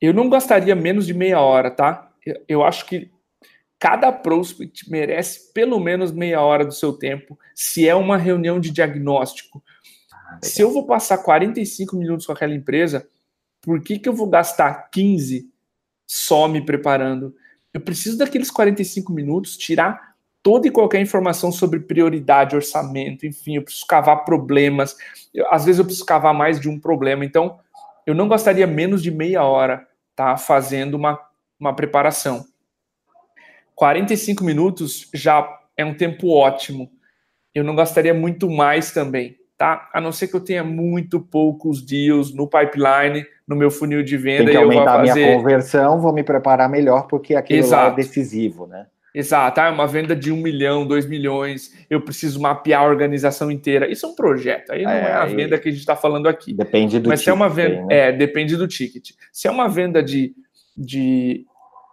Eu 0.02 0.14
não 0.14 0.30
gastaria 0.30 0.76
menos 0.76 1.06
de 1.06 1.14
meia 1.14 1.40
hora, 1.40 1.72
tá? 1.72 2.12
Eu, 2.26 2.44
eu 2.48 2.64
acho 2.64 2.86
que 2.86 3.10
cada 3.78 4.12
prospect 4.12 4.90
merece 4.92 5.54
pelo 5.54 5.80
menos 5.80 6.12
meia 6.12 6.42
hora 6.42 6.66
do 6.66 6.74
seu 6.74 6.92
tempo, 6.92 7.40
se 7.56 7.88
é 7.88 7.96
uma 7.96 8.18
reunião 8.18 8.60
de 8.60 8.72
diagnóstico. 8.72 9.64
Ah, 10.12 10.40
se 10.44 10.62
eu 10.62 10.72
vou 10.72 10.86
passar 10.86 11.20
45 11.20 11.96
minutos 11.96 12.26
com 12.26 12.34
aquela 12.34 12.54
empresa, 12.54 13.08
por 13.62 13.82
que, 13.82 13.98
que 13.98 14.10
eu 14.10 14.14
vou 14.14 14.28
gastar 14.28 14.90
15 14.90 15.50
só 16.06 16.50
me 16.50 16.66
preparando? 16.66 17.34
Eu 17.74 17.80
preciso 17.80 18.18
daqueles 18.18 18.52
45 18.52 19.14
minutos, 19.14 19.56
tirar 19.56 20.09
toda 20.42 20.68
e 20.68 20.72
qualquer 20.72 21.02
informação 21.02 21.52
sobre 21.52 21.80
prioridade, 21.80 22.56
orçamento, 22.56 23.26
enfim, 23.26 23.58
eu 23.58 23.64
preciso 23.64 23.86
cavar 23.86 24.24
problemas. 24.24 24.96
Eu, 25.34 25.46
às 25.52 25.66
vezes 25.66 25.80
eu 25.80 25.86
preciso 25.86 26.06
cavar 26.06 26.34
mais 26.34 26.60
de 26.60 26.70
um 26.70 26.80
problema. 26.80 27.26
Então, 27.26 27.60
eu 28.06 28.16
não 28.16 28.28
gastaria 28.28 28.66
menos 28.66 29.04
de 29.04 29.12
meia 29.12 29.44
hora 29.44 29.88
tá, 30.16 30.36
fazendo 30.38 30.96
uma, 30.96 31.20
uma 31.60 31.76
preparação. 31.76 32.46
45 33.76 34.44
minutos 34.44 35.10
já 35.14 35.48
é 35.78 35.86
um 35.86 35.94
tempo 35.94 36.30
ótimo. 36.30 36.92
Eu 37.56 37.64
não 37.64 37.76
gastaria 37.76 38.14
muito 38.14 38.50
mais 38.50 38.92
também, 38.92 39.38
tá? 39.58 39.90
A 39.94 40.02
não 40.02 40.12
ser 40.12 40.28
que 40.28 40.36
eu 40.36 40.42
tenha 40.42 40.64
muito 40.64 41.20
poucos 41.22 41.82
deals 41.82 42.34
no 42.34 42.48
pipeline, 42.48 43.26
no 43.48 43.56
meu 43.56 43.72
funil 43.72 44.04
de 44.04 44.18
venda. 44.18 44.46
Tem 44.46 44.52
que 44.52 44.58
aumentar 44.58 45.00
a 45.00 45.02
minha 45.02 45.38
conversão, 45.38 46.02
vou 46.02 46.12
me 46.12 46.24
preparar 46.24 46.70
melhor, 46.70 47.08
porque 47.08 47.36
aquilo 47.36 47.70
lá 47.70 47.88
é 47.88 47.92
decisivo, 47.96 48.68
né? 48.68 48.88
Exato, 49.14 49.60
ah, 49.60 49.72
uma 49.72 49.88
venda 49.88 50.16
de 50.16 50.32
um 50.32 50.38
milhão, 50.38 50.86
dois 50.86 51.06
milhões, 51.06 51.74
eu 51.90 52.00
preciso 52.02 52.40
mapear 52.40 52.82
a 52.82 52.86
organização 52.86 53.50
inteira. 53.50 53.90
Isso 53.92 54.06
é 54.06 54.10
um 54.10 54.16
projeto, 54.16 54.72
aí 54.72 54.84
não 54.84 54.92
é, 54.92 55.10
é 55.10 55.14
a 55.14 55.26
venda 55.26 55.58
que 55.58 55.68
a 55.68 55.72
gente 55.72 55.80
está 55.80 55.96
falando 55.96 56.28
aqui. 56.28 56.54
Depende 56.54 57.00
do 57.00 57.10
Mas 57.10 57.20
ticket. 57.20 57.26
se 57.26 57.30
é 57.30 57.34
uma 57.34 57.50
venda, 57.50 57.86
né? 57.86 57.88
é, 57.90 58.12
depende 58.12 58.56
do 58.56 58.68
ticket. 58.68 59.12
Se 59.32 59.48
é 59.48 59.52
uma 59.52 59.68
venda 59.68 60.04
de, 60.04 60.36
de 60.78 61.46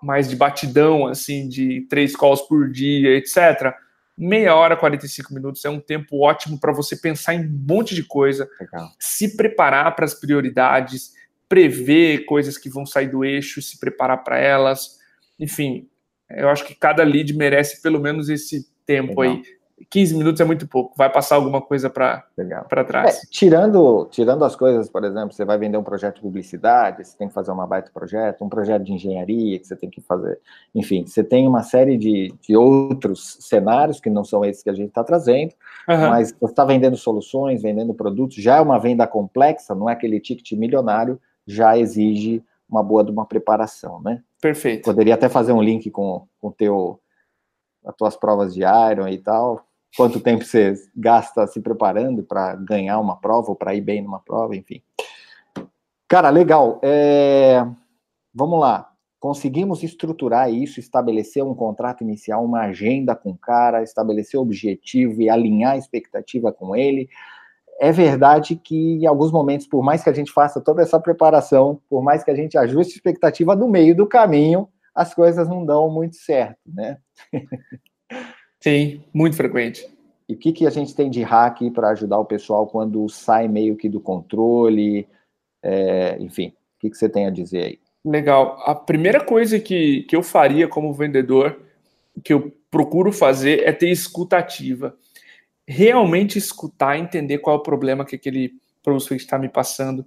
mais 0.03 0.29
de 0.29 0.37
batidão, 0.37 1.07
assim, 1.07 1.49
de 1.49 1.87
três 1.89 2.15
calls 2.15 2.43
por 2.43 2.71
dia, 2.71 3.17
etc., 3.17 3.75
meia 4.17 4.55
hora, 4.55 4.77
45 4.77 5.33
minutos 5.35 5.65
é 5.65 5.71
um 5.71 5.81
tempo 5.81 6.23
ótimo 6.23 6.59
para 6.59 6.73
você 6.73 6.97
pensar 6.97 7.35
em 7.35 7.47
um 7.47 7.65
monte 7.69 7.95
de 7.95 8.03
coisa, 8.03 8.49
Legal. 8.61 8.89
se 8.99 9.37
preparar 9.37 9.95
para 9.95 10.05
as 10.05 10.15
prioridades, 10.15 11.13
prever 11.49 12.25
coisas 12.25 12.57
que 12.59 12.69
vão 12.69 12.87
sair 12.87 13.09
do 13.09 13.25
eixo, 13.25 13.63
se 13.63 13.79
preparar 13.79 14.23
para 14.25 14.39
elas. 14.39 14.99
Enfim, 15.39 15.89
eu 16.31 16.49
acho 16.49 16.65
que 16.65 16.75
cada 16.75 17.03
lead 17.03 17.35
merece 17.37 17.81
pelo 17.81 18.01
menos 18.01 18.29
esse 18.29 18.69
tempo 18.85 19.21
Legal. 19.21 19.37
aí. 19.37 19.57
15 19.91 20.17
minutos 20.17 20.41
é 20.41 20.45
muito 20.45 20.67
pouco, 20.67 20.95
vai 20.97 21.13
passar 21.13 21.35
alguma 21.35 21.61
coisa 21.61 21.91
para 21.91 22.25
trás. 22.87 23.19
É, 23.19 23.21
tirando, 23.31 24.09
tirando 24.11 24.43
as 24.43 24.57
coisas, 24.57 24.89
por 24.89 25.05
exemplo, 25.05 25.35
você 25.35 25.45
vai 25.45 25.59
vender 25.59 25.77
um 25.77 25.83
projeto 25.83 26.17
de 26.17 26.23
publicidade, 26.23 27.07
você 27.07 27.17
tem 27.17 27.29
que 27.29 27.35
fazer 27.35 27.51
uma 27.53 27.67
baita 27.67 27.91
projeto, 27.93 28.43
um 28.43 28.49
projeto 28.49 28.85
de 28.85 28.95
engenharia 28.95 29.59
que 29.59 29.67
você 29.67 29.77
tem 29.77 29.91
que 29.91 30.01
fazer, 30.01 30.41
enfim, 30.75 31.05
você 31.07 31.23
tem 31.23 31.47
uma 31.47 31.63
série 31.63 31.99
de, 31.99 32.33
de 32.41 32.57
outros 32.57 33.37
cenários 33.41 34.01
que 34.01 34.09
não 34.09 34.25
são 34.25 34.43
esses 34.45 34.63
que 34.63 34.71
a 34.71 34.75
gente 34.75 34.89
está 34.89 35.05
trazendo, 35.05 35.53
uhum. 35.87 36.09
mas 36.09 36.33
você 36.33 36.53
está 36.53 36.65
vendendo 36.65 36.97
soluções, 36.97 37.61
vendendo 37.61 37.93
produtos, 37.93 38.37
já 38.37 38.57
é 38.57 38.61
uma 38.61 38.79
venda 38.79 39.07
complexa, 39.07 39.75
não 39.75 39.91
é 39.91 39.93
aquele 39.93 40.19
ticket 40.21 40.53
milionário, 40.53 41.21
já 41.47 41.77
exige 41.77 42.43
uma 42.69 42.83
boa 42.83 43.05
de 43.05 43.11
uma 43.11 43.27
preparação, 43.27 44.01
né? 44.01 44.23
Perfeito. 44.41 44.85
Poderia 44.85 45.15
até 45.15 45.29
fazer 45.29 45.53
um 45.53 45.63
link 45.63 45.91
com 45.91 46.27
o 46.41 46.51
teu 46.51 47.01
as 47.85 47.95
tuas 47.95 48.17
provas 48.17 48.53
de 48.53 48.63
Iron 48.63 49.07
e 49.07 49.19
tal. 49.19 49.65
Quanto 49.97 50.21
tempo 50.21 50.45
você 50.45 50.75
gasta 50.95 51.47
se 51.47 51.61
preparando 51.61 52.23
para 52.23 52.57
ganhar 52.57 52.99
uma 52.99 53.17
prova 53.17 53.51
ou 53.51 53.57
para 53.57 53.75
ir 53.75 53.81
bem 53.81 54.03
numa 54.03 54.19
prova, 54.19 54.57
enfim. 54.57 54.83
Cara, 56.09 56.29
legal. 56.29 56.81
É... 56.83 57.65
Vamos 58.35 58.61
lá. 58.61 58.93
Conseguimos 59.19 59.83
estruturar 59.83 60.53
isso, 60.53 60.79
estabelecer 60.79 61.43
um 61.43 61.55
contrato 61.55 62.03
inicial, 62.03 62.45
uma 62.45 62.63
agenda 62.63 63.15
com 63.17 63.31
o 63.31 63.39
cara, 63.39 63.83
estabelecer 63.83 64.39
o 64.39 64.43
objetivo 64.43 65.23
e 65.23 65.31
alinhar 65.31 65.73
a 65.73 65.79
expectativa 65.79 66.53
com 66.53 66.77
ele 66.77 67.09
é 67.79 67.93
verdade 67.93 68.57
que 68.57 68.95
em 68.95 69.07
alguns 69.07 69.31
momentos, 69.31 69.67
por 69.67 69.83
mais 69.83 70.03
que 70.03 70.11
a 70.11 70.13
gente 70.13 70.33
faça 70.33 70.61
toda 70.61 70.83
essa 70.83 70.99
preparação, 70.99 71.81
por 71.89 72.03
mais 72.03 72.25
que 72.25 72.31
a 72.31 72.35
gente 72.35 72.57
ajuste 72.57 72.95
a 72.95 72.97
expectativa 72.97 73.55
no 73.55 73.69
meio 73.69 73.95
do 73.95 74.07
caminho, 74.07 74.69
as 74.95 75.13
coisas 75.13 75.47
não 75.49 75.65
dão 75.65 75.91
muito 75.91 76.17
certo, 76.17 76.59
né? 76.67 76.97
Sim, 78.61 79.05
muito 79.13 79.37
frequente. 79.37 79.87
E 80.29 80.35
o 80.35 80.39
que, 80.39 80.53
que 80.53 80.67
a 80.67 80.71
gente 80.71 80.95
tem 80.95 81.11
de 81.11 81.23
hack 81.23 81.61
para 81.73 81.91
ajudar 81.91 82.19
o 82.19 82.25
pessoal 82.25 82.67
quando 82.67 83.09
sai 83.09 83.47
meio 83.47 83.77
que 83.77 83.89
do 83.89 84.01
controle? 84.01 85.07
É, 85.63 86.17
enfim, 86.19 86.49
o 86.49 86.81
que, 86.81 86.91
que 86.91 86.97
você 86.97 87.09
tem 87.09 87.27
a 87.27 87.31
dizer 87.31 87.65
aí? 87.65 87.79
Legal. 88.05 88.59
A 88.65 88.75
primeira 88.75 89.23
coisa 89.23 89.61
que, 89.61 90.03
que 90.05 90.17
eu 90.17 90.23
faria 90.23 90.67
como 90.67 90.93
vendedor, 90.93 91.61
que 92.25 92.33
eu 92.33 92.53
procuro 92.71 93.13
fazer, 93.13 93.63
é 93.65 93.73
ter 93.73 93.91
escutativa 93.91 94.97
realmente 95.67 96.39
escutar, 96.39 96.99
entender 96.99 97.39
qual 97.39 97.57
é 97.57 97.59
o 97.59 97.63
problema 97.63 98.05
que 98.05 98.17
aquele 98.17 98.55
prospect 98.83 99.25
está 99.25 99.39
me 99.39 99.49
passando. 99.49 100.07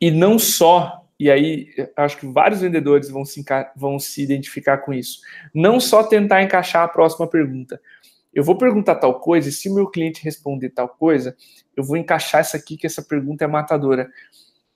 E 0.00 0.10
não 0.10 0.38
só, 0.38 1.04
e 1.18 1.30
aí 1.30 1.68
acho 1.96 2.18
que 2.18 2.26
vários 2.26 2.60
vendedores 2.60 3.10
vão 3.10 3.24
se, 3.24 3.44
vão 3.74 3.98
se 3.98 4.22
identificar 4.22 4.78
com 4.78 4.92
isso, 4.92 5.20
não 5.52 5.80
só 5.80 6.04
tentar 6.04 6.42
encaixar 6.42 6.84
a 6.84 6.88
próxima 6.88 7.26
pergunta. 7.26 7.80
Eu 8.32 8.44
vou 8.44 8.56
perguntar 8.56 8.94
tal 8.96 9.18
coisa, 9.18 9.48
e 9.48 9.52
se 9.52 9.68
meu 9.68 9.88
cliente 9.88 10.22
responder 10.22 10.70
tal 10.70 10.88
coisa, 10.88 11.36
eu 11.76 11.82
vou 11.82 11.96
encaixar 11.96 12.40
essa 12.40 12.56
aqui, 12.56 12.76
que 12.76 12.86
essa 12.86 13.02
pergunta 13.02 13.44
é 13.44 13.48
matadora. 13.48 14.08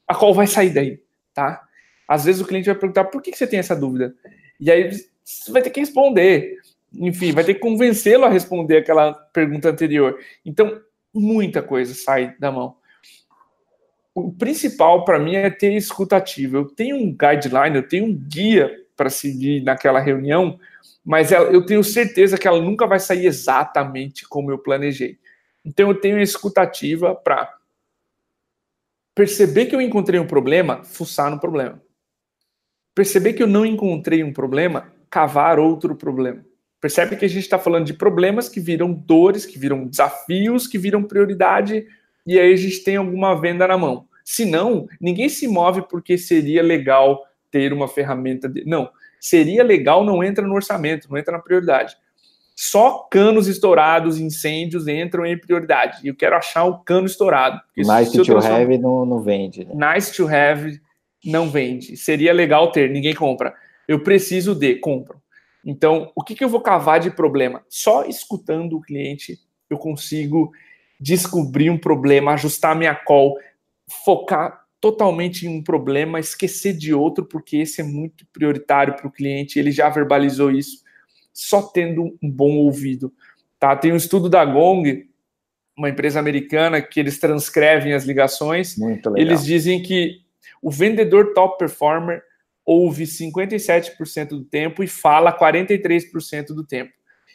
A 0.08 0.14
qual 0.14 0.34
vai 0.34 0.48
sair 0.48 0.70
daí, 0.70 1.00
tá? 1.32 1.62
Às 2.08 2.24
vezes 2.24 2.40
o 2.40 2.46
cliente 2.46 2.66
vai 2.66 2.74
perguntar, 2.74 3.04
por 3.04 3.22
que 3.22 3.32
você 3.32 3.46
tem 3.46 3.60
essa 3.60 3.76
dúvida? 3.76 4.14
E 4.58 4.70
aí 4.70 4.90
você 5.22 5.52
vai 5.52 5.62
ter 5.62 5.70
que 5.70 5.80
responder 5.80 6.58
enfim, 6.94 7.32
vai 7.32 7.44
ter 7.44 7.54
que 7.54 7.60
convencê-lo 7.60 8.24
a 8.24 8.28
responder 8.28 8.78
aquela 8.78 9.12
pergunta 9.12 9.70
anterior. 9.70 10.18
Então, 10.44 10.80
muita 11.12 11.62
coisa 11.62 11.94
sai 11.94 12.36
da 12.38 12.50
mão. 12.50 12.76
O 14.14 14.32
principal 14.32 15.04
para 15.04 15.18
mim 15.18 15.34
é 15.34 15.50
ter 15.50 15.72
escutativa. 15.74 16.56
Eu 16.56 16.66
tenho 16.66 16.96
um 16.96 17.16
guideline, 17.16 17.76
eu 17.76 17.88
tenho 17.88 18.04
um 18.06 18.14
guia 18.14 18.70
para 18.96 19.08
seguir 19.08 19.62
naquela 19.62 20.00
reunião, 20.00 20.58
mas 21.04 21.32
eu 21.32 21.64
tenho 21.64 21.82
certeza 21.82 22.36
que 22.36 22.46
ela 22.46 22.60
nunca 22.60 22.86
vai 22.86 23.00
sair 23.00 23.26
exatamente 23.26 24.28
como 24.28 24.50
eu 24.50 24.58
planejei. 24.58 25.18
Então, 25.64 25.88
eu 25.88 26.00
tenho 26.00 26.20
escutativa 26.20 27.14
para 27.14 27.56
perceber 29.14 29.66
que 29.66 29.74
eu 29.74 29.80
encontrei 29.80 30.20
um 30.20 30.26
problema, 30.26 30.84
fuçar 30.84 31.30
no 31.30 31.40
problema. 31.40 31.80
Perceber 32.94 33.32
que 33.32 33.42
eu 33.42 33.46
não 33.46 33.64
encontrei 33.64 34.22
um 34.22 34.32
problema, 34.32 34.92
cavar 35.08 35.58
outro 35.58 35.96
problema. 35.96 36.44
Percebe 36.82 37.14
que 37.14 37.24
a 37.24 37.28
gente 37.28 37.44
está 37.44 37.60
falando 37.60 37.86
de 37.86 37.94
problemas 37.94 38.48
que 38.48 38.58
viram 38.58 38.92
dores, 38.92 39.46
que 39.46 39.56
viram 39.56 39.86
desafios, 39.86 40.66
que 40.66 40.76
viram 40.76 41.04
prioridade, 41.04 41.86
e 42.26 42.40
aí 42.40 42.52
a 42.52 42.56
gente 42.56 42.82
tem 42.82 42.96
alguma 42.96 43.40
venda 43.40 43.68
na 43.68 43.78
mão. 43.78 44.08
Se 44.24 44.44
não, 44.44 44.88
ninguém 45.00 45.28
se 45.28 45.46
move 45.46 45.82
porque 45.88 46.18
seria 46.18 46.60
legal 46.60 47.24
ter 47.52 47.72
uma 47.72 47.86
ferramenta. 47.86 48.48
De... 48.48 48.64
Não, 48.64 48.90
seria 49.20 49.62
legal 49.62 50.04
não 50.04 50.24
entra 50.24 50.44
no 50.44 50.54
orçamento, 50.56 51.08
não 51.08 51.16
entra 51.16 51.36
na 51.36 51.38
prioridade. 51.38 51.96
Só 52.56 53.06
canos 53.08 53.46
estourados, 53.46 54.18
incêndios 54.18 54.88
entram 54.88 55.24
em 55.24 55.38
prioridade. 55.38 56.00
E 56.02 56.08
eu 56.08 56.16
quero 56.16 56.34
achar 56.34 56.64
o 56.64 56.80
cano 56.80 57.06
estourado. 57.06 57.60
Nice 57.76 58.20
to 58.20 58.38
have 58.38 58.78
não, 58.78 59.06
não 59.06 59.20
vende. 59.20 59.64
Né? 59.64 59.94
Nice 59.94 60.12
to 60.12 60.26
have 60.26 60.80
não 61.24 61.48
vende. 61.48 61.96
Seria 61.96 62.32
legal 62.32 62.72
ter, 62.72 62.90
ninguém 62.90 63.14
compra. 63.14 63.54
Eu 63.86 64.02
preciso 64.02 64.52
de, 64.52 64.74
compram. 64.74 65.21
Então, 65.64 66.10
o 66.14 66.22
que, 66.22 66.34
que 66.34 66.42
eu 66.42 66.48
vou 66.48 66.60
cavar 66.60 67.00
de 67.00 67.10
problema? 67.10 67.64
Só 67.68 68.04
escutando 68.04 68.76
o 68.76 68.80
cliente 68.80 69.38
eu 69.70 69.78
consigo 69.78 70.52
descobrir 71.00 71.70
um 71.70 71.78
problema, 71.78 72.32
ajustar 72.32 72.76
minha 72.76 72.94
call, 72.94 73.38
focar 74.04 74.62
totalmente 74.80 75.46
em 75.46 75.48
um 75.48 75.62
problema, 75.62 76.20
esquecer 76.20 76.76
de 76.76 76.92
outro, 76.92 77.24
porque 77.24 77.58
esse 77.58 77.80
é 77.80 77.84
muito 77.84 78.26
prioritário 78.32 78.94
para 78.96 79.06
o 79.06 79.12
cliente, 79.12 79.58
ele 79.58 79.70
já 79.70 79.88
verbalizou 79.88 80.50
isso, 80.50 80.82
só 81.32 81.62
tendo 81.62 82.18
um 82.22 82.30
bom 82.30 82.56
ouvido. 82.56 83.12
Tá? 83.58 83.76
Tem 83.76 83.92
um 83.92 83.96
estudo 83.96 84.28
da 84.28 84.44
Gong, 84.44 85.08
uma 85.76 85.88
empresa 85.88 86.18
americana, 86.18 86.82
que 86.82 87.00
eles 87.00 87.18
transcrevem 87.18 87.94
as 87.94 88.04
ligações. 88.04 88.76
Eles 89.16 89.44
dizem 89.44 89.82
que 89.82 90.20
o 90.60 90.70
vendedor 90.70 91.32
top 91.32 91.58
performer 91.58 92.22
ouve 92.64 93.04
57% 93.04 94.28
do 94.28 94.44
tempo 94.44 94.82
e 94.82 94.86
fala 94.86 95.36
43% 95.36 96.46
do 96.48 96.64
tempo. 96.64 96.92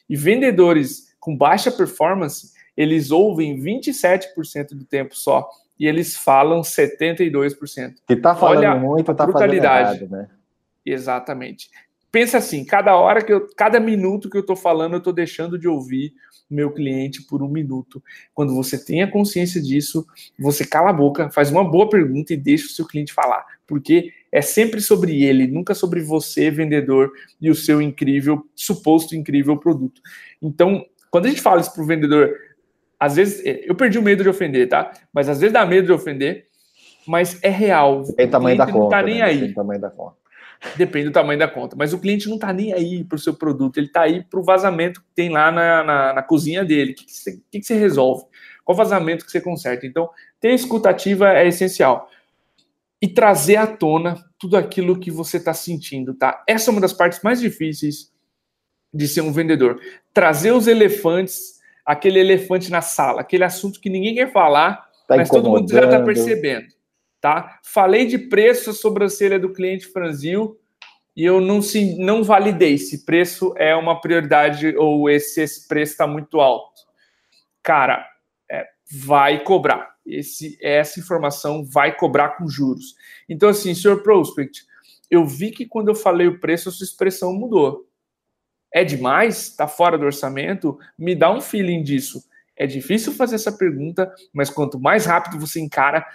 E 0.10 0.16
vendedores 0.16 1.16
com 1.20 1.36
baixa 1.36 1.72
performance, 1.72 2.54
eles 2.76 3.12
ouvem 3.12 3.60
27% 3.60 4.70
do 4.70 4.86
tempo 4.86 5.16
só 5.16 5.50
e 5.80 5.86
eles 5.86 6.16
falam 6.16 6.62
72%. 6.62 7.96
Que 8.08 8.16
tá 8.16 8.36
falando 8.36 8.60
Olha 8.60 8.76
muito, 8.76 9.14
tá 9.14 9.26
brutalidade. 9.26 10.00
Errado, 10.00 10.10
né? 10.10 10.30
Exatamente. 10.86 11.70
Pensa 12.12 12.38
assim, 12.38 12.64
cada 12.64 12.96
hora 12.96 13.24
que 13.24 13.32
eu, 13.32 13.48
cada 13.56 13.80
minuto 13.80 14.30
que 14.30 14.38
eu 14.38 14.46
tô 14.46 14.56
falando, 14.56 14.94
eu 14.94 15.02
tô 15.02 15.12
deixando 15.12 15.58
de 15.58 15.68
ouvir 15.68 16.14
meu 16.50 16.72
cliente 16.72 17.24
por 17.24 17.44
um 17.44 17.48
minuto. 17.48 18.02
Quando 18.34 18.56
você 18.56 18.84
tem 18.84 19.04
a 19.04 19.12
consciência 19.12 19.62
disso, 19.62 20.06
você 20.40 20.66
cala 20.66 20.90
a 20.90 20.94
boca, 20.94 21.30
faz 21.30 21.52
uma 21.52 21.70
boa 21.70 21.90
pergunta 21.90 22.34
e 22.34 22.38
deixa 22.38 22.68
o 22.68 22.70
seu 22.70 22.86
cliente 22.86 23.12
falar, 23.12 23.46
porque 23.66 24.14
é 24.32 24.42
sempre 24.42 24.80
sobre 24.82 25.24
ele, 25.24 25.48
nunca 25.48 25.74
sobre 25.74 26.02
você, 26.02 26.50
vendedor, 26.50 27.12
e 27.42 27.50
o 27.50 27.56
seu 27.56 27.82
incrível, 27.82 28.46
suposto 28.56 29.16
incrível 29.16 29.58
produto. 29.58 30.02
Então, 30.42 30.86
quando 31.12 31.26
a 31.26 31.30
gente 31.30 31.42
fala 31.42 31.62
isso 31.62 31.74
para 31.74 31.84
o 31.84 31.88
vendedor, 31.88 32.34
às 33.00 33.16
vezes, 33.16 33.46
é, 33.46 33.70
eu 33.70 33.76
perdi 33.76 33.98
o 33.98 34.02
medo 34.02 34.24
de 34.24 34.30
ofender, 34.30 34.68
tá? 34.68 34.92
Mas 35.14 35.30
às 35.30 35.40
vezes 35.40 35.54
dá 35.54 35.66
medo 35.66 35.88
de 35.88 35.92
ofender, 35.92 36.46
mas 37.06 37.42
é 37.44 37.50
real. 37.50 38.04
Tem 38.16 38.30
tamanho 38.30 38.58
da 38.58 38.66
conta. 38.66 38.80
Não 38.80 38.90
tá 38.90 39.02
nem 39.02 39.20
né? 39.20 39.22
aí. 39.22 39.40
Tem 39.40 39.54
tamanho 39.54 39.80
da 39.80 39.90
conta. 39.90 40.16
Depende 40.76 41.06
do 41.06 41.12
tamanho 41.12 41.40
da 41.40 41.48
conta. 41.48 41.76
Mas 41.76 41.94
o 41.94 42.00
cliente 42.00 42.28
não 42.28 42.36
está 42.36 42.52
nem 42.52 42.74
aí 42.74 43.04
para 43.04 43.16
o 43.16 43.20
seu 43.20 43.34
produto, 43.34 43.78
ele 43.78 43.88
está 43.88 44.02
aí 44.02 44.24
para 44.24 44.40
o 44.40 44.44
vazamento 44.44 45.02
que 45.02 45.08
tem 45.16 45.30
lá 45.30 45.52
na, 45.52 45.84
na, 45.84 46.14
na 46.14 46.24
cozinha 46.24 46.64
dele. 46.66 46.92
O 46.92 46.96
que, 46.96 47.06
que, 47.06 47.12
você, 47.12 47.42
que, 47.52 47.60
que 47.60 47.66
você 47.66 47.76
resolve? 47.76 48.26
Qual 48.66 48.76
vazamento 48.76 49.26
que 49.26 49.32
você 49.32 49.40
conserta? 49.40 49.86
Então, 49.86 50.10
ter 50.40 50.54
escutativa 50.54 51.32
é 51.34 51.48
essencial. 51.48 52.10
E 53.02 53.08
trazer 53.08 53.58
à 53.58 53.68
tona 53.68 54.18
tudo 54.40 54.58
aquilo 54.58 55.00
que 55.00 55.12
você 55.12 55.38
está 55.38 55.54
sentindo, 55.54 56.14
tá? 56.14 56.44
Essa 56.48 56.70
é 56.70 56.72
uma 56.72 56.82
das 56.82 56.94
partes 56.94 57.22
mais 57.22 57.40
difíceis 57.40 58.12
de 58.94 59.08
ser 59.08 59.22
um 59.22 59.32
vendedor. 59.32 59.80
Trazer 60.14 60.52
os 60.52 60.68
elefantes, 60.68 61.60
aquele 61.86 62.20
elefante 62.20 62.72
na 62.72 62.82
sala, 62.82 63.22
aquele 63.22 63.44
assunto 63.44 63.80
que 63.80 63.90
ninguém 63.90 64.16
quer 64.16 64.32
falar, 64.32 64.88
tá 65.08 65.16
mas 65.16 65.30
todo 65.30 65.50
mundo 65.50 65.72
já 65.72 65.86
está 65.86 66.02
percebendo 66.02 66.77
tá? 67.20 67.60
Falei 67.64 68.06
de 68.06 68.18
preço, 68.18 68.70
a 68.70 68.74
sobrancelha 68.74 69.40
do 69.40 69.52
cliente 69.52 69.88
franzil 69.88 70.60
e 71.18 71.26
eu 71.26 71.42
não, 71.42 71.64
se, 71.64 71.98
não 71.98 72.24
validei 72.24 72.78
se 72.78 73.04
preço 73.04 73.52
é 73.58 73.76
uma 73.76 74.00
prioridade 74.00 74.78
ou 74.78 75.10
esse, 75.10 75.42
esse 75.42 75.68
preço 75.68 75.94
está 75.94 76.06
muito 76.06 76.40
alto. 76.40 76.82
Cara, 77.64 78.08
é, 78.50 78.68
vai 78.92 79.44
cobrar. 79.44 79.96
Esse, 80.06 80.58
essa 80.62 81.00
informação 81.00 81.66
vai 81.66 81.96
cobrar 81.96 82.38
com 82.38 82.48
juros. 82.48 82.96
Então, 83.28 83.50
assim, 83.50 83.74
senhor 83.74 84.04
Prospect, 84.04 84.64
eu 85.10 85.26
vi 85.26 85.50
que 85.50 85.66
quando 85.66 85.88
eu 85.88 85.96
falei 85.96 86.28
o 86.28 86.40
preço, 86.40 86.70
a 86.70 86.72
sua 86.72 86.86
expressão 86.86 87.34
mudou. 87.34 87.88
É 88.72 88.84
demais? 88.84 89.48
Está 89.48 89.68
fora 89.68 89.98
do 89.98 90.06
orçamento? 90.06 90.78
Me 90.98 91.16
dá 91.16 91.34
um 91.34 91.42
feeling 91.42 91.82
disso. 91.82 92.24
É 92.56 92.68
difícil 92.68 93.12
fazer 93.12 93.36
essa 93.36 93.52
pergunta, 93.52 94.14
mas 94.32 94.52
quanto 94.52 94.80
mais 94.80 95.06
rápido 95.06 95.40
você 95.40 95.60
encara, 95.60 96.06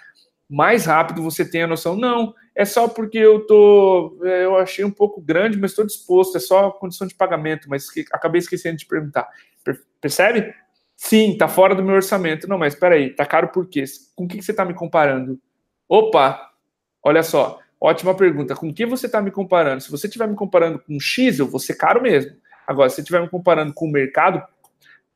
mais 0.52 0.84
rápido 0.84 1.22
você 1.22 1.46
tem 1.46 1.62
a 1.62 1.66
noção. 1.66 1.96
Não, 1.96 2.34
é 2.54 2.66
só 2.66 2.86
porque 2.86 3.16
eu 3.16 3.46
tô, 3.46 4.18
é, 4.22 4.44
eu 4.44 4.58
achei 4.58 4.84
um 4.84 4.90
pouco 4.90 5.18
grande, 5.18 5.58
mas 5.58 5.70
estou 5.70 5.86
disposto. 5.86 6.36
É 6.36 6.40
só 6.40 6.70
condição 6.70 7.06
de 7.06 7.14
pagamento, 7.14 7.70
mas 7.70 7.90
que, 7.90 8.04
acabei 8.12 8.38
esquecendo 8.38 8.76
de 8.76 8.84
perguntar. 8.84 9.26
Percebe? 9.98 10.54
Sim, 10.94 11.38
tá 11.38 11.48
fora 11.48 11.74
do 11.74 11.82
meu 11.82 11.94
orçamento. 11.94 12.46
Não, 12.46 12.58
mas 12.58 12.74
espera 12.74 12.96
aí, 12.96 13.08
tá 13.08 13.24
caro 13.24 13.48
por 13.48 13.66
quê? 13.66 13.82
Com 14.14 14.24
o 14.24 14.28
que, 14.28 14.36
que 14.36 14.44
você 14.44 14.50
está 14.50 14.62
me 14.62 14.74
comparando? 14.74 15.40
Opa, 15.88 16.50
olha 17.02 17.22
só, 17.22 17.58
ótima 17.80 18.14
pergunta. 18.14 18.54
Com 18.54 18.68
o 18.68 18.74
que 18.74 18.84
você 18.84 19.06
está 19.06 19.22
me 19.22 19.30
comparando? 19.30 19.80
Se 19.80 19.90
você 19.90 20.06
estiver 20.06 20.28
me 20.28 20.36
comparando 20.36 20.78
com 20.78 21.00
X, 21.00 21.38
eu 21.38 21.46
vou 21.46 21.60
ser 21.60 21.76
caro 21.76 22.02
mesmo. 22.02 22.36
Agora, 22.66 22.90
se 22.90 22.96
você 22.96 23.00
estiver 23.00 23.22
me 23.22 23.28
comparando 23.30 23.72
com 23.72 23.86
o 23.86 23.90
mercado, 23.90 24.42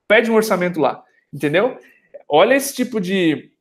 pede 0.09 0.31
um 0.31 0.35
orçamento 0.35 0.81
lá, 0.81 1.05
entendeu? 1.31 1.79
Olha 2.27 2.55
esse 2.55 2.75
tipo 2.75 2.99
de 2.99 3.53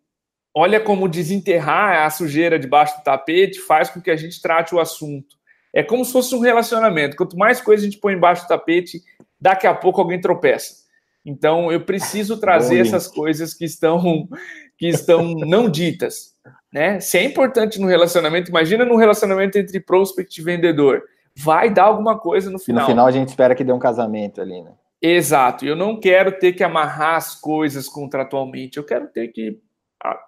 olha 0.56 0.80
como 0.80 1.10
desenterrar 1.10 2.06
a 2.06 2.10
sujeira 2.10 2.58
debaixo 2.58 2.97
do 2.97 3.03
tapete 3.03 3.60
faz 3.60 3.89
com 3.89 4.01
que 4.01 4.10
a 4.10 4.16
gente 4.16 4.41
trate 4.41 4.74
o 4.74 4.80
assunto. 4.80 5.36
É 5.74 5.84
como 5.84 6.06
se 6.06 6.14
fosse 6.14 6.34
um 6.34 6.39
relacionamento. 6.39 7.18
Quanto 7.18 7.38
mais 7.38 7.60
coisa 7.60 7.82
a 7.82 7.86
gente 7.86 7.99
põe 7.99 8.14
embaixo 8.14 8.45
do 8.45 8.47
tapete, 8.47 9.01
daqui 9.39 9.68
a 9.68 9.74
pouco 9.74 9.99
alguém 9.99 10.22
tropeça. 10.22 10.86
Então 11.26 11.70
eu 11.70 11.82
preciso 11.82 12.38
trazer 12.38 12.80
essas 12.80 13.08
coisas 13.08 13.53
que 13.53 13.66
estão 13.66 14.30
que 14.78 14.88
estão 14.88 15.34
não 15.34 15.70
ditas, 15.70 16.36
né? 16.72 16.99
Se 16.99 17.18
é 17.18 17.24
importante 17.24 17.80
no 17.80 17.88
relacionamento, 17.88 18.49
imagina 18.49 18.86
no 18.86 18.95
relacionamento 18.95 19.58
entre 19.58 19.80
prospect 19.80 20.39
e 20.39 20.43
vendedor, 20.43 21.01
vai 21.36 21.70
dar 21.70 21.84
alguma 21.84 22.18
coisa 22.18 22.49
no 22.49 22.60
final. 22.60 22.84
No 22.84 22.89
final 22.89 23.08
a 23.08 23.12
gente 23.12 23.30
espera 23.30 23.56
que 23.56 23.64
dê 23.64 23.74
um 23.74 23.80
casamento 23.80 24.39
ali, 24.39 24.62
né? 24.62 24.72
Exato. 25.01 25.66
Eu 25.66 25.76
não 25.76 25.99
quero 25.99 26.32
ter 26.39 26.53
que 26.53 26.64
amarrar 26.64 27.16
as 27.16 27.36
coisas 27.36 27.88
contratualmente. 27.88 28.78
Eu 28.78 28.84
quero 28.84 29.08
ter 29.08 29.28
que 29.30 29.60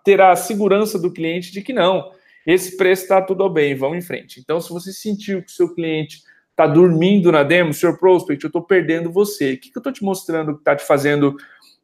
ter 0.03 0.21
a 0.21 0.35
segurança 0.35 0.97
do 0.97 1.11
cliente 1.11 1.51
de 1.51 1.61
que 1.61 1.73
não, 1.73 2.11
esse 2.45 2.77
preço 2.77 3.03
está 3.03 3.21
tudo 3.21 3.49
bem, 3.49 3.75
vamos 3.75 3.97
em 3.97 4.01
frente. 4.01 4.39
Então, 4.39 4.59
se 4.59 4.69
você 4.69 4.93
sentiu 4.93 5.41
que 5.41 5.51
o 5.51 5.55
seu 5.55 5.73
cliente 5.73 6.21
está 6.51 6.65
dormindo 6.65 7.31
na 7.31 7.43
demo, 7.43 7.73
seu 7.73 7.97
prospect, 7.97 8.43
eu 8.43 8.47
estou 8.47 8.61
perdendo 8.61 9.11
você. 9.11 9.53
O 9.53 9.59
que, 9.59 9.69
que 9.69 9.77
eu 9.77 9.79
estou 9.81 9.93
te 9.93 10.03
mostrando 10.03 10.53
que 10.53 10.59
está 10.59 10.75
te 10.75 10.83
fazendo 10.83 11.35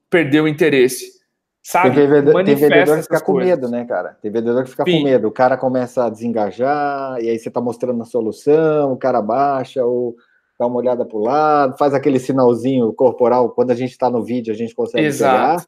perder 0.10 0.42
o 0.42 0.48
interesse? 0.48 1.22
Sabe? 1.62 1.96
Tem 1.96 2.08
vendedor, 2.08 2.44
tem 2.44 2.56
vendedor 2.56 2.98
que 2.98 3.04
fica 3.04 3.22
com 3.22 3.34
medo, 3.36 3.70
né, 3.70 3.86
cara? 3.86 4.18
Tem 4.22 4.32
vendedor 4.32 4.64
que 4.64 4.72
fica 4.72 4.84
com 4.84 5.04
medo. 5.04 5.28
O 5.28 5.32
cara 5.32 5.56
começa 5.56 6.06
a 6.06 6.10
desengajar, 6.10 7.22
e 7.22 7.30
aí 7.30 7.40
você 7.40 7.48
está 7.48 7.62
mostrando 7.62 8.02
a 8.02 8.06
solução, 8.06 8.92
o 8.92 8.98
cara 8.98 9.22
baixa, 9.22 9.86
ou 9.86 10.16
dá 10.60 10.66
uma 10.66 10.78
olhada 10.78 11.06
para 11.06 11.18
o 11.18 11.22
lado, 11.22 11.78
faz 11.78 11.94
aquele 11.94 12.20
sinalzinho 12.20 12.92
corporal. 12.94 13.52
Quando 13.52 13.72
a 13.72 13.76
gente 13.76 13.92
está 13.92 14.10
no 14.10 14.24
vídeo, 14.24 14.54
a 14.54 14.58
gente 14.58 14.76
consegue 14.76 15.06
Exato. 15.06 15.64
pegar. 15.64 15.68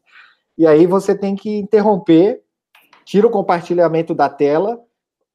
E 0.58 0.66
aí 0.66 0.86
você 0.86 1.18
tem 1.18 1.36
que 1.36 1.58
interromper, 1.58 2.42
tira 3.04 3.28
o 3.28 3.32
compartilhamento 3.32 4.14
da 4.16 4.30
tela, 4.30 4.82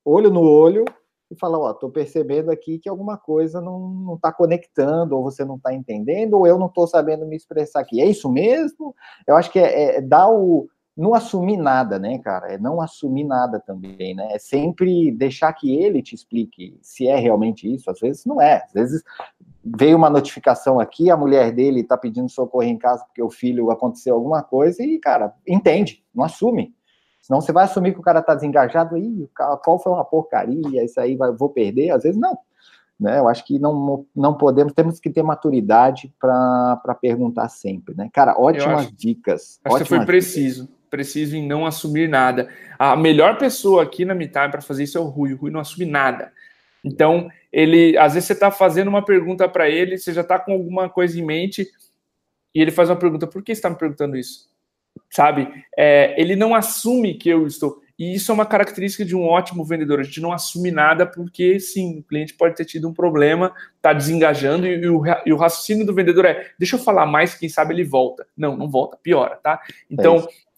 olho 0.04 0.30
no 0.30 0.40
olho, 0.42 0.84
e 1.30 1.36
fala, 1.36 1.58
ó, 1.58 1.72
tô 1.72 1.88
percebendo 1.88 2.50
aqui 2.50 2.78
que 2.78 2.88
alguma 2.88 3.16
coisa 3.16 3.60
não, 3.60 3.88
não 3.88 4.18
tá 4.18 4.32
conectando, 4.32 5.16
ou 5.16 5.22
você 5.22 5.44
não 5.44 5.58
tá 5.58 5.72
entendendo, 5.72 6.34
ou 6.34 6.46
eu 6.46 6.58
não 6.58 6.68
tô 6.68 6.86
sabendo 6.86 7.24
me 7.24 7.36
expressar 7.36 7.80
aqui. 7.80 8.00
É 8.00 8.06
isso 8.06 8.28
mesmo? 8.28 8.94
Eu 9.26 9.36
acho 9.36 9.50
que 9.52 9.58
é, 9.58 9.96
é 9.96 10.00
dar 10.00 10.28
o. 10.28 10.68
Não 11.00 11.14
assumir 11.14 11.56
nada, 11.56 11.98
né, 11.98 12.18
cara? 12.18 12.52
É 12.52 12.58
não 12.58 12.78
assumir 12.78 13.24
nada 13.24 13.58
também, 13.58 14.14
né? 14.14 14.28
É 14.32 14.38
sempre 14.38 15.10
deixar 15.10 15.50
que 15.54 15.74
ele 15.74 16.02
te 16.02 16.14
explique 16.14 16.78
se 16.82 17.08
é 17.08 17.16
realmente 17.16 17.72
isso. 17.72 17.90
Às 17.90 17.98
vezes 18.00 18.26
não 18.26 18.38
é. 18.38 18.62
Às 18.66 18.72
vezes 18.72 19.02
veio 19.64 19.96
uma 19.96 20.10
notificação 20.10 20.78
aqui, 20.78 21.10
a 21.10 21.16
mulher 21.16 21.52
dele 21.52 21.80
está 21.80 21.96
pedindo 21.96 22.28
socorro 22.28 22.64
em 22.64 22.76
casa 22.76 23.02
porque 23.06 23.22
o 23.22 23.30
filho 23.30 23.70
aconteceu 23.70 24.14
alguma 24.14 24.42
coisa 24.42 24.82
e, 24.82 24.98
cara, 24.98 25.32
entende, 25.48 26.04
não 26.14 26.24
assume. 26.24 26.74
Senão 27.18 27.40
você 27.40 27.50
vai 27.50 27.64
assumir 27.64 27.94
que 27.94 28.00
o 28.00 28.02
cara 28.02 28.20
está 28.20 28.34
desengajado, 28.34 28.98
e 28.98 29.30
qual 29.34 29.78
foi 29.78 29.92
uma 29.92 30.04
porcaria, 30.04 30.84
isso 30.84 31.00
aí 31.00 31.16
vai, 31.16 31.32
vou 31.32 31.48
perder, 31.48 31.92
às 31.92 32.02
vezes 32.02 32.20
não. 32.20 32.38
Né? 32.98 33.18
Eu 33.18 33.28
acho 33.28 33.44
que 33.46 33.58
não, 33.58 34.04
não 34.14 34.34
podemos, 34.34 34.74
temos 34.74 35.00
que 35.00 35.08
ter 35.08 35.22
maturidade 35.22 36.12
para 36.20 36.98
perguntar 37.00 37.48
sempre, 37.48 37.94
né? 37.94 38.10
Cara, 38.12 38.38
ótimas 38.38 38.86
acho, 38.86 38.96
dicas. 38.96 39.60
Acho 39.64 39.76
ótimas 39.76 39.88
que 39.88 39.96
foi 39.96 40.04
preciso, 40.04 40.62
dicas. 40.64 40.79
Preciso 40.90 41.36
em 41.36 41.46
não 41.46 41.64
assumir 41.64 42.08
nada. 42.08 42.48
A 42.78 42.96
melhor 42.96 43.38
pessoa 43.38 43.82
aqui 43.82 44.04
na 44.04 44.14
Mitai 44.14 44.50
para 44.50 44.60
fazer 44.60 44.84
isso 44.84 44.98
é 44.98 45.00
o 45.00 45.04
Rui. 45.04 45.32
O 45.32 45.36
Rui 45.36 45.50
não 45.50 45.60
assume 45.60 45.86
nada. 45.86 46.32
Então, 46.84 47.30
ele, 47.52 47.96
às 47.96 48.14
vezes 48.14 48.26
você 48.26 48.32
está 48.32 48.50
fazendo 48.50 48.88
uma 48.88 49.04
pergunta 49.04 49.48
para 49.48 49.68
ele, 49.68 49.98
você 49.98 50.12
já 50.12 50.22
está 50.22 50.38
com 50.38 50.52
alguma 50.52 50.88
coisa 50.88 51.18
em 51.18 51.24
mente, 51.24 51.68
e 52.54 52.60
ele 52.60 52.70
faz 52.70 52.90
uma 52.90 52.96
pergunta: 52.96 53.26
por 53.26 53.42
que 53.42 53.54
você 53.54 53.58
está 53.58 53.70
me 53.70 53.76
perguntando 53.76 54.16
isso? 54.16 54.48
Sabe? 55.08 55.48
É, 55.76 56.20
ele 56.20 56.34
não 56.34 56.54
assume 56.54 57.14
que 57.14 57.28
eu 57.28 57.46
estou. 57.46 57.80
E 57.98 58.14
isso 58.14 58.32
é 58.32 58.34
uma 58.34 58.46
característica 58.46 59.04
de 59.04 59.14
um 59.14 59.26
ótimo 59.26 59.62
vendedor. 59.62 60.00
A 60.00 60.02
gente 60.02 60.22
não 60.22 60.32
assume 60.32 60.70
nada 60.70 61.04
porque, 61.04 61.60
sim, 61.60 61.98
o 61.98 62.02
cliente 62.02 62.32
pode 62.32 62.56
ter 62.56 62.64
tido 62.64 62.88
um 62.88 62.94
problema, 62.94 63.52
está 63.76 63.92
desengajando, 63.92 64.66
e, 64.66 64.70
e, 64.70 64.88
o, 64.88 65.02
e, 65.26 65.32
o, 65.34 65.36
raciocínio 65.36 65.84
do 65.84 65.94
vendedor 65.94 66.24
é: 66.24 66.50
deixa 66.58 66.76
eu 66.76 66.80
falar 66.80 67.04
mais, 67.04 67.34
quem 67.34 67.48
sabe 67.48 67.74
ele 67.74 67.84
volta. 67.84 68.26
Não, 68.34 68.56
não 68.56 68.70
volta, 68.70 68.96
piora, 68.96 69.36
tá? 69.36 69.60
Então, 69.90 70.16
é 70.16 70.49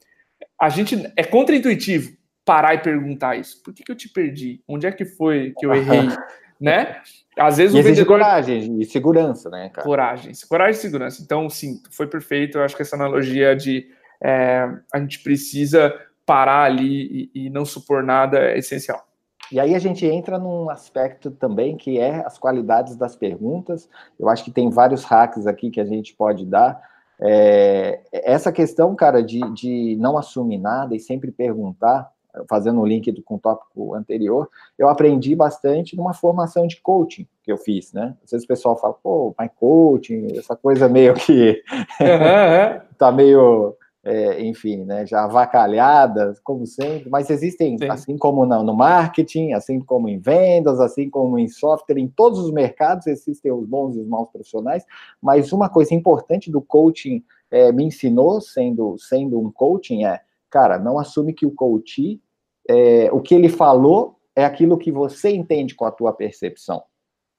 a 0.63 0.69
gente 0.69 1.13
é 1.17 1.25
contra-intuitivo 1.25 2.17
parar 2.45 2.75
e 2.75 2.79
perguntar 2.79 3.35
isso. 3.35 3.61
Por 3.65 3.75
que, 3.75 3.83
que 3.83 3.91
eu 3.91 3.97
te 3.97 4.09
perdi? 4.09 4.63
Onde 4.69 4.87
é 4.87 4.93
que 4.93 5.05
foi 5.05 5.53
que 5.59 5.67
eu 5.67 5.75
errei? 5.75 6.07
né? 6.61 7.01
Às 7.37 7.57
vezes 7.57 7.75
e 7.75 7.81
o 7.81 7.83
vendedor... 7.83 8.07
coragem 8.07 8.81
e 8.81 8.85
segurança, 8.85 9.51
né, 9.51 9.71
cara? 9.71 9.85
Coragem, 9.85 10.31
coragem 10.49 10.79
e 10.79 10.81
segurança. 10.81 11.21
Então, 11.21 11.51
sim, 11.51 11.83
foi 11.91 12.07
perfeito. 12.07 12.59
Eu 12.59 12.63
acho 12.63 12.77
que 12.77 12.83
essa 12.83 12.95
analogia 12.95 13.57
de 13.57 13.89
é, 14.23 14.69
a 14.95 15.01
gente 15.01 15.19
precisa 15.19 15.93
parar 16.25 16.63
ali 16.63 17.31
e, 17.35 17.47
e 17.47 17.51
não 17.51 17.65
supor 17.65 18.05
nada 18.05 18.39
é 18.39 18.59
essencial. 18.59 19.05
E 19.51 19.59
aí 19.59 19.75
a 19.75 19.81
gente 19.81 20.07
entra 20.07 20.39
num 20.39 20.71
aspecto 20.71 21.33
também 21.33 21.77
que 21.77 21.99
é 21.99 22.25
as 22.25 22.39
qualidades 22.39 22.95
das 22.95 23.17
perguntas. 23.17 23.89
Eu 24.17 24.29
acho 24.29 24.45
que 24.45 24.53
tem 24.53 24.71
vários 24.71 25.03
hacks 25.03 25.45
aqui 25.45 25.71
que 25.73 25.81
a 25.81 25.85
gente 25.85 26.15
pode 26.15 26.47
dar. 26.47 26.81
É, 27.25 28.01
essa 28.12 28.51
questão, 28.51 28.95
cara, 28.95 29.23
de, 29.23 29.41
de 29.53 29.97
não 30.01 30.18
assumir 30.18 30.59
nada 30.59 30.95
e 30.95 31.01
sempre 31.01 31.31
perguntar, 31.31 32.11
fazendo 32.49 32.81
o 32.81 32.87
link 32.87 33.11
do, 33.12 33.23
com 33.23 33.37
o 33.37 33.39
tópico 33.39 33.95
anterior, 33.95 34.49
eu 34.79 34.89
aprendi 34.89 35.35
bastante 35.35 35.97
numa 35.97 36.14
formação 36.14 36.66
de 36.66 36.81
coaching 36.81 37.27
que 37.43 37.53
eu 37.53 37.59
fiz, 37.59 37.93
né? 37.93 38.14
Às 38.25 38.31
vezes 38.31 38.45
o 38.45 38.49
pessoal 38.49 38.79
fala, 38.79 38.95
pô, 38.95 39.35
mas 39.37 39.51
coaching, 39.59 40.29
essa 40.37 40.57
coisa 40.57 40.89
meio 40.89 41.14
que 41.14 41.62
uhum, 42.01 42.81
tá 42.99 43.12
meio, 43.12 43.77
é, 44.05 44.42
enfim, 44.42 44.84
né, 44.84 45.07
já 45.07 45.24
avacalhada, 45.24 46.34
como 46.42 46.66
sempre, 46.66 47.09
mas 47.09 47.30
existem, 47.30 47.78
Sim. 47.78 47.88
assim 47.88 48.18
como 48.18 48.44
no, 48.44 48.62
no 48.62 48.74
marketing, 48.74 49.53
assim 49.53 49.80
como 49.80 50.09
em 50.09 50.18
vendas, 50.18 50.80
assim 50.80 51.09
como 51.09 51.38
em 51.38 51.46
software, 51.46 51.98
em 51.98 52.09
todos 52.09 52.40
os 52.40 52.50
mercados 52.50 53.07
existem 53.07 53.53
os 53.53 53.64
bons 53.64 53.96
e 53.96 54.00
os 54.00 54.07
maus 54.07 54.28
profissionais, 54.30 54.84
mas 55.22 55.53
uma 55.53 55.68
coisa 55.68 55.94
importante 55.94 56.50
do 56.50 56.61
coaching 56.61 57.22
é, 57.50 57.70
me 57.70 57.84
ensinou, 57.84 58.40
sendo, 58.40 58.96
sendo 58.98 59.38
um 59.38 59.50
coaching, 59.50 60.05
é 60.05 60.20
cara, 60.53 60.78
não 60.78 60.98
assume 60.98 61.32
que 61.32 61.46
o 61.46 61.50
coach, 61.50 62.20
é, 62.68 63.11
o 63.11 63.20
que 63.20 63.34
ele 63.34 63.48
falou 63.48 64.18
é 64.36 64.44
aquilo 64.44 64.76
que 64.76 64.92
você 64.92 65.30
entende 65.30 65.74
com 65.74 65.86
a 65.86 65.90
tua 65.90 66.12
percepção. 66.12 66.82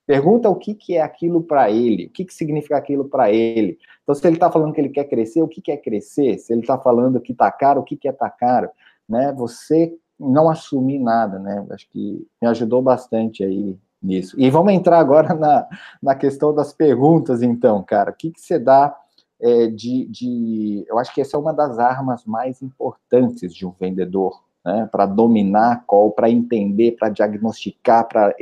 Pergunta 0.05 0.49
o 0.49 0.55
que, 0.55 0.75
que 0.75 0.95
é 0.95 1.01
aquilo 1.01 1.41
para 1.41 1.71
ele, 1.71 2.07
o 2.07 2.09
que, 2.09 2.25
que 2.25 2.33
significa 2.33 2.75
aquilo 2.77 3.05
para 3.05 3.31
ele. 3.31 3.77
Então, 4.03 4.13
se 4.13 4.27
ele 4.27 4.35
está 4.35 4.51
falando 4.51 4.73
que 4.73 4.81
ele 4.81 4.89
quer 4.89 5.05
crescer, 5.05 5.41
o 5.41 5.47
que, 5.47 5.61
que 5.61 5.71
é 5.71 5.77
crescer? 5.77 6.37
Se 6.39 6.51
ele 6.51 6.61
está 6.61 6.77
falando 6.77 7.21
que 7.21 7.31
está 7.31 7.49
caro, 7.51 7.79
o 7.81 7.83
que, 7.83 7.95
que 7.95 8.07
é 8.07 8.11
tá 8.11 8.29
caro? 8.29 8.69
Né? 9.07 9.33
Você 9.37 9.95
não 10.19 10.49
assumir 10.49 10.99
nada, 10.99 11.39
né? 11.39 11.65
Acho 11.71 11.89
que 11.89 12.27
me 12.41 12.47
ajudou 12.47 12.81
bastante 12.81 13.43
aí 13.43 13.77
Isso. 14.03 14.39
E 14.39 14.49
vamos 14.49 14.73
entrar 14.73 14.99
agora 14.99 15.33
na, 15.35 15.67
na 16.01 16.15
questão 16.15 16.53
das 16.53 16.73
perguntas, 16.73 17.41
então, 17.41 17.81
cara. 17.81 18.11
O 18.11 18.13
que, 18.13 18.31
que 18.31 18.41
você 18.41 18.59
dá 18.59 18.95
é, 19.41 19.67
de, 19.67 20.05
de. 20.07 20.85
Eu 20.87 20.99
acho 20.99 21.13
que 21.13 21.21
essa 21.21 21.37
é 21.37 21.39
uma 21.39 21.53
das 21.53 21.79
armas 21.79 22.25
mais 22.25 22.61
importantes 22.61 23.53
de 23.53 23.65
um 23.65 23.71
vendedor, 23.71 24.43
né? 24.63 24.87
Para 24.91 25.05
dominar 25.05 25.71
a 25.71 25.75
call, 25.75 26.11
para 26.11 26.29
entender, 26.29 26.93
para 26.93 27.09
diagnosticar, 27.09 28.07
para 28.07 28.33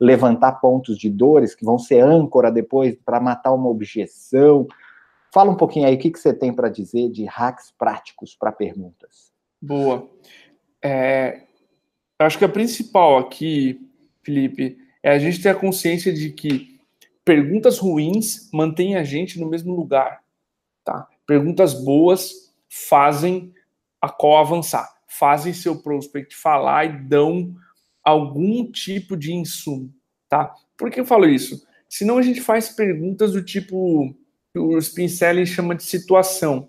levantar 0.00 0.52
pontos 0.52 0.96
de 0.96 1.10
dores 1.10 1.54
que 1.54 1.64
vão 1.64 1.78
ser 1.78 2.00
âncora 2.00 2.50
depois 2.50 2.96
para 3.04 3.20
matar 3.20 3.52
uma 3.52 3.68
objeção. 3.68 4.66
Fala 5.32 5.50
um 5.50 5.56
pouquinho 5.56 5.86
aí 5.86 5.94
o 5.94 5.98
que, 5.98 6.10
que 6.10 6.18
você 6.18 6.32
tem 6.32 6.52
para 6.52 6.68
dizer 6.68 7.10
de 7.10 7.24
hacks 7.24 7.72
práticos 7.78 8.34
para 8.34 8.52
perguntas. 8.52 9.32
Boa. 9.60 10.08
É, 10.82 11.42
acho 12.18 12.38
que 12.38 12.44
a 12.44 12.48
principal 12.48 13.18
aqui, 13.18 13.90
Felipe, 14.22 14.78
é 15.02 15.10
a 15.10 15.18
gente 15.18 15.42
ter 15.42 15.50
a 15.50 15.54
consciência 15.54 16.12
de 16.12 16.30
que 16.30 16.78
perguntas 17.24 17.78
ruins 17.78 18.48
mantêm 18.52 18.96
a 18.96 19.04
gente 19.04 19.38
no 19.38 19.48
mesmo 19.48 19.74
lugar. 19.74 20.22
Tá? 20.84 21.06
Perguntas 21.26 21.74
boas 21.74 22.54
fazem 22.68 23.52
a 24.00 24.08
call 24.08 24.38
avançar, 24.38 24.88
fazem 25.08 25.52
seu 25.52 25.82
prospect 25.82 26.36
falar 26.36 26.84
e 26.84 27.02
dão 27.08 27.54
algum 28.04 28.70
tipo 28.70 29.16
de 29.16 29.32
insumo. 29.32 29.92
Tá? 30.28 30.54
Por 30.76 30.90
que 30.90 31.00
eu 31.00 31.06
falo 31.06 31.26
isso? 31.26 31.66
Senão 31.88 32.18
a 32.18 32.22
gente 32.22 32.40
faz 32.40 32.68
perguntas 32.68 33.32
do 33.32 33.42
tipo 33.42 34.14
que 34.52 34.58
o 34.58 34.76
Spin 34.78 35.08
Selling 35.08 35.46
chama 35.46 35.74
de 35.74 35.82
situação. 35.82 36.68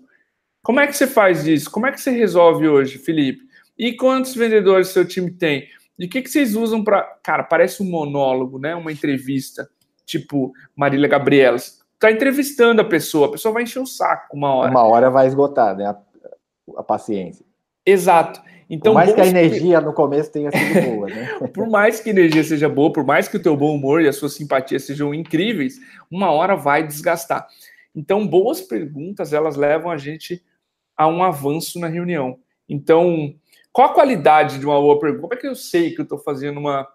Como 0.62 0.80
é 0.80 0.86
que 0.86 0.96
você 0.96 1.06
faz 1.06 1.46
isso? 1.46 1.70
Como 1.70 1.86
é 1.86 1.92
que 1.92 2.00
você 2.00 2.10
resolve 2.10 2.68
hoje, 2.68 2.98
Felipe? 2.98 3.42
E 3.78 3.94
quantos 3.94 4.34
vendedores 4.34 4.88
seu 4.88 5.06
time 5.06 5.30
tem? 5.30 5.68
E 5.98 6.06
o 6.06 6.08
que, 6.08 6.22
que 6.22 6.30
vocês 6.30 6.54
usam 6.54 6.82
para. 6.82 7.02
Cara, 7.22 7.42
parece 7.42 7.82
um 7.82 7.90
monólogo, 7.90 8.58
né? 8.58 8.74
Uma 8.74 8.92
entrevista, 8.92 9.68
tipo 10.06 10.52
Marília 10.74 11.08
Gabriela. 11.08 11.58
Tá 11.98 12.10
entrevistando 12.10 12.80
a 12.80 12.84
pessoa, 12.84 13.28
a 13.28 13.32
pessoa 13.32 13.52
vai 13.52 13.64
encher 13.64 13.80
o 13.80 13.86
saco 13.86 14.34
uma 14.34 14.54
hora. 14.54 14.70
Uma 14.70 14.84
hora 14.84 15.10
vai 15.10 15.26
esgotar, 15.26 15.76
né? 15.76 15.86
A, 15.86 15.96
a 16.78 16.82
paciência. 16.82 17.44
Exato. 17.84 18.40
Então, 18.68 18.92
por 18.92 18.98
mais 18.98 19.12
que 19.12 19.20
a 19.20 19.26
energia 19.26 19.80
no 19.80 19.92
começo 19.92 20.30
tenha 20.30 20.50
sido 20.52 20.80
boa, 20.94 21.08
né? 21.08 21.38
por 21.52 21.68
mais 21.68 21.98
que 21.98 22.08
a 22.08 22.12
energia 22.12 22.44
seja 22.44 22.68
boa, 22.68 22.92
por 22.92 23.04
mais 23.04 23.26
que 23.26 23.36
o 23.36 23.42
teu 23.42 23.56
bom 23.56 23.74
humor 23.74 24.00
e 24.00 24.06
a 24.06 24.12
sua 24.12 24.28
simpatia 24.28 24.78
sejam 24.78 25.12
incríveis, 25.12 25.80
uma 26.08 26.30
hora 26.30 26.54
vai 26.54 26.86
desgastar. 26.86 27.48
Então, 27.92 28.24
boas 28.24 28.60
perguntas, 28.60 29.32
elas 29.32 29.56
levam 29.56 29.90
a 29.90 29.96
gente 29.96 30.40
a 30.96 31.08
um 31.08 31.24
avanço 31.24 31.80
na 31.80 31.88
reunião. 31.88 32.38
Então, 32.68 33.34
qual 33.72 33.88
a 33.88 33.94
qualidade 33.94 34.60
de 34.60 34.66
uma 34.66 34.80
boa 34.80 35.00
pergunta? 35.00 35.22
Como 35.22 35.34
é 35.34 35.36
que 35.36 35.48
eu 35.48 35.56
sei 35.56 35.90
que 35.90 36.00
eu 36.00 36.04
estou 36.04 36.18
fazendo 36.18 36.60
uma, 36.60 36.86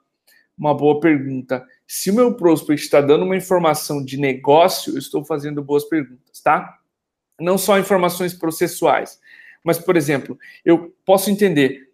uma 0.58 0.74
boa 0.74 1.02
pergunta? 1.02 1.66
Se 1.86 2.10
o 2.10 2.16
meu 2.16 2.36
prospect 2.36 2.84
está 2.84 3.02
dando 3.02 3.26
uma 3.26 3.36
informação 3.36 4.04
de 4.04 4.18
negócio, 4.18 4.94
eu 4.94 5.00
estou 5.00 5.26
fazendo 5.26 5.62
boas 5.62 5.84
perguntas, 5.84 6.40
tá? 6.42 6.80
Não 7.38 7.58
só 7.58 7.78
informações 7.78 8.34
processuais, 8.34 9.20
mas, 9.66 9.80
por 9.80 9.98
exemplo, 9.98 10.38
eu 10.64 10.96
posso 11.04 11.32
entender 11.32 11.90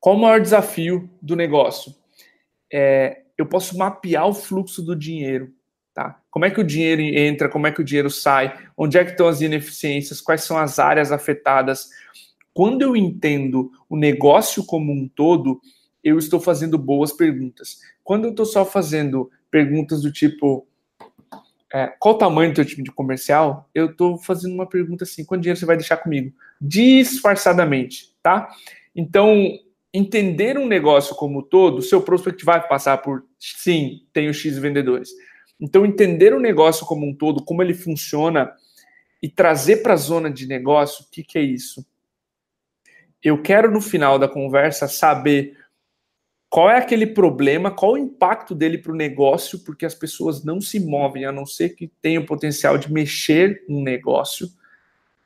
qual 0.00 0.16
o 0.16 0.18
maior 0.18 0.40
desafio 0.40 1.08
do 1.22 1.36
negócio. 1.36 1.94
É, 2.70 3.22
eu 3.38 3.46
posso 3.46 3.78
mapear 3.78 4.26
o 4.26 4.34
fluxo 4.34 4.82
do 4.82 4.96
dinheiro, 4.96 5.54
tá? 5.94 6.20
Como 6.28 6.44
é 6.44 6.50
que 6.50 6.60
o 6.60 6.64
dinheiro 6.64 7.00
entra, 7.00 7.48
como 7.48 7.68
é 7.68 7.72
que 7.72 7.80
o 7.80 7.84
dinheiro 7.84 8.10
sai, 8.10 8.58
onde 8.76 8.98
é 8.98 9.04
que 9.04 9.12
estão 9.12 9.28
as 9.28 9.40
ineficiências, 9.40 10.20
quais 10.20 10.42
são 10.42 10.58
as 10.58 10.80
áreas 10.80 11.12
afetadas, 11.12 11.88
quando 12.52 12.82
eu 12.82 12.96
entendo 12.96 13.70
o 13.88 13.96
negócio 13.96 14.64
como 14.66 14.92
um 14.92 15.08
todo, 15.08 15.60
eu 16.02 16.18
estou 16.18 16.40
fazendo 16.40 16.76
boas 16.76 17.12
perguntas. 17.12 17.78
Quando 18.02 18.24
eu 18.24 18.30
estou 18.30 18.46
só 18.46 18.64
fazendo 18.64 19.30
perguntas 19.48 20.02
do 20.02 20.10
tipo 20.12 20.66
é, 21.72 21.88
qual 21.98 22.14
o 22.14 22.18
tamanho 22.18 22.52
do 22.52 22.54
teu 22.54 22.64
time 22.64 22.84
de 22.84 22.92
comercial, 22.92 23.68
eu 23.74 23.86
estou 23.86 24.16
fazendo 24.16 24.54
uma 24.54 24.68
pergunta 24.68 25.02
assim: 25.02 25.24
quanto 25.24 25.42
dinheiro 25.42 25.58
você 25.58 25.66
vai 25.66 25.76
deixar 25.76 25.96
comigo? 25.96 26.32
Disfarçadamente, 26.60 28.14
tá? 28.22 28.48
Então, 28.94 29.58
entender 29.92 30.58
um 30.58 30.66
negócio 30.66 31.14
como 31.14 31.40
um 31.40 31.42
todo, 31.42 31.82
seu 31.82 32.02
prospect 32.02 32.44
vai 32.44 32.66
passar 32.66 32.98
por 32.98 33.24
sim, 33.38 34.06
tenho 34.12 34.32
X 34.32 34.58
vendedores. 34.58 35.10
Então, 35.60 35.84
entender 35.84 36.34
o 36.34 36.40
negócio 36.40 36.86
como 36.86 37.06
um 37.06 37.14
todo, 37.14 37.44
como 37.44 37.62
ele 37.62 37.74
funciona 37.74 38.52
e 39.22 39.28
trazer 39.28 39.78
para 39.78 39.94
a 39.94 39.96
zona 39.96 40.30
de 40.30 40.46
negócio, 40.46 41.04
o 41.04 41.10
que, 41.10 41.22
que 41.22 41.38
é 41.38 41.42
isso? 41.42 41.84
eu 43.24 43.40
quero 43.40 43.70
no 43.70 43.80
final 43.80 44.18
da 44.18 44.28
conversa 44.28 44.86
saber 44.86 45.56
qual 46.50 46.70
é 46.70 46.76
aquele 46.76 47.06
problema, 47.06 47.70
qual 47.70 47.92
o 47.92 47.98
impacto 47.98 48.54
dele 48.54 48.76
para 48.76 48.92
o 48.92 48.96
negócio, 48.96 49.58
porque 49.60 49.86
as 49.86 49.94
pessoas 49.94 50.44
não 50.44 50.60
se 50.60 50.78
movem 50.78 51.24
a 51.24 51.32
não 51.32 51.46
ser 51.46 51.70
que 51.70 51.88
tenham 52.02 52.22
o 52.22 52.26
potencial 52.26 52.76
de 52.76 52.92
mexer 52.92 53.64
no 53.66 53.82
negócio, 53.82 54.46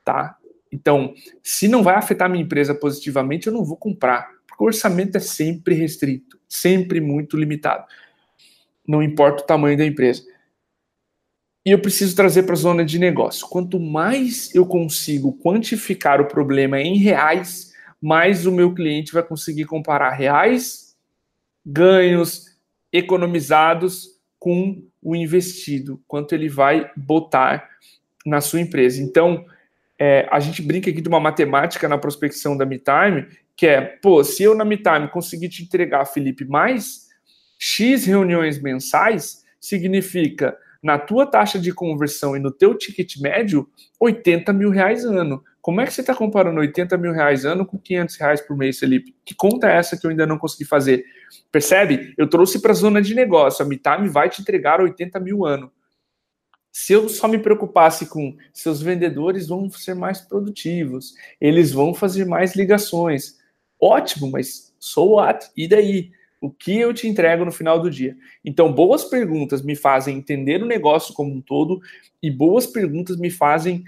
tá? 0.05 0.39
Então, 0.73 1.15
se 1.43 1.69
não 1.69 1.83
vai 1.83 1.95
afetar 1.95 2.29
minha 2.29 2.43
empresa 2.43 2.75
positivamente, 2.75 3.47
eu 3.47 3.53
não 3.53 3.65
vou 3.65 3.77
comprar, 3.77 4.29
porque 4.47 4.63
o 4.63 4.67
orçamento 4.67 5.17
é 5.17 5.21
sempre 5.21 5.75
restrito, 5.75 6.39
sempre 6.49 7.01
muito 7.01 7.37
limitado. 7.37 7.87
Não 8.87 9.03
importa 9.03 9.43
o 9.43 9.47
tamanho 9.47 9.77
da 9.77 9.85
empresa. 9.85 10.23
E 11.65 11.71
eu 11.71 11.81
preciso 11.81 12.17
trazer 12.17 12.45
para 12.45 12.55
a 12.55 12.57
zona 12.57 12.85
de 12.85 12.99
negócio. 12.99 13.47
Quanto 13.47 13.79
mais 13.79 14.55
eu 14.55 14.65
consigo 14.65 15.35
quantificar 15.39 16.21
o 16.21 16.27
problema 16.27 16.81
em 16.81 16.97
reais, 16.97 17.73
mais 18.01 18.47
o 18.47 18.53
meu 18.53 18.73
cliente 18.75 19.13
vai 19.13 19.23
conseguir 19.23 19.67
comparar 19.67 20.13
reais 20.13 20.97
ganhos 21.65 22.57
economizados 22.93 24.09
com 24.39 24.83
o 25.03 25.15
investido, 25.15 26.03
quanto 26.07 26.35
ele 26.35 26.49
vai 26.49 26.91
botar 26.97 27.69
na 28.25 28.41
sua 28.41 28.61
empresa. 28.61 29.03
Então, 29.03 29.45
é, 29.99 30.29
a 30.31 30.39
gente 30.39 30.63
brinca 30.63 30.91
aqui 30.91 31.01
de 31.01 31.09
uma 31.09 31.19
matemática 31.19 31.89
na 31.89 31.99
prospecção 31.99 32.57
da 32.57 32.65
MeTime, 32.65 33.27
que 33.57 33.67
é, 33.67 33.81
pô, 33.81 34.23
se 34.23 34.45
eu 34.45 34.55
na 34.55 34.65
MeTime 34.65 35.09
conseguir 35.09 35.49
te 35.49 35.63
entregar, 35.63 36.05
Felipe, 36.07 36.45
mais 36.45 37.09
X 37.59 38.05
reuniões 38.05 38.63
mensais, 38.63 39.45
significa 39.61 40.57
na 40.81 40.97
tua 40.97 41.27
taxa 41.27 41.59
de 41.59 41.73
conversão 41.73 42.37
e 42.37 42.41
no 42.41 42.53
teu 42.53 42.77
ticket 42.77 43.17
médio, 43.21 43.69
80 43.99 44.53
mil 44.53 44.71
reais 44.71 45.05
ano. 45.05 45.43
Como 45.61 45.81
é 45.81 45.85
que 45.85 45.93
você 45.93 46.01
está 46.01 46.15
comparando 46.15 46.61
80 46.61 46.97
mil 46.97 47.13
reais 47.13 47.45
ano 47.45 47.67
com 47.67 47.77
500 47.77 48.17
reais 48.17 48.41
por 48.41 48.57
mês, 48.57 48.79
Felipe? 48.79 49.15
Que 49.25 49.35
conta 49.35 49.69
é 49.69 49.77
essa 49.77 49.99
que 49.99 50.07
eu 50.07 50.11
ainda 50.11 50.25
não 50.25 50.39
consegui 50.39 50.65
fazer? 50.65 51.05
Percebe? 51.51 52.15
Eu 52.17 52.29
trouxe 52.29 52.63
para 52.63 52.71
a 52.71 52.75
zona 52.75 53.03
de 53.03 53.15
negócio. 53.15 53.65
A 53.65 53.69
Mitime 53.69 54.09
vai 54.09 54.31
te 54.31 54.41
entregar 54.41 54.81
80 54.81 55.19
mil 55.19 55.45
ano. 55.45 55.71
Se 56.73 56.93
eu 56.93 57.09
só 57.09 57.27
me 57.27 57.39
preocupasse 57.39 58.07
com 58.07 58.37
seus 58.53 58.81
vendedores 58.81 59.49
vão 59.49 59.71
ser 59.71 59.95
mais 59.95 60.21
produtivos, 60.21 61.15
eles 61.41 61.73
vão 61.73 61.95
fazer 61.95 62.25
mais 62.25 62.55
ligações. 62.55 63.39
Ótimo, 63.81 64.31
mas 64.31 64.75
so 64.79 65.13
what? 65.13 65.51
E 65.57 65.67
daí? 65.67 66.13
O 66.41 66.51
que 66.51 66.77
eu 66.77 66.95
te 66.95 67.09
entrego 67.09 67.45
no 67.45 67.51
final 67.51 67.81
do 67.81 67.91
dia? 67.91 68.17
Então, 68.45 68.73
boas 68.73 69.05
perguntas 69.05 69.61
me 69.61 69.75
fazem 69.75 70.17
entender 70.17 70.63
o 70.63 70.67
negócio 70.67 71.13
como 71.13 71.35
um 71.35 71.41
todo 71.41 71.81
e 72.23 72.31
boas 72.31 72.65
perguntas 72.65 73.17
me 73.17 73.29
fazem 73.29 73.85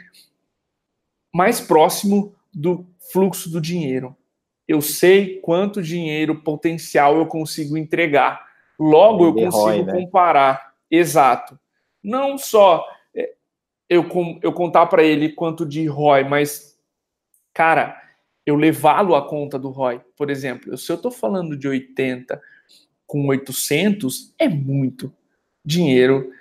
mais 1.32 1.60
próximo 1.60 2.34
do 2.52 2.84
fluxo 3.12 3.48
do 3.48 3.60
dinheiro. 3.60 4.16
Eu 4.66 4.80
sei 4.80 5.38
quanto 5.40 5.82
dinheiro 5.82 6.42
potencial 6.42 7.16
eu 7.16 7.26
consigo 7.26 7.76
entregar. 7.76 8.44
Logo, 8.78 9.26
eu 9.26 9.34
consigo 9.34 9.84
né? 9.84 9.92
comparar. 9.92 10.74
Exato. 10.90 11.58
Não 12.02 12.38
só 12.38 12.84
é, 13.14 13.34
eu, 13.88 14.06
eu 14.42 14.52
contar 14.52 14.86
para 14.86 15.02
ele 15.02 15.30
quanto 15.30 15.66
de 15.66 15.86
ROI, 15.86 16.24
mas, 16.24 16.78
cara, 17.52 18.00
eu 18.44 18.56
levá-lo 18.56 19.14
à 19.14 19.26
conta 19.26 19.58
do 19.58 19.70
ROI. 19.70 20.00
Por 20.16 20.30
exemplo, 20.30 20.76
se 20.76 20.90
eu 20.90 20.96
estou 20.96 21.10
falando 21.10 21.56
de 21.56 21.68
80 21.68 22.40
com 23.06 23.26
800, 23.26 24.34
é 24.38 24.48
muito 24.48 25.12
dinheiro 25.64 26.32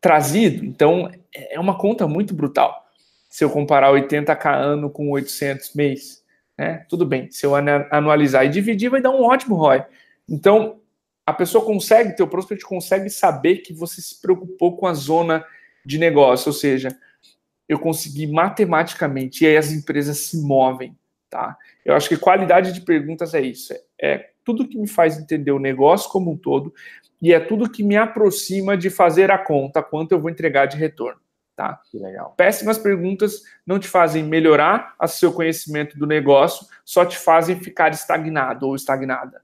trazido. 0.00 0.64
Então, 0.64 1.10
é 1.34 1.58
uma 1.58 1.76
conta 1.76 2.06
muito 2.06 2.34
brutal 2.34 2.80
se 3.30 3.44
eu 3.44 3.50
comparar 3.50 3.92
80k 3.92 4.54
ano 4.56 4.90
com 4.90 5.08
800 5.10 5.72
mês, 5.74 6.24
né? 6.58 6.84
Tudo 6.88 7.06
bem, 7.06 7.30
se 7.30 7.46
eu 7.46 7.54
anualizar 7.54 8.44
e 8.44 8.48
dividir, 8.48 8.90
vai 8.90 9.00
dar 9.00 9.10
um 9.10 9.22
ótimo 9.22 9.54
ROI. 9.54 9.84
Então, 10.28 10.80
a 11.30 11.34
pessoa 11.34 11.64
consegue, 11.64 12.16
teu 12.16 12.26
prospect 12.26 12.64
consegue 12.64 13.08
saber 13.08 13.58
que 13.58 13.72
você 13.72 14.02
se 14.02 14.20
preocupou 14.20 14.76
com 14.76 14.86
a 14.86 14.94
zona 14.94 15.44
de 15.84 15.98
negócio, 15.98 16.48
ou 16.48 16.52
seja, 16.52 16.88
eu 17.68 17.78
consegui 17.78 18.26
matematicamente, 18.26 19.44
e 19.44 19.46
aí 19.46 19.56
as 19.56 19.70
empresas 19.70 20.18
se 20.18 20.42
movem, 20.42 20.96
tá? 21.30 21.56
Eu 21.84 21.94
acho 21.94 22.08
que 22.08 22.16
qualidade 22.16 22.72
de 22.72 22.80
perguntas 22.80 23.32
é 23.32 23.40
isso, 23.40 23.72
é, 23.72 23.80
é 24.00 24.30
tudo 24.44 24.66
que 24.66 24.76
me 24.76 24.88
faz 24.88 25.18
entender 25.18 25.52
o 25.52 25.60
negócio 25.60 26.10
como 26.10 26.32
um 26.32 26.36
todo 26.36 26.74
e 27.22 27.32
é 27.32 27.38
tudo 27.38 27.70
que 27.70 27.84
me 27.84 27.96
aproxima 27.96 28.76
de 28.76 28.90
fazer 28.90 29.30
a 29.30 29.38
conta, 29.38 29.82
quanto 29.82 30.12
eu 30.12 30.20
vou 30.20 30.30
entregar 30.30 30.66
de 30.66 30.76
retorno. 30.76 31.20
Tá? 31.54 31.78
Que 31.90 31.98
legal. 31.98 32.34
Péssimas 32.36 32.78
perguntas 32.78 33.42
não 33.66 33.78
te 33.78 33.86
fazem 33.86 34.24
melhorar 34.24 34.94
o 35.00 35.06
seu 35.06 35.30
conhecimento 35.30 35.96
do 35.98 36.06
negócio, 36.06 36.66
só 36.84 37.04
te 37.04 37.18
fazem 37.18 37.60
ficar 37.60 37.90
estagnado 37.90 38.66
ou 38.66 38.74
estagnada. 38.74 39.42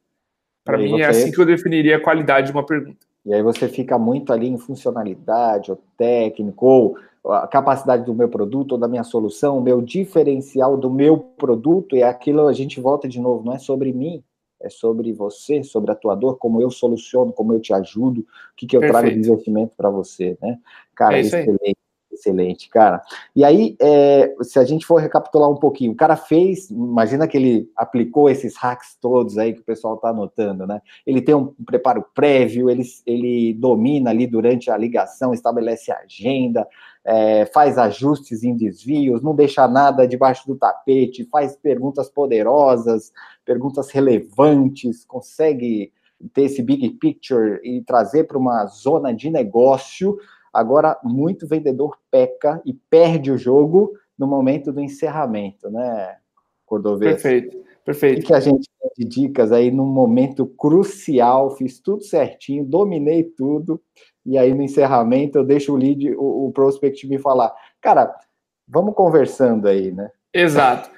Para 0.66 0.78
mim, 0.78 0.86
é 0.86 0.90
você... 0.90 1.02
é 1.02 1.06
assim 1.06 1.30
que 1.30 1.40
eu 1.40 1.46
definiria 1.46 1.96
a 1.96 2.00
qualidade 2.00 2.48
de 2.48 2.52
uma 2.52 2.66
pergunta. 2.66 2.98
E 3.24 3.32
aí 3.32 3.42
você 3.42 3.68
fica 3.68 3.98
muito 3.98 4.32
ali 4.32 4.48
em 4.48 4.58
funcionalidade, 4.58 5.70
ou 5.70 5.80
técnico, 5.96 6.66
ou 6.66 6.98
a 7.32 7.46
capacidade 7.46 8.04
do 8.04 8.14
meu 8.14 8.28
produto 8.28 8.72
ou 8.72 8.78
da 8.78 8.86
minha 8.88 9.04
solução, 9.04 9.58
o 9.58 9.62
meu 9.62 9.80
diferencial 9.80 10.76
do 10.76 10.90
meu 10.90 11.18
produto, 11.18 11.96
e 11.96 12.02
aquilo 12.02 12.46
a 12.46 12.52
gente 12.52 12.80
volta 12.80 13.08
de 13.08 13.20
novo, 13.20 13.44
não 13.44 13.52
é 13.52 13.58
sobre 13.58 13.92
mim, 13.92 14.22
é 14.60 14.68
sobre 14.68 15.12
você, 15.12 15.62
sobre 15.62 15.90
a 15.90 15.94
tua 15.94 16.14
dor, 16.14 16.36
como 16.36 16.60
eu 16.60 16.70
soluciono, 16.70 17.32
como 17.32 17.52
eu 17.52 17.60
te 17.60 17.72
ajudo, 17.72 18.20
o 18.20 18.24
que, 18.56 18.66
que 18.66 18.76
eu 18.76 18.80
Perfeito. 18.80 19.00
trago 19.00 19.14
de 19.14 19.28
investimento 19.28 19.72
para 19.76 19.90
você, 19.90 20.36
né? 20.40 20.58
Cara, 20.94 21.16
é 21.16 21.20
excelente. 21.20 21.76
Excelente, 22.16 22.70
cara. 22.70 23.02
E 23.34 23.44
aí, 23.44 23.76
é, 23.78 24.34
se 24.40 24.58
a 24.58 24.64
gente 24.64 24.86
for 24.86 24.96
recapitular 24.96 25.50
um 25.50 25.56
pouquinho, 25.56 25.92
o 25.92 25.96
cara 25.96 26.16
fez, 26.16 26.70
imagina 26.70 27.28
que 27.28 27.36
ele 27.36 27.70
aplicou 27.76 28.30
esses 28.30 28.56
hacks 28.56 28.96
todos 29.00 29.36
aí 29.36 29.52
que 29.52 29.60
o 29.60 29.64
pessoal 29.64 29.96
está 29.96 30.08
anotando, 30.08 30.66
né? 30.66 30.80
Ele 31.06 31.20
tem 31.20 31.34
um 31.34 31.52
preparo 31.66 32.04
prévio, 32.14 32.70
ele, 32.70 32.84
ele 33.06 33.52
domina 33.52 34.10
ali 34.10 34.26
durante 34.26 34.70
a 34.70 34.76
ligação, 34.78 35.34
estabelece 35.34 35.92
a 35.92 35.98
agenda, 35.98 36.66
é, 37.04 37.44
faz 37.46 37.76
ajustes 37.76 38.42
em 38.42 38.56
desvios, 38.56 39.22
não 39.22 39.34
deixa 39.34 39.68
nada 39.68 40.08
debaixo 40.08 40.46
do 40.46 40.56
tapete, 40.56 41.28
faz 41.30 41.54
perguntas 41.54 42.08
poderosas, 42.08 43.12
perguntas 43.44 43.90
relevantes, 43.90 45.04
consegue 45.04 45.92
ter 46.32 46.44
esse 46.44 46.62
big 46.62 46.88
picture 46.92 47.60
e 47.62 47.82
trazer 47.82 48.24
para 48.24 48.38
uma 48.38 48.64
zona 48.66 49.12
de 49.12 49.28
negócio 49.28 50.16
Agora, 50.56 50.98
muito 51.04 51.46
vendedor 51.46 51.98
peca 52.10 52.62
e 52.64 52.72
perde 52.72 53.30
o 53.30 53.36
jogo 53.36 53.92
no 54.18 54.26
momento 54.26 54.72
do 54.72 54.80
encerramento, 54.80 55.70
né, 55.70 56.16
Cordovez? 56.64 57.20
Perfeito, 57.20 57.62
perfeito. 57.84 58.20
O 58.22 58.26
que 58.26 58.32
a 58.32 58.40
gente 58.40 58.66
tem 58.80 58.90
de 58.96 59.04
dicas 59.04 59.52
aí 59.52 59.70
num 59.70 59.84
momento 59.84 60.46
crucial, 60.46 61.54
fiz 61.56 61.78
tudo 61.78 62.02
certinho, 62.02 62.64
dominei 62.64 63.22
tudo, 63.22 63.78
e 64.24 64.38
aí 64.38 64.54
no 64.54 64.62
encerramento 64.62 65.36
eu 65.36 65.44
deixo 65.44 65.74
o 65.74 65.76
lead, 65.76 66.14
o, 66.14 66.46
o 66.46 66.52
prospect 66.52 67.06
me 67.06 67.18
falar, 67.18 67.54
cara, 67.78 68.18
vamos 68.66 68.94
conversando 68.94 69.68
aí, 69.68 69.92
né? 69.92 70.10
Exato. 70.32 70.90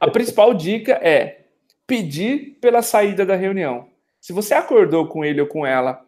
A 0.00 0.10
principal 0.10 0.54
dica 0.54 0.92
é 0.94 1.44
pedir 1.86 2.58
pela 2.62 2.80
saída 2.80 3.26
da 3.26 3.36
reunião. 3.36 3.88
Se 4.18 4.32
você 4.32 4.54
acordou 4.54 5.06
com 5.06 5.22
ele 5.22 5.42
ou 5.42 5.46
com 5.46 5.66
ela, 5.66 6.02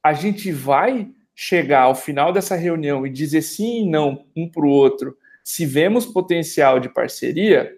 a 0.00 0.12
gente 0.12 0.52
vai 0.52 1.10
chegar 1.42 1.84
ao 1.84 1.94
final 1.94 2.34
dessa 2.34 2.54
reunião 2.54 3.06
e 3.06 3.08
dizer 3.08 3.40
sim 3.40 3.84
e 3.84 3.88
não 3.88 4.26
um 4.36 4.46
para 4.46 4.66
o 4.66 4.68
outro, 4.68 5.16
se 5.42 5.64
vemos 5.64 6.04
potencial 6.04 6.78
de 6.78 6.90
parceria, 6.90 7.74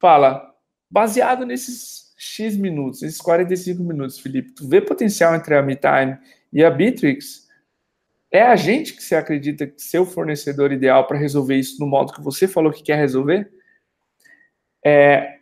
fala, 0.00 0.54
baseado 0.90 1.44
nesses 1.44 2.14
X 2.16 2.56
minutos, 2.56 3.02
esses 3.02 3.20
45 3.20 3.82
minutos, 3.82 4.18
Felipe, 4.18 4.52
tu 4.52 4.66
vê 4.66 4.80
potencial 4.80 5.34
entre 5.34 5.54
a 5.54 5.60
MeTime 5.60 6.16
e 6.50 6.64
a 6.64 6.70
Bitrix? 6.70 7.46
É 8.30 8.40
a 8.40 8.56
gente 8.56 8.94
que 8.94 9.04
você 9.04 9.16
acredita 9.16 9.66
que 9.66 9.82
seu 9.82 10.06
fornecedor 10.06 10.72
ideal 10.72 11.06
para 11.06 11.18
resolver 11.18 11.56
isso 11.56 11.78
no 11.78 11.86
modo 11.86 12.14
que 12.14 12.22
você 12.22 12.48
falou 12.48 12.72
que 12.72 12.82
quer 12.82 12.96
resolver? 12.96 13.52
É, 14.82 15.40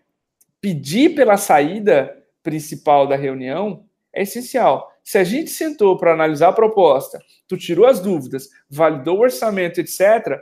pedir 0.60 1.14
pela 1.14 1.36
saída 1.36 2.12
principal 2.42 3.06
da 3.06 3.14
reunião 3.14 3.88
é 4.12 4.22
essencial. 4.22 4.93
Se 5.04 5.18
a 5.18 5.24
gente 5.24 5.50
sentou 5.50 5.98
para 5.98 6.14
analisar 6.14 6.48
a 6.48 6.52
proposta, 6.52 7.20
tu 7.46 7.58
tirou 7.58 7.86
as 7.86 8.00
dúvidas, 8.00 8.48
validou 8.70 9.18
o 9.18 9.20
orçamento, 9.20 9.78
etc., 9.78 10.40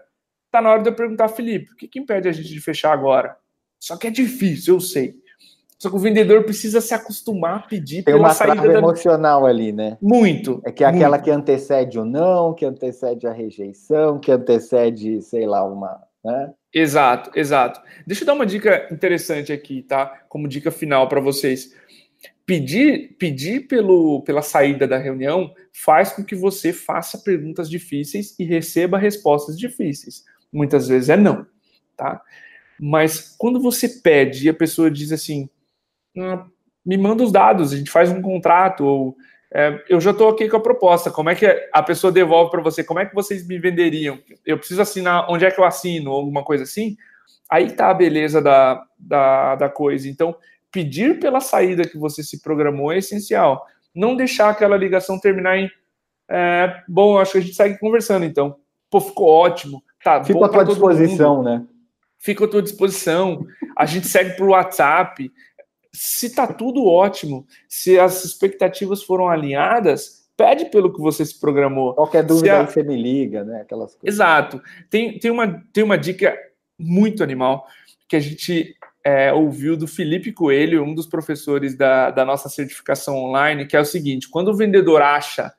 tá 0.53 0.63
na 0.63 0.71
hora 0.71 0.83
de 0.83 0.89
eu 0.89 0.95
perguntar, 0.95 1.29
Felipe, 1.29 1.73
o 1.73 1.77
que, 1.77 1.89
que 1.89 1.99
impede 1.99 2.29
a 2.29 2.33
gente 2.33 2.49
de 2.49 2.61
fechar 2.61 2.93
agora? 2.93 3.37
Só 3.81 3.97
que 3.97 4.07
é 4.07 4.11
difícil, 4.11 4.77
eu 4.77 4.81
sei. 4.81 5.15
Só 5.83 5.91
que 5.91 5.97
o 5.97 5.99
vendedor 5.99 6.45
precisa 6.45 6.81
se 6.81 6.95
acostumar 6.95 7.57
a 7.57 7.63
pedir 7.63 8.05
Tem 8.05 8.15
uma 8.15 8.33
saída 8.33 8.69
da... 8.69 8.79
emocional 8.79 9.45
ali, 9.45 9.73
né? 9.73 9.99
Muito. 10.01 10.63
É 10.65 10.71
que 10.71 10.85
é 10.85 10.87
aquela 10.87 11.19
que 11.19 11.29
antecede 11.29 11.99
o 11.99 12.05
não, 12.05 12.55
que 12.55 12.65
antecede 12.65 13.27
a 13.27 13.33
rejeição, 13.33 14.21
que 14.21 14.31
antecede, 14.31 15.21
sei 15.23 15.45
lá, 15.45 15.65
uma. 15.65 16.01
Né? 16.25 16.53
Exato, 16.73 17.33
exato. 17.35 17.81
Deixa 18.07 18.23
eu 18.23 18.27
dar 18.27 18.35
uma 18.35 18.47
dica 18.47 18.87
interessante 18.93 19.53
aqui, 19.53 19.83
tá? 19.83 20.23
Como 20.29 20.47
dica 20.47 20.71
final 20.71 21.09
para 21.09 21.21
vocês 21.21 21.75
pedir, 22.53 23.17
pedir 23.19 23.61
pelo, 23.67 24.21
pela 24.25 24.43
saída 24.43 24.87
da 24.87 24.99
reunião 24.99 25.55
faz 25.73 26.13
com 26.13 26.23
que 26.23 26.37
você 26.37 26.71
faça 26.71 27.17
perguntas 27.17 27.71
difíceis 27.71 28.39
e 28.39 28.45
receba 28.45 28.99
respostas 28.99 29.59
difíceis. 29.59 30.23
Muitas 30.53 30.87
vezes 30.87 31.09
é 31.09 31.17
não, 31.17 31.47
tá? 31.97 32.21
Mas 32.79 33.35
quando 33.39 33.59
você 33.59 33.89
pede 33.89 34.45
e 34.45 34.51
a 34.51 34.55
pessoa 34.55 34.91
diz 34.91 35.13
assim, 35.13 35.49
ah, 36.19 36.45
me 36.85 36.99
manda 36.99 37.25
os 37.25 37.33
dados, 37.33 37.73
a 37.73 37.77
gente 37.79 37.91
faz 37.91 38.11
um 38.11 38.21
contrato, 38.21 38.85
ou 38.85 39.17
é, 39.51 39.83
eu 39.89 39.99
já 39.99 40.11
estou 40.11 40.29
aqui 40.29 40.47
com 40.47 40.59
a 40.59 40.63
proposta, 40.63 41.11
como 41.11 41.31
é 41.31 41.35
que 41.35 41.47
a 41.73 41.83
pessoa 41.83 42.13
devolve 42.13 42.51
para 42.51 42.61
você, 42.61 42.85
como 42.85 43.01
é 43.01 43.07
que 43.07 43.15
vocês 43.15 43.49
me 43.49 43.59
venderiam? 43.59 44.19
Eu 44.45 44.59
preciso 44.59 44.83
assinar, 44.83 45.27
onde 45.31 45.47
é 45.47 45.51
que 45.51 45.59
eu 45.59 45.65
assino, 45.65 46.11
alguma 46.11 46.45
coisa 46.45 46.65
assim? 46.65 46.99
Aí 47.51 47.71
tá 47.71 47.89
a 47.89 47.95
beleza 47.95 48.43
da, 48.43 48.85
da, 48.99 49.55
da 49.55 49.69
coisa. 49.71 50.07
Então, 50.07 50.37
pedir 50.73 51.21
pela 51.21 51.41
saída 51.41 51.87
que 51.87 51.99
você 51.99 52.23
se 52.23 52.41
programou 52.43 52.91
é 52.91 52.99
essencial. 52.99 53.65
Não 53.95 54.17
deixar 54.17 54.49
aquela 54.49 54.77
ligação 54.77 55.21
terminar 55.21 55.59
em 55.59 55.71
é, 56.35 56.83
bom, 56.89 57.19
acho 57.19 57.33
que 57.33 57.39
a 57.39 57.41
gente 57.43 57.55
segue 57.55 57.79
conversando 57.79 58.25
então. 58.25 58.57
Pô, 58.91 59.01
ficou 59.01 59.29
ótimo. 59.29 59.83
Tá, 60.03 60.25
Fico 60.25 60.43
à 60.43 60.49
tua 60.49 60.65
disposição, 60.65 61.37
mundo. 61.37 61.45
né? 61.45 61.67
Fico 62.19 62.45
à 62.45 62.49
tua 62.49 62.63
disposição. 62.63 63.47
A 63.77 63.85
gente 63.85 64.07
segue 64.07 64.37
por 64.37 64.49
WhatsApp. 64.49 65.31
Se 65.93 66.35
tá 66.35 66.47
tudo 66.47 66.87
ótimo, 66.87 67.47
se 67.69 67.99
as 67.99 68.25
expectativas 68.25 69.03
foram 69.03 69.29
alinhadas, 69.29 70.27
pede 70.37 70.67
pelo 70.67 70.93
que 70.93 71.01
você 71.01 71.25
se 71.25 71.39
programou. 71.39 71.95
Qualquer 71.95 72.25
dúvida 72.25 72.57
a... 72.57 72.61
aí 72.61 72.67
você 72.67 72.83
me 72.83 72.97
liga, 72.97 73.45
né? 73.45 73.61
Aquelas 73.61 73.95
coisas. 73.95 74.15
Exato. 74.15 74.63
Tem, 74.89 75.19
tem, 75.19 75.31
uma, 75.31 75.63
tem 75.73 75.85
uma 75.85 75.99
dica 75.99 76.35
muito 76.79 77.23
animal 77.23 77.67
que 78.09 78.17
a 78.17 78.21
gente 78.21 78.75
é, 79.05 79.33
ouviu 79.33 79.77
do 79.77 79.87
Felipe 79.87 80.33
Coelho, 80.33 80.85
um 80.85 80.95
dos 80.95 81.07
professores 81.07 81.77
da, 81.77 82.11
da 82.11 82.25
nossa 82.25 82.49
certificação 82.49 83.17
online, 83.17 83.67
que 83.67 83.77
é 83.77 83.81
o 83.81 83.85
seguinte: 83.85 84.29
quando 84.29 84.49
o 84.49 84.57
vendedor 84.57 85.03
acha 85.03 85.53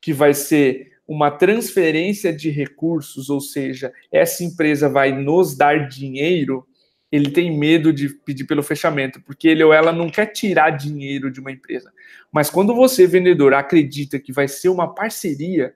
que 0.00 0.12
vai 0.12 0.34
ser 0.34 0.92
uma 1.06 1.30
transferência 1.30 2.32
de 2.32 2.50
recursos, 2.50 3.30
ou 3.30 3.40
seja, 3.40 3.92
essa 4.12 4.44
empresa 4.44 4.88
vai 4.88 5.12
nos 5.12 5.56
dar 5.56 5.88
dinheiro, 5.88 6.66
ele 7.10 7.30
tem 7.30 7.56
medo 7.56 7.92
de 7.92 8.10
pedir 8.10 8.44
pelo 8.44 8.62
fechamento, 8.62 9.20
porque 9.22 9.48
ele 9.48 9.64
ou 9.64 9.72
ela 9.72 9.92
não 9.92 10.10
quer 10.10 10.26
tirar 10.26 10.70
dinheiro 10.70 11.30
de 11.30 11.40
uma 11.40 11.50
empresa. 11.50 11.90
Mas 12.30 12.50
quando 12.50 12.74
você, 12.74 13.06
vendedor, 13.06 13.54
acredita 13.54 14.18
que 14.18 14.32
vai 14.32 14.46
ser 14.46 14.68
uma 14.68 14.94
parceria, 14.94 15.74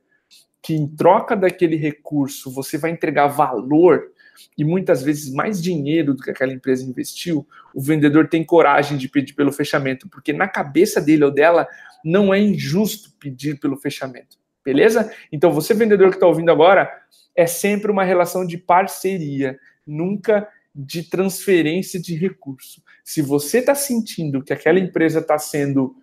que 0.61 0.74
em 0.74 0.87
troca 0.87 1.35
daquele 1.35 1.76
recurso 1.76 2.53
você 2.53 2.76
vai 2.76 2.91
entregar 2.91 3.28
valor, 3.28 4.12
e 4.57 4.64
muitas 4.64 5.03
vezes 5.03 5.32
mais 5.32 5.62
dinheiro 5.62 6.14
do 6.14 6.22
que 6.22 6.30
aquela 6.30 6.53
empresa 6.53 6.84
investiu, 6.84 7.47
o 7.74 7.80
vendedor 7.80 8.28
tem 8.28 8.45
coragem 8.45 8.97
de 8.97 9.09
pedir 9.09 9.34
pelo 9.34 9.53
fechamento, 9.53 10.09
porque 10.09 10.32
na 10.32 10.49
cabeça 10.49 11.01
dele 11.01 11.24
ou 11.24 11.30
dela 11.30 11.66
não 12.05 12.32
é 12.32 12.40
injusto 12.40 13.11
pedir 13.18 13.59
pelo 13.59 13.76
fechamento. 13.76 14.38
Beleza? 14.64 15.12
Então, 15.30 15.51
você, 15.51 15.74
vendedor 15.74 16.11
que 16.11 16.16
está 16.16 16.26
ouvindo 16.26 16.51
agora, 16.51 16.90
é 17.34 17.47
sempre 17.47 17.90
uma 17.90 18.05
relação 18.05 18.47
de 18.47 18.57
parceria, 18.57 19.59
nunca 19.86 20.49
de 20.74 21.03
transferência 21.03 22.01
de 22.01 22.14
recurso. 22.14 22.82
Se 23.05 23.20
você 23.20 23.59
está 23.59 23.74
sentindo 23.74 24.43
que 24.43 24.53
aquela 24.53 24.78
empresa 24.78 25.18
está 25.18 25.38
sendo 25.38 25.97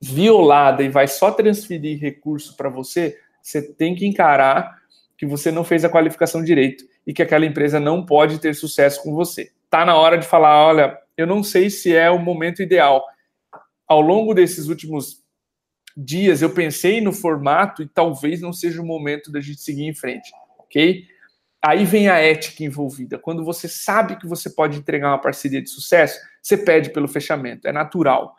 violada 0.00 0.82
e 0.82 0.88
vai 0.88 1.08
só 1.08 1.30
transferir 1.30 1.98
recurso 1.98 2.56
para 2.56 2.68
você, 2.68 3.18
você 3.40 3.62
tem 3.62 3.94
que 3.94 4.06
encarar 4.06 4.82
que 5.16 5.24
você 5.24 5.50
não 5.50 5.64
fez 5.64 5.84
a 5.84 5.88
qualificação 5.88 6.42
direito 6.42 6.84
e 7.06 7.12
que 7.12 7.22
aquela 7.22 7.46
empresa 7.46 7.78
não 7.78 8.04
pode 8.04 8.38
ter 8.38 8.54
sucesso 8.54 9.02
com 9.02 9.14
você. 9.14 9.52
Tá 9.68 9.84
na 9.84 9.96
hora 9.96 10.16
de 10.16 10.26
falar, 10.26 10.66
olha, 10.66 10.98
eu 11.16 11.26
não 11.26 11.42
sei 11.42 11.70
se 11.70 11.94
é 11.94 12.10
o 12.10 12.18
momento 12.18 12.62
ideal. 12.62 13.04
Ao 13.86 14.00
longo 14.00 14.34
desses 14.34 14.68
últimos 14.68 15.22
dias 15.96 16.42
eu 16.42 16.50
pensei 16.50 17.00
no 17.00 17.12
formato 17.12 17.82
e 17.82 17.88
talvez 17.88 18.40
não 18.40 18.52
seja 18.52 18.82
o 18.82 18.86
momento 18.86 19.30
da 19.30 19.40
gente 19.40 19.60
seguir 19.60 19.84
em 19.84 19.94
frente, 19.94 20.32
ok? 20.58 21.06
Aí 21.62 21.84
vem 21.84 22.08
a 22.08 22.18
ética 22.18 22.64
envolvida. 22.64 23.18
Quando 23.18 23.44
você 23.44 23.68
sabe 23.68 24.16
que 24.16 24.26
você 24.26 24.50
pode 24.50 24.78
entregar 24.78 25.08
uma 25.08 25.20
parceria 25.20 25.62
de 25.62 25.70
sucesso, 25.70 26.20
você 26.42 26.56
pede 26.58 26.90
pelo 26.90 27.08
fechamento, 27.08 27.66
é 27.66 27.72
natural. 27.72 28.34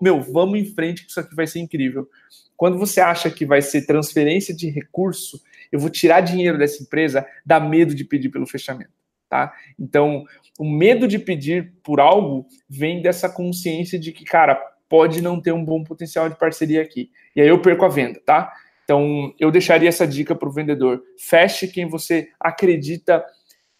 Meu, 0.00 0.20
vamos 0.20 0.58
em 0.58 0.64
frente 0.64 1.04
que 1.04 1.10
isso 1.10 1.20
aqui 1.20 1.34
vai 1.34 1.46
ser 1.46 1.60
incrível. 1.60 2.08
Quando 2.56 2.78
você 2.78 3.00
acha 3.00 3.30
que 3.30 3.44
vai 3.44 3.60
ser 3.60 3.86
transferência 3.86 4.54
de 4.54 4.70
recurso, 4.70 5.40
eu 5.70 5.78
vou 5.78 5.90
tirar 5.90 6.20
dinheiro 6.20 6.58
dessa 6.58 6.82
empresa, 6.82 7.26
dá 7.44 7.60
medo 7.60 7.94
de 7.94 8.04
pedir 8.04 8.28
pelo 8.28 8.46
fechamento, 8.46 8.92
tá? 9.28 9.52
Então, 9.78 10.24
o 10.58 10.68
medo 10.68 11.06
de 11.06 11.18
pedir 11.18 11.74
por 11.82 12.00
algo 12.00 12.46
vem 12.68 13.02
dessa 13.02 13.28
consciência 13.28 13.98
de 13.98 14.12
que, 14.12 14.24
cara, 14.24 14.54
pode 14.88 15.20
não 15.20 15.40
ter 15.40 15.52
um 15.52 15.64
bom 15.64 15.82
potencial 15.82 16.28
de 16.28 16.38
parceria 16.38 16.82
aqui. 16.82 17.10
E 17.34 17.40
aí 17.40 17.48
eu 17.48 17.60
perco 17.60 17.84
a 17.84 17.88
venda, 17.88 18.20
tá? 18.24 18.52
Então, 18.84 19.34
eu 19.38 19.50
deixaria 19.50 19.88
essa 19.88 20.06
dica 20.06 20.34
para 20.34 20.48
o 20.48 20.52
vendedor. 20.52 21.02
Feche 21.18 21.66
quem 21.66 21.88
você 21.88 22.28
acredita 22.38 23.24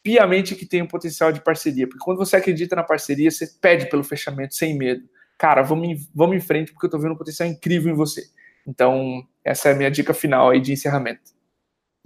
piamente 0.03 0.55
que 0.55 0.67
tem 0.67 0.83
um 0.83 0.87
potencial 0.87 1.33
de 1.33 1.41
parceria. 1.41 1.87
Porque 1.87 2.05
quando 2.05 2.19
você 2.19 2.37
acredita 2.37 2.75
na 2.75 2.83
parceria, 2.83 3.31
você 3.31 3.47
pede 3.61 3.89
pelo 3.89 4.03
fechamento 4.03 4.55
sem 4.55 4.77
medo. 4.77 5.03
cara, 5.39 5.63
vamos, 5.63 6.09
vamos 6.15 6.37
em 6.37 6.41
frente 6.41 6.73
porque 6.73 6.87
eu 6.87 6.91
tô 6.91 6.99
vendo 6.99 7.13
um 7.13 7.17
potencial 7.17 7.49
incrível 7.49 7.93
em 7.93 7.97
você. 7.97 8.23
Então, 8.67 9.23
essa 9.45 9.69
é 9.69 9.73
a 9.73 9.75
minha 9.77 9.91
dica 9.91 10.13
final 10.13 10.51
aí 10.51 10.61
de 10.61 10.73
encerramento. 10.73 11.36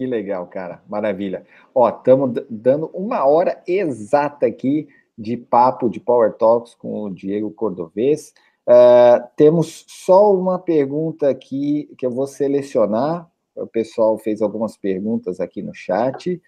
Que 0.01 0.07
legal, 0.07 0.47
cara. 0.47 0.83
Maravilha. 0.89 1.45
Ó, 1.75 1.87
estamos 1.87 2.43
dando 2.49 2.87
uma 2.95 3.27
hora 3.27 3.63
exata 3.67 4.47
aqui 4.47 4.89
de 5.17 5.37
papo 5.37 5.91
de 5.91 6.01
Power 6.01 6.33
Talks 6.33 6.75
com 6.75 7.03
o 7.03 7.11
Diego 7.11 7.51
Cordovez. 7.51 8.33
Uh, 8.67 9.23
temos 9.37 9.85
só 9.87 10.35
uma 10.35 10.59
pergunta 10.59 11.29
aqui 11.29 11.93
que 11.99 12.07
eu 12.07 12.11
vou 12.11 12.27
selecionar. 12.27 13.31
O 13.55 13.67
pessoal 13.67 14.17
fez 14.17 14.41
algumas 14.41 14.75
perguntas 14.75 15.39
aqui 15.39 15.61
no 15.61 15.75
chat. 15.75 16.41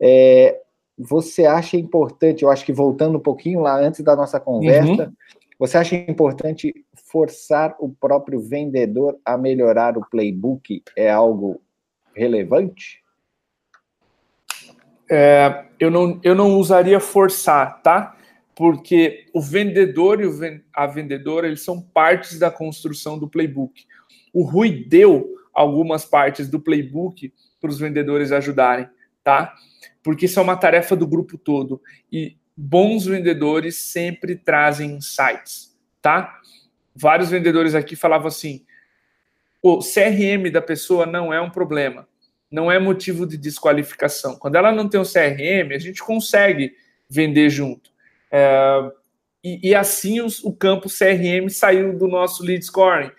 É, 0.00 0.58
você 0.98 1.44
acha 1.44 1.76
importante, 1.76 2.44
eu 2.44 2.50
acho 2.50 2.64
que 2.64 2.72
voltando 2.72 3.18
um 3.18 3.22
pouquinho 3.22 3.60
lá 3.60 3.78
antes 3.78 4.00
da 4.00 4.16
nossa 4.16 4.40
conversa, 4.40 5.04
uhum. 5.04 5.12
você 5.58 5.76
acha 5.76 5.94
importante 5.96 6.72
forçar 6.94 7.76
o 7.78 7.90
próprio 7.90 8.40
vendedor 8.40 9.18
a 9.22 9.36
melhorar 9.36 9.98
o 9.98 10.06
playbook? 10.08 10.82
É 10.96 11.10
algo 11.10 11.60
relevante? 12.16 13.02
É, 15.08 15.66
eu, 15.78 15.90
não, 15.90 16.20
eu 16.24 16.34
não 16.34 16.56
usaria 16.56 16.98
forçar, 16.98 17.80
tá? 17.82 18.16
Porque 18.54 19.26
o 19.32 19.40
vendedor 19.40 20.20
e 20.20 20.62
a 20.72 20.86
vendedora 20.86 21.46
eles 21.46 21.62
são 21.62 21.80
partes 21.80 22.38
da 22.38 22.50
construção 22.50 23.18
do 23.18 23.28
playbook. 23.28 23.84
O 24.32 24.42
Rui 24.42 24.84
deu 24.88 25.28
algumas 25.54 26.04
partes 26.04 26.48
do 26.48 26.58
playbook 26.58 27.32
para 27.60 27.70
os 27.70 27.78
vendedores 27.78 28.32
ajudarem, 28.32 28.88
tá? 29.22 29.54
Porque 30.02 30.26
isso 30.26 30.40
é 30.40 30.42
uma 30.42 30.56
tarefa 30.56 30.96
do 30.96 31.06
grupo 31.06 31.38
todo. 31.38 31.80
E 32.10 32.36
bons 32.56 33.04
vendedores 33.04 33.76
sempre 33.76 34.36
trazem 34.36 34.96
insights, 34.96 35.76
tá? 36.00 36.40
Vários 36.94 37.30
vendedores 37.30 37.74
aqui 37.74 37.94
falavam 37.94 38.28
assim: 38.28 38.65
o 39.62 39.78
CRM 39.78 40.50
da 40.52 40.62
pessoa 40.62 41.06
não 41.06 41.32
é 41.32 41.40
um 41.40 41.50
problema, 41.50 42.06
não 42.50 42.70
é 42.70 42.78
motivo 42.78 43.26
de 43.26 43.36
desqualificação. 43.36 44.36
Quando 44.36 44.56
ela 44.56 44.72
não 44.72 44.88
tem 44.88 45.00
um 45.00 45.04
CRM, 45.04 45.74
a 45.74 45.78
gente 45.78 46.02
consegue 46.02 46.74
vender 47.08 47.50
junto. 47.50 47.90
É, 48.30 48.90
e, 49.42 49.70
e, 49.70 49.74
assim 49.74 50.20
os, 50.20 50.42
o 50.44 50.52
campo 50.52 50.88
CRM 50.88 51.48
saiu 51.48 51.96
do 51.96 52.08
nosso 52.08 52.42
lead 52.42 52.64
scoring. 52.64 53.10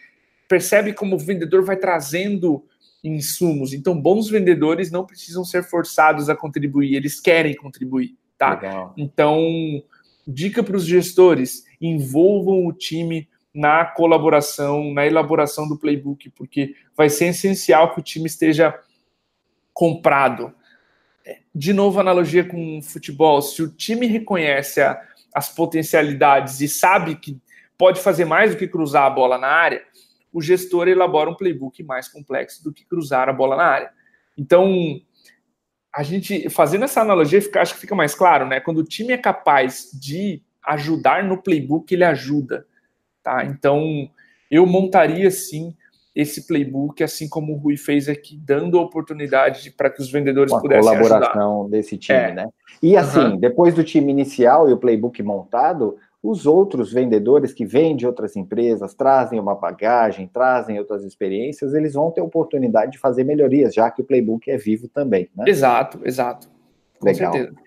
Percebe 0.47 0.93
como 0.93 1.15
o 1.15 1.19
vendedor 1.19 1.63
vai 1.63 1.77
trazendo 1.77 2.65
insumos. 3.03 3.73
Então, 3.73 3.99
bons 3.99 4.29
vendedores 4.29 4.91
não 4.91 5.05
precisam 5.05 5.43
ser 5.43 5.63
forçados 5.63 6.29
a 6.29 6.35
contribuir, 6.35 6.95
eles 6.95 7.19
querem 7.19 7.55
contribuir, 7.55 8.15
tá? 8.37 8.51
Legal. 8.51 8.93
Então, 8.97 9.41
dica 10.27 10.63
para 10.63 10.75
os 10.75 10.85
gestores: 10.85 11.63
envolvam 11.79 12.65
o 12.65 12.73
time 12.73 13.27
na 13.57 13.83
colaboração, 13.83 14.93
na 14.93 15.07
elaboração 15.07 15.67
do 15.67 15.79
playbook, 15.79 16.29
porque 16.29 16.75
vai 16.95 17.09
ser 17.09 17.29
essencial 17.29 17.91
que 17.91 17.99
o 17.99 18.03
time 18.03 18.27
esteja 18.27 18.79
comprado. 19.73 20.53
De 21.53 21.73
novo, 21.73 21.99
analogia 21.99 22.43
com 22.43 22.79
futebol: 22.83 23.41
se 23.41 23.63
o 23.63 23.67
time 23.67 24.05
reconhece 24.05 24.79
a, 24.79 25.01
as 25.33 25.49
potencialidades 25.49 26.61
e 26.61 26.67
sabe 26.67 27.15
que 27.15 27.41
pode 27.75 27.99
fazer 27.99 28.25
mais 28.25 28.51
do 28.51 28.57
que 28.57 28.67
cruzar 28.67 29.05
a 29.05 29.09
bola 29.09 29.39
na 29.39 29.47
área, 29.47 29.83
o 30.31 30.39
gestor 30.39 30.87
elabora 30.87 31.31
um 31.31 31.35
playbook 31.35 31.81
mais 31.81 32.07
complexo 32.07 32.63
do 32.63 32.71
que 32.71 32.85
cruzar 32.85 33.27
a 33.27 33.33
bola 33.33 33.55
na 33.55 33.65
área. 33.65 33.89
Então, 34.37 35.01
a 35.91 36.03
gente 36.03 36.47
fazendo 36.51 36.85
essa 36.85 37.01
analogia, 37.01 37.39
acho 37.55 37.73
que 37.73 37.81
fica 37.81 37.95
mais 37.95 38.13
claro, 38.13 38.45
né? 38.45 38.59
Quando 38.59 38.77
o 38.77 38.83
time 38.83 39.13
é 39.13 39.17
capaz 39.17 39.89
de 39.99 40.43
ajudar 40.63 41.23
no 41.23 41.41
playbook, 41.41 41.91
ele 41.91 42.03
ajuda. 42.03 42.67
Tá? 43.27 43.43
Então, 43.43 44.09
eu 44.49 44.65
montaria 44.65 45.29
sim 45.29 45.75
esse 46.15 46.47
playbook, 46.47 47.03
assim 47.03 47.27
como 47.27 47.53
o 47.53 47.57
Rui 47.57 47.75
fez 47.75 48.07
aqui, 48.07 48.39
dando 48.41 48.79
oportunidade 48.79 49.69
para 49.71 49.89
que 49.89 50.01
os 50.01 50.09
vendedores 50.09 50.53
Uma 50.53 50.61
pudessem 50.61 50.81
colaboração 50.81 51.59
ajudar. 51.63 51.77
desse 51.77 51.97
time, 51.97 52.17
é. 52.17 52.33
né? 52.33 52.49
E 52.81 52.95
assim, 52.95 53.19
uhum. 53.19 53.37
depois 53.37 53.75
do 53.75 53.83
time 53.83 54.13
inicial 54.13 54.69
e 54.69 54.73
o 54.73 54.77
playbook 54.77 55.21
montado, 55.21 55.97
os 56.23 56.45
outros 56.45 56.93
vendedores 56.93 57.53
que 57.53 57.65
vêm 57.65 57.97
de 57.97 58.07
outras 58.07 58.37
empresas, 58.37 58.93
trazem 58.93 59.39
uma 59.41 59.53
bagagem, 59.53 60.25
trazem 60.33 60.79
outras 60.79 61.03
experiências, 61.03 61.73
eles 61.73 61.93
vão 61.93 62.09
ter 62.09 62.21
oportunidade 62.21 62.93
de 62.93 62.97
fazer 62.97 63.25
melhorias, 63.25 63.73
já 63.73 63.91
que 63.91 64.01
o 64.01 64.05
playbook 64.05 64.49
é 64.49 64.57
vivo 64.57 64.87
também, 64.87 65.29
né? 65.35 65.43
Exato, 65.45 65.99
exato. 66.05 66.47
Com 66.97 67.07
Legal. 67.07 67.33
certeza. 67.33 67.66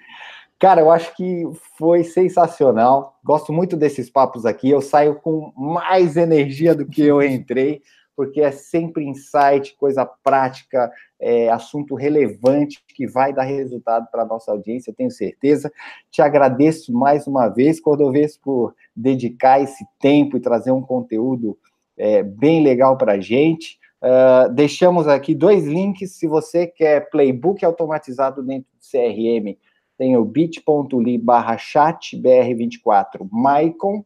Cara, 0.60 0.82
eu 0.82 0.90
acho 0.90 1.16
que 1.16 1.42
foi 1.78 2.04
sensacional. 2.04 3.18
Gosto 3.24 3.50
muito 3.50 3.78
desses 3.78 4.10
papos 4.10 4.44
aqui. 4.44 4.68
Eu 4.68 4.82
saio 4.82 5.14
com 5.14 5.50
mais 5.56 6.18
energia 6.18 6.74
do 6.74 6.84
que 6.84 7.02
eu 7.02 7.22
entrei, 7.24 7.80
porque 8.14 8.42
é 8.42 8.50
sempre 8.50 9.06
insight, 9.06 9.74
coisa 9.78 10.04
prática, 10.04 10.92
é, 11.18 11.48
assunto 11.48 11.94
relevante 11.94 12.84
que 12.94 13.06
vai 13.06 13.32
dar 13.32 13.44
resultado 13.44 14.06
para 14.12 14.22
a 14.22 14.26
nossa 14.26 14.52
audiência, 14.52 14.92
tenho 14.94 15.10
certeza. 15.10 15.72
Te 16.10 16.20
agradeço 16.20 16.92
mais 16.92 17.26
uma 17.26 17.48
vez, 17.48 17.80
Cordovez, 17.80 18.36
por 18.36 18.74
dedicar 18.94 19.62
esse 19.62 19.82
tempo 19.98 20.36
e 20.36 20.40
trazer 20.40 20.72
um 20.72 20.82
conteúdo 20.82 21.56
é, 21.96 22.22
bem 22.22 22.62
legal 22.62 22.98
para 22.98 23.12
a 23.12 23.20
gente. 23.20 23.80
Uh, 24.02 24.52
deixamos 24.52 25.08
aqui 25.08 25.34
dois 25.34 25.66
links. 25.66 26.12
Se 26.12 26.26
você 26.26 26.66
quer 26.66 27.08
playbook 27.08 27.64
automatizado 27.64 28.42
dentro 28.42 28.68
do 28.72 28.80
CRM, 28.80 29.56
tem 30.00 30.16
o 30.16 30.24
bit.ly 30.24 31.18
barra 31.18 31.58
chatbr24 31.58 33.28
Maicon, 33.30 34.02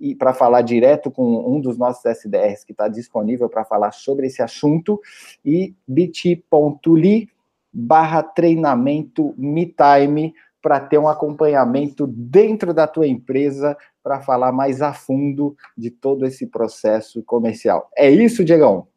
e 0.00 0.14
para 0.14 0.32
falar 0.32 0.62
direto 0.62 1.10
com 1.10 1.54
um 1.54 1.60
dos 1.60 1.76
nossos 1.76 2.02
SDRs 2.06 2.64
que 2.64 2.72
está 2.72 2.88
disponível 2.88 3.46
para 3.46 3.62
falar 3.62 3.92
sobre 3.92 4.28
esse 4.28 4.40
assunto, 4.40 4.98
e 5.44 5.74
bit.ly 5.86 7.28
barra 7.70 8.22
treinamento 8.22 9.34
MeTime 9.36 10.32
para 10.62 10.80
ter 10.80 10.96
um 10.96 11.06
acompanhamento 11.06 12.06
dentro 12.06 12.72
da 12.72 12.86
tua 12.86 13.06
empresa 13.06 13.76
para 14.02 14.22
falar 14.22 14.52
mais 14.52 14.80
a 14.80 14.94
fundo 14.94 15.54
de 15.76 15.90
todo 15.90 16.24
esse 16.24 16.46
processo 16.46 17.22
comercial. 17.22 17.90
É 17.94 18.08
isso, 18.08 18.42
Diegão? 18.42 18.88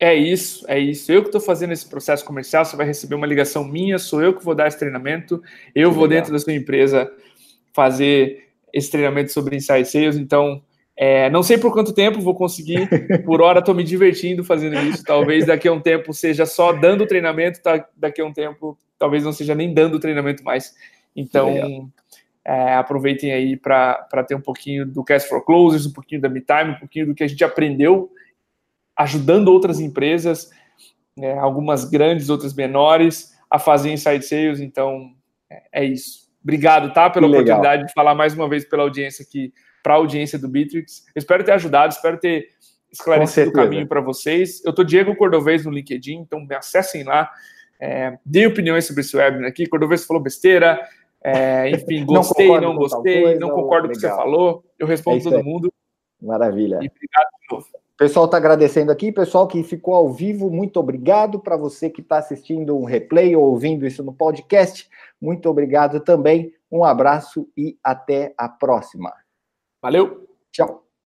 É 0.00 0.14
isso, 0.14 0.64
é 0.68 0.78
isso. 0.78 1.10
Eu 1.10 1.22
que 1.22 1.28
estou 1.28 1.40
fazendo 1.40 1.72
esse 1.72 1.88
processo 1.88 2.24
comercial, 2.24 2.64
você 2.64 2.76
vai 2.76 2.86
receber 2.86 3.16
uma 3.16 3.26
ligação 3.26 3.64
minha, 3.64 3.98
sou 3.98 4.22
eu 4.22 4.32
que 4.32 4.44
vou 4.44 4.54
dar 4.54 4.68
esse 4.68 4.78
treinamento, 4.78 5.42
eu 5.74 5.90
que 5.90 5.96
vou 5.96 6.04
legal. 6.04 6.20
dentro 6.20 6.32
da 6.32 6.38
sua 6.38 6.52
empresa 6.52 7.10
fazer 7.72 8.48
esse 8.72 8.90
treinamento 8.90 9.32
sobre 9.32 9.56
Insight 9.56 9.88
Sales, 9.88 10.16
então 10.16 10.62
é, 10.96 11.28
não 11.30 11.42
sei 11.42 11.58
por 11.58 11.72
quanto 11.72 11.92
tempo 11.92 12.20
vou 12.20 12.34
conseguir, 12.34 12.88
por 13.24 13.42
hora 13.42 13.58
estou 13.58 13.74
me 13.74 13.82
divertindo 13.82 14.44
fazendo 14.44 14.78
isso, 14.80 15.02
talvez 15.02 15.46
daqui 15.46 15.66
a 15.66 15.72
um 15.72 15.80
tempo 15.80 16.14
seja 16.14 16.46
só 16.46 16.72
dando 16.72 17.06
treinamento, 17.06 17.60
tá, 17.60 17.84
daqui 17.96 18.20
a 18.20 18.24
um 18.24 18.32
tempo 18.32 18.78
talvez 18.98 19.24
não 19.24 19.32
seja 19.32 19.54
nem 19.54 19.74
dando 19.74 19.98
treinamento 19.98 20.44
mais. 20.44 20.74
Então, 21.14 21.90
é, 22.44 22.74
aproveitem 22.74 23.32
aí 23.32 23.56
para 23.56 24.24
ter 24.26 24.34
um 24.34 24.40
pouquinho 24.40 24.86
do 24.86 25.04
Cast 25.04 25.28
for 25.28 25.44
Closers, 25.44 25.86
um 25.86 25.92
pouquinho 25.92 26.20
da 26.20 26.28
MeTime, 26.28 26.70
um 26.70 26.78
pouquinho 26.78 27.06
do 27.06 27.14
que 27.14 27.24
a 27.24 27.28
gente 27.28 27.42
aprendeu 27.42 28.10
ajudando 28.98 29.48
outras 29.48 29.78
empresas, 29.78 30.50
né, 31.16 31.38
algumas 31.38 31.84
grandes, 31.84 32.28
outras 32.28 32.52
menores, 32.52 33.32
a 33.48 33.58
fazer 33.58 33.92
inside 33.92 34.24
sales. 34.24 34.60
Então, 34.60 35.12
é, 35.48 35.62
é 35.72 35.84
isso. 35.84 36.28
Obrigado, 36.42 36.92
tá, 36.92 37.08
pela 37.08 37.28
oportunidade 37.28 37.86
de 37.86 37.92
falar 37.92 38.14
mais 38.14 38.34
uma 38.34 38.48
vez 38.48 38.64
pela 38.64 38.82
audiência 38.82 39.22
aqui, 39.22 39.52
para 39.82 39.94
a 39.94 39.96
audiência 39.96 40.38
do 40.38 40.48
Bitrix. 40.48 41.04
espero 41.14 41.44
ter 41.44 41.52
ajudado, 41.52 41.92
espero 41.92 42.18
ter 42.18 42.48
esclarecido 42.90 43.50
o 43.50 43.52
caminho 43.52 43.86
para 43.86 44.00
vocês. 44.00 44.64
Eu 44.64 44.72
tô 44.72 44.82
Diego 44.82 45.14
Cordovez 45.14 45.64
no 45.64 45.70
LinkedIn, 45.70 46.16
então 46.16 46.40
me 46.40 46.54
acessem 46.54 47.04
lá. 47.04 47.30
É, 47.80 48.18
dê 48.24 48.46
opiniões 48.46 48.86
sobre 48.86 49.02
esse 49.02 49.16
webinar 49.16 49.48
aqui. 49.48 49.66
Cordovez 49.66 50.04
falou 50.04 50.22
besteira. 50.22 50.80
É, 51.22 51.70
enfim, 51.70 52.02
gostei, 52.06 52.48
não, 52.48 52.60
não 52.60 52.76
gostei, 52.76 53.22
coisa, 53.22 53.40
não 53.40 53.50
concordo 53.50 53.88
com 53.88 53.92
o 53.92 53.94
que 53.94 54.00
você 54.00 54.08
falou. 54.08 54.64
Eu 54.78 54.86
respondo 54.86 55.18
é 55.18 55.22
todo 55.22 55.44
mundo. 55.44 55.72
Maravilha. 56.20 56.76
E 56.76 56.88
obrigado 56.88 57.28
de 57.40 57.54
novo 57.54 57.87
pessoal 57.98 58.26
está 58.26 58.36
agradecendo 58.36 58.92
aqui, 58.92 59.10
pessoal 59.10 59.48
que 59.48 59.62
ficou 59.64 59.92
ao 59.92 60.12
vivo, 60.12 60.48
muito 60.50 60.78
obrigado. 60.78 61.40
Para 61.40 61.56
você 61.56 61.90
que 61.90 62.00
está 62.00 62.18
assistindo 62.18 62.78
um 62.78 62.84
replay 62.84 63.34
ou 63.34 63.42
ouvindo 63.44 63.84
isso 63.84 64.04
no 64.04 64.14
podcast, 64.14 64.88
muito 65.20 65.50
obrigado 65.50 66.00
também. 66.00 66.54
Um 66.70 66.84
abraço 66.84 67.48
e 67.56 67.76
até 67.82 68.32
a 68.38 68.48
próxima. 68.48 69.12
Valeu. 69.82 70.28
Tchau. 70.52 70.87